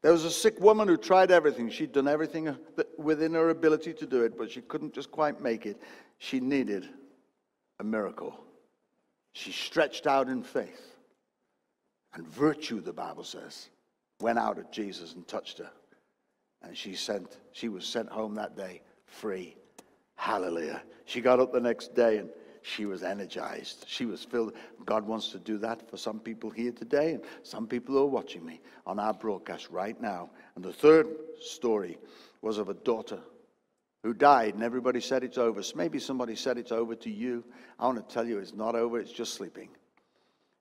There 0.03 0.13
was 0.13 0.25
a 0.25 0.31
sick 0.31 0.61
woman 0.61 0.87
who 0.87 0.97
tried 0.97 1.31
everything. 1.31 1.71
She'd 1.71 1.93
done 1.93 2.07
everything 2.07 2.57
within 2.97 3.35
her 3.35 3.51
ability 3.51 3.95
to 3.95 4.07
do 4.07 4.23
it, 4.23 4.39
but 4.39 4.51
she 4.51 4.61
couldn't 4.61 4.95
just 4.95 5.11
quite 5.11 5.41
make 5.41 5.67
it. 5.67 5.81
She 6.19 6.39
needed 6.39 6.89
a 7.81 7.85
miracle. 7.85 8.39
She 9.33 9.51
stretched 9.51 10.07
out 10.07 10.29
in 10.29 10.43
faith. 10.43 10.95
And 12.15 12.27
virtue, 12.27 12.81
the 12.81 12.93
Bible 12.93 13.25
says, 13.25 13.71
went 14.21 14.39
out 14.39 14.59
at 14.59 14.73
Jesus 14.73 15.15
and 15.15 15.27
touched 15.27 15.59
her. 15.59 15.71
And 16.63 16.77
she 16.77 16.95
sent, 16.95 17.39
she 17.53 17.69
was 17.69 17.87
sent 17.87 18.09
home 18.09 18.35
that 18.37 18.57
day 18.57 18.83
free. 19.07 19.57
Hallelujah. 20.17 20.83
She 21.05 21.21
got 21.21 21.39
up 21.39 21.53
the 21.53 21.61
next 21.61 21.95
day 21.95 22.19
and 22.19 22.31
she 22.69 22.85
was 22.85 23.03
energized. 23.03 23.85
She 23.89 24.05
was 24.05 24.25
filled. 24.25 24.53
God 24.85 25.07
wants 25.07 25.31
to 25.31 25.39
do 25.39 25.59
that 25.59 25.89
for 25.89 25.97
some 25.97 26.21
people 26.21 26.51
here 26.51 26.73
today 26.73 27.15
and 27.15 27.23
some 27.43 27.67
people 27.67 27.95
who 27.95 28.03
are 28.03 28.07
watching 28.07 28.45
me 28.45 28.61
on 28.87 28.99
our 28.99 29.15
broadcast 29.15 29.71
right 29.71 30.01
now. 30.01 30.31
And 30.55 30.65
the 30.65 30.73
third 30.73 31.07
story 31.41 31.99
was 32.43 32.59
of 32.59 32.69
a 32.69 32.75
daughter 32.75 33.21
who 34.03 34.15
died, 34.15 34.55
and 34.55 34.63
everybody 34.63 35.01
said 35.01 35.25
it's 35.25 35.39
over. 35.39 35.63
Maybe 35.75 35.99
somebody 35.99 36.37
said 36.37 36.59
it's 36.59 36.73
over 36.73 36.95
to 36.95 37.11
you. 37.11 37.43
I 37.79 37.87
want 37.87 38.07
to 38.07 38.15
tell 38.15 38.27
you 38.27 38.39
it's 38.39 38.55
not 38.55 38.75
over, 38.75 39.01
it's 39.01 39.13
just 39.13 39.35
sleeping. 39.35 39.71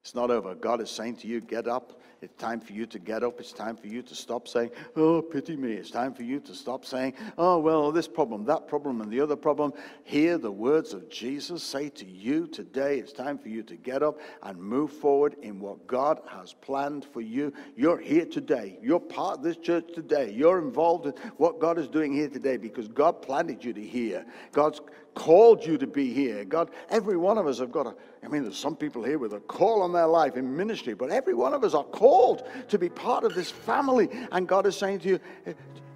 It's 0.08 0.15
not 0.15 0.32
over. 0.32 0.56
God 0.56 0.80
is 0.80 0.89
saying 0.89 1.17
to 1.17 1.28
you, 1.28 1.41
get 1.41 1.67
up. 1.67 2.00
It's 2.22 2.34
time 2.38 2.62
for 2.62 2.72
you 2.72 2.86
to 2.86 2.98
get 2.98 3.26
up. 3.26 3.41
It's 3.41 3.52
time 3.52 3.76
for 3.76 3.88
you 3.88 4.02
to 4.02 4.15
stop 4.15 4.48
saying, 4.48 4.72
oh, 4.96 5.22
pity 5.22 5.58
me. 5.58 5.74
It's 5.74 5.91
time 5.91 6.13
for 6.13 6.24
you 6.24 6.39
to 6.39 6.56
stop 6.56 6.86
saying, 6.86 7.13
oh, 7.38 7.60
well, 7.60 7.91
this 7.91 8.08
problem, 8.08 8.46
that 8.46 8.70
problem, 8.70 9.02
and 9.02 9.12
the 9.12 9.20
other 9.20 9.36
problem. 9.36 9.74
Hear 10.06 10.38
the 10.38 10.50
words 10.50 10.93
of 10.93 11.10
Jesus 11.10 11.62
say 11.62 11.89
to 11.89 12.06
you 12.06 12.48
today, 12.48 13.00
it's 13.00 13.12
time 13.12 13.38
for 13.38 13.50
you 13.50 13.63
to 13.63 13.76
get 13.76 14.02
up 14.02 14.22
and 14.43 14.58
move 14.58 14.93
forward 14.93 15.36
in 15.41 15.60
what 15.60 15.86
God 15.88 16.22
has 16.30 16.54
planned 16.54 17.04
for 17.04 17.20
you. 17.20 17.52
You're 17.76 18.00
here 18.00 18.26
today. 18.26 18.80
You're 18.82 19.02
part 19.02 19.39
of 19.39 19.43
this 19.43 19.58
church 19.58 19.89
today. 19.93 20.32
You're 20.32 20.60
involved 20.60 21.08
in 21.08 21.13
what 21.36 21.60
God 21.60 21.78
is 21.78 21.89
doing 21.89 22.13
here 22.13 22.30
today 22.30 22.56
because 22.56 22.88
God 22.88 23.22
planted 23.22 23.62
you 23.62 23.74
to 23.74 23.84
hear. 23.84 24.26
God's 24.54 24.80
called 25.18 25.66
you 25.66 25.80
to 25.80 25.88
be 25.88 26.14
here. 26.14 26.46
God, 26.46 26.70
every 26.90 27.18
one 27.18 27.40
of 27.40 27.48
us 27.48 27.58
have 27.58 27.72
got 27.72 27.88
a, 27.88 27.96
I 28.24 28.28
mean, 28.28 28.44
there's 28.44 28.58
some 28.58 28.76
people 28.76 29.04
here 29.04 29.18
with 29.18 29.34
a 29.34 29.40
call 29.40 29.82
on 29.82 29.92
their 29.92 30.06
life 30.06 30.36
in 30.38 30.56
ministry, 30.56 30.94
but 30.94 31.10
every 31.10 31.34
one 31.34 31.56
of 31.56 31.64
us 31.64 31.74
are 31.74 31.84
called 31.84 32.48
to 32.68 32.78
be 32.78 32.88
part 32.88 33.24
of 33.24 33.34
this 33.34 33.50
family. 33.50 34.10
And 34.32 34.48
God 34.48 34.68
is 34.68 34.78
saying 34.78 35.00
to 35.00 35.10
you, 35.10 35.20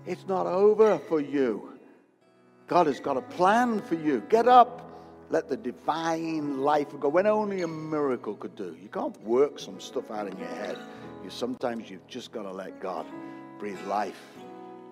it's 0.08 0.28
not 0.28 0.48
over 0.48 0.98
for 1.08 1.22
you. 1.22 1.78
God 2.68 2.88
has 2.88 3.00
got 3.00 3.16
a 3.16 3.22
plan 3.22 3.82
for 3.82 3.96
you. 3.96 4.24
Get 4.28 4.48
up. 4.48 4.88
Let 5.30 5.48
the 5.48 5.56
divine 5.56 6.60
life 6.60 6.88
go 7.00 7.08
when 7.08 7.28
only 7.28 7.62
a 7.62 7.67
miracle 7.67 8.36
could 8.36 8.56
do. 8.56 8.76
You 8.82 8.90
can't 8.90 9.22
work 9.24 9.60
some 9.60 9.80
stuff 9.80 10.10
out 10.10 10.28
in 10.28 10.38
your 10.38 10.48
head. 10.48 10.78
You 11.24 11.30
sometimes 11.30 11.90
you've 11.90 12.08
just 12.08 12.32
got 12.32 12.44
to 12.44 12.52
let 12.52 12.82
God 12.82 13.06
breathe 13.60 13.80
life 13.88 14.22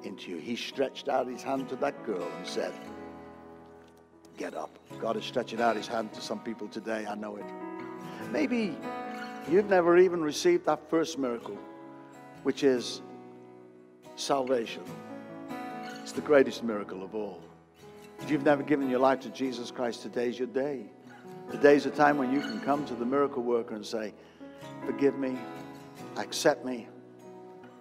into 0.04 0.30
you. 0.32 0.38
He 0.38 0.56
stretched 0.56 1.10
out 1.10 1.28
his 1.28 1.42
hand 1.42 1.68
to 1.70 1.76
that 1.78 2.06
girl 2.06 2.30
and 2.38 2.48
said, 2.48 2.74
get 4.40 4.56
up. 4.56 4.80
God 5.02 5.18
is 5.18 5.26
stretching 5.26 5.60
out 5.60 5.76
his 5.76 5.86
hand 5.86 6.14
to 6.14 6.22
some 6.22 6.40
people 6.40 6.70
today. 6.70 7.06
I 7.06 7.14
know 7.16 7.36
it. 7.36 7.46
Maybe 8.32 8.78
you've 9.52 9.70
never 9.70 9.98
even 9.98 10.24
received 10.24 10.66
that 10.66 10.90
first 10.90 11.20
miracle, 11.20 11.58
which 12.44 12.64
is 12.64 13.02
salvation. 14.16 14.84
It's 16.02 16.14
the 16.14 16.22
greatest 16.22 16.64
miracle 16.64 17.04
of 17.04 17.14
all. 17.16 17.42
If 18.22 18.32
you've 18.32 18.46
never 18.46 18.64
given 18.64 18.90
your 18.90 19.00
life 19.00 19.20
to 19.22 19.30
Jesus 19.30 19.72
Christ, 19.72 20.04
today's 20.04 20.40
your 20.40 20.48
day. 20.48 20.86
Today's 21.52 21.86
a 21.86 21.92
time 21.92 22.18
when 22.18 22.32
you 22.32 22.40
can 22.40 22.62
come 22.62 22.86
to 22.86 22.96
the 22.96 23.06
miracle 23.06 23.44
worker 23.44 23.76
and 23.76 23.86
say, 23.86 24.14
Forgive 24.86 25.18
me, 25.18 25.38
accept 26.16 26.66
me. 26.66 26.88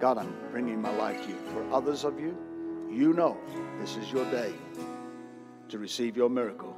God, 0.00 0.18
I'm 0.18 0.34
bringing 0.50 0.82
my 0.82 0.94
life 0.96 1.22
to 1.22 1.28
you. 1.28 1.38
For 1.52 1.72
others 1.72 2.04
of 2.04 2.18
you, 2.18 2.36
you 2.90 3.12
know 3.12 3.36
this 3.78 3.96
is 3.96 4.10
your 4.10 4.24
day. 4.30 4.52
To 5.68 5.78
receive 5.78 6.16
your 6.16 6.28
miracle. 6.28 6.76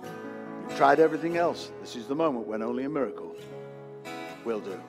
You've 0.63 0.77
tried 0.77 1.01
everything 1.01 1.37
else. 1.37 1.71
This 1.81 1.97
is 1.97 2.07
the 2.07 2.15
moment 2.15 2.47
when 2.47 2.63
only 2.63 2.85
a 2.85 2.89
miracle 2.89 3.35
will 4.45 4.61
do. 4.61 4.81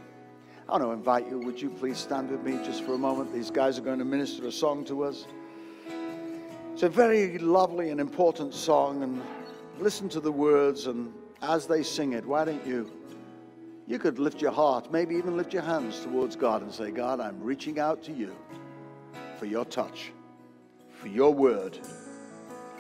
I 0.68 0.74
want 0.74 0.84
to 0.84 0.92
invite 0.92 1.28
you. 1.28 1.40
Would 1.40 1.62
you 1.62 1.70
please 1.70 1.98
stand 1.98 2.30
with 2.30 2.44
me 2.44 2.60
just 2.64 2.84
for 2.84 2.94
a 2.94 2.98
moment? 2.98 3.34
These 3.34 3.52
guys 3.52 3.78
are 3.78 3.82
going 3.82 4.00
to 4.00 4.06
minister 4.06 4.48
a 4.48 4.52
song 4.52 4.86
to 4.86 5.04
us. 5.04 5.26
It's 6.74 6.84
a 6.84 6.90
very 6.90 7.38
lovely 7.38 7.90
and 7.90 8.00
important 8.00 8.54
song, 8.54 9.04
and 9.04 9.22
listen 9.80 10.08
to 10.10 10.20
the 10.20 10.32
words. 10.32 10.88
And 10.88 11.14
as 11.42 11.68
they 11.68 11.84
sing 11.84 12.14
it, 12.14 12.26
why 12.26 12.46
don't 12.46 12.66
you? 12.66 12.90
You 13.88 14.00
could 14.00 14.20
lift 14.20 14.42
your 14.42 14.52
heart, 14.52 14.92
maybe 14.92 15.16
even 15.16 15.36
lift 15.36 15.52
your 15.52 15.64
hands 15.64 16.00
towards 16.00 16.38
God 16.38 16.62
and 16.62 16.72
say, 16.72 16.92
God, 16.92 17.20
I'm 17.20 17.42
reaching 17.44 17.78
out 17.78 18.02
to 18.04 18.14
you 18.14 18.34
for 19.38 19.48
your 19.48 19.66
touch, 19.66 20.14
for 20.94 21.08
your 21.08 21.34
word, 21.34 21.78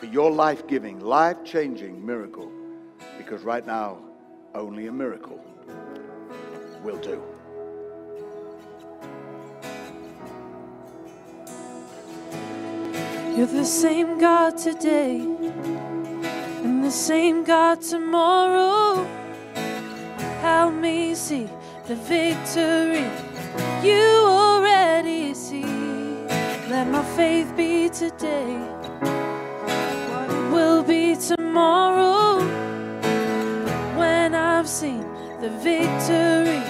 for 0.01 0.07
your 0.07 0.31
life 0.31 0.65
giving, 0.65 0.99
life 0.99 1.37
changing 1.45 2.03
miracle. 2.03 2.51
Because 3.19 3.43
right 3.43 3.67
now, 3.67 3.99
only 4.55 4.87
a 4.87 4.91
miracle 4.91 5.39
will 6.83 6.97
do. 6.97 7.21
You're 13.37 13.45
the 13.45 13.63
same 13.63 14.17
God 14.17 14.57
today 14.57 15.19
and 16.63 16.83
the 16.83 16.89
same 16.89 17.43
God 17.43 17.83
tomorrow. 17.83 19.05
Help 20.41 20.73
me 20.73 21.13
see 21.13 21.47
the 21.85 21.95
victory 21.95 23.07
you 23.87 24.23
already 24.25 25.35
see. 25.35 25.63
Let 26.71 26.87
my 26.87 27.03
faith 27.15 27.55
be 27.55 27.87
today 27.89 28.80
tomorrow. 31.51 32.39
When 33.99 34.33
I've 34.33 34.69
seen 34.69 35.03
the 35.41 35.49
victory 35.49 36.63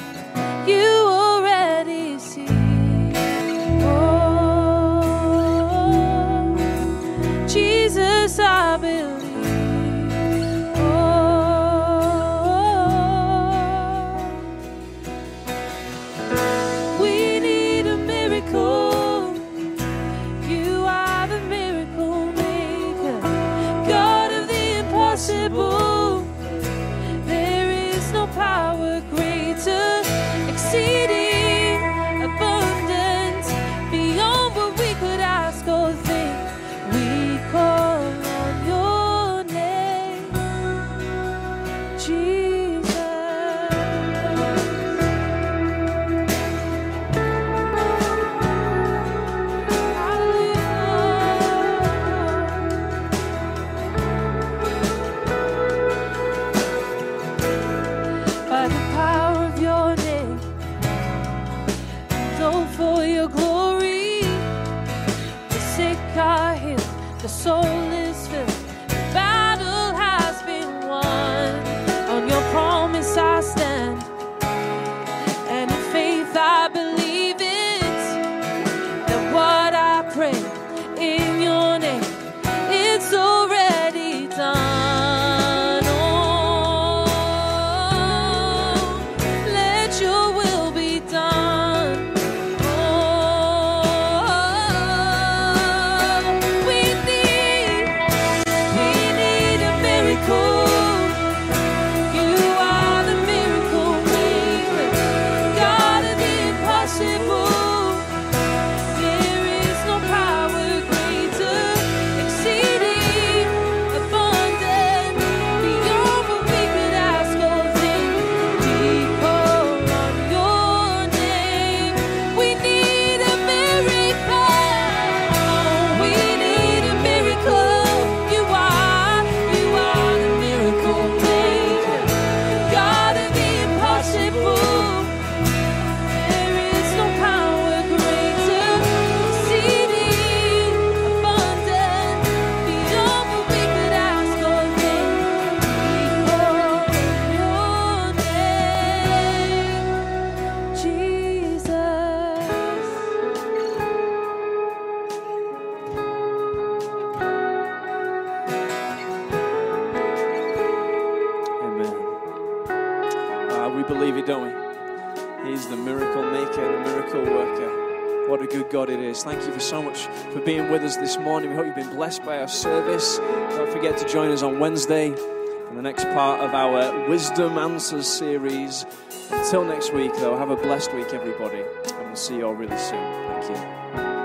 with 170.72 170.84
us 170.84 170.96
this 170.96 171.18
morning. 171.18 171.50
We 171.50 171.58
hope 171.58 171.66
you've 171.66 171.76
been 171.76 171.96
blessed 171.96 172.24
by 172.24 172.40
our 172.40 172.48
service. 172.48 173.18
Don't 173.18 173.70
forget 173.70 173.98
to 173.98 174.08
join 174.08 174.32
us 174.32 174.42
on 174.42 174.58
Wednesday 174.58 175.12
for 175.12 175.76
the 175.76 175.82
next 175.82 176.06
part 176.06 176.40
of 176.40 176.54
our 176.54 177.10
Wisdom 177.10 177.58
Answers 177.58 178.08
series. 178.08 178.86
Until 179.32 179.66
next 179.66 179.94
week, 179.94 180.14
though, 180.16 180.38
have 180.38 180.50
a 180.50 180.56
blessed 180.56 180.94
week, 180.94 181.14
everybody, 181.14 181.62
and 181.62 182.06
we'll 182.06 182.16
see 182.16 182.38
you 182.38 182.48
all 182.48 182.54
really 182.54 182.78
soon. 182.78 183.04
Thank 183.42 183.50
you. 183.50 184.21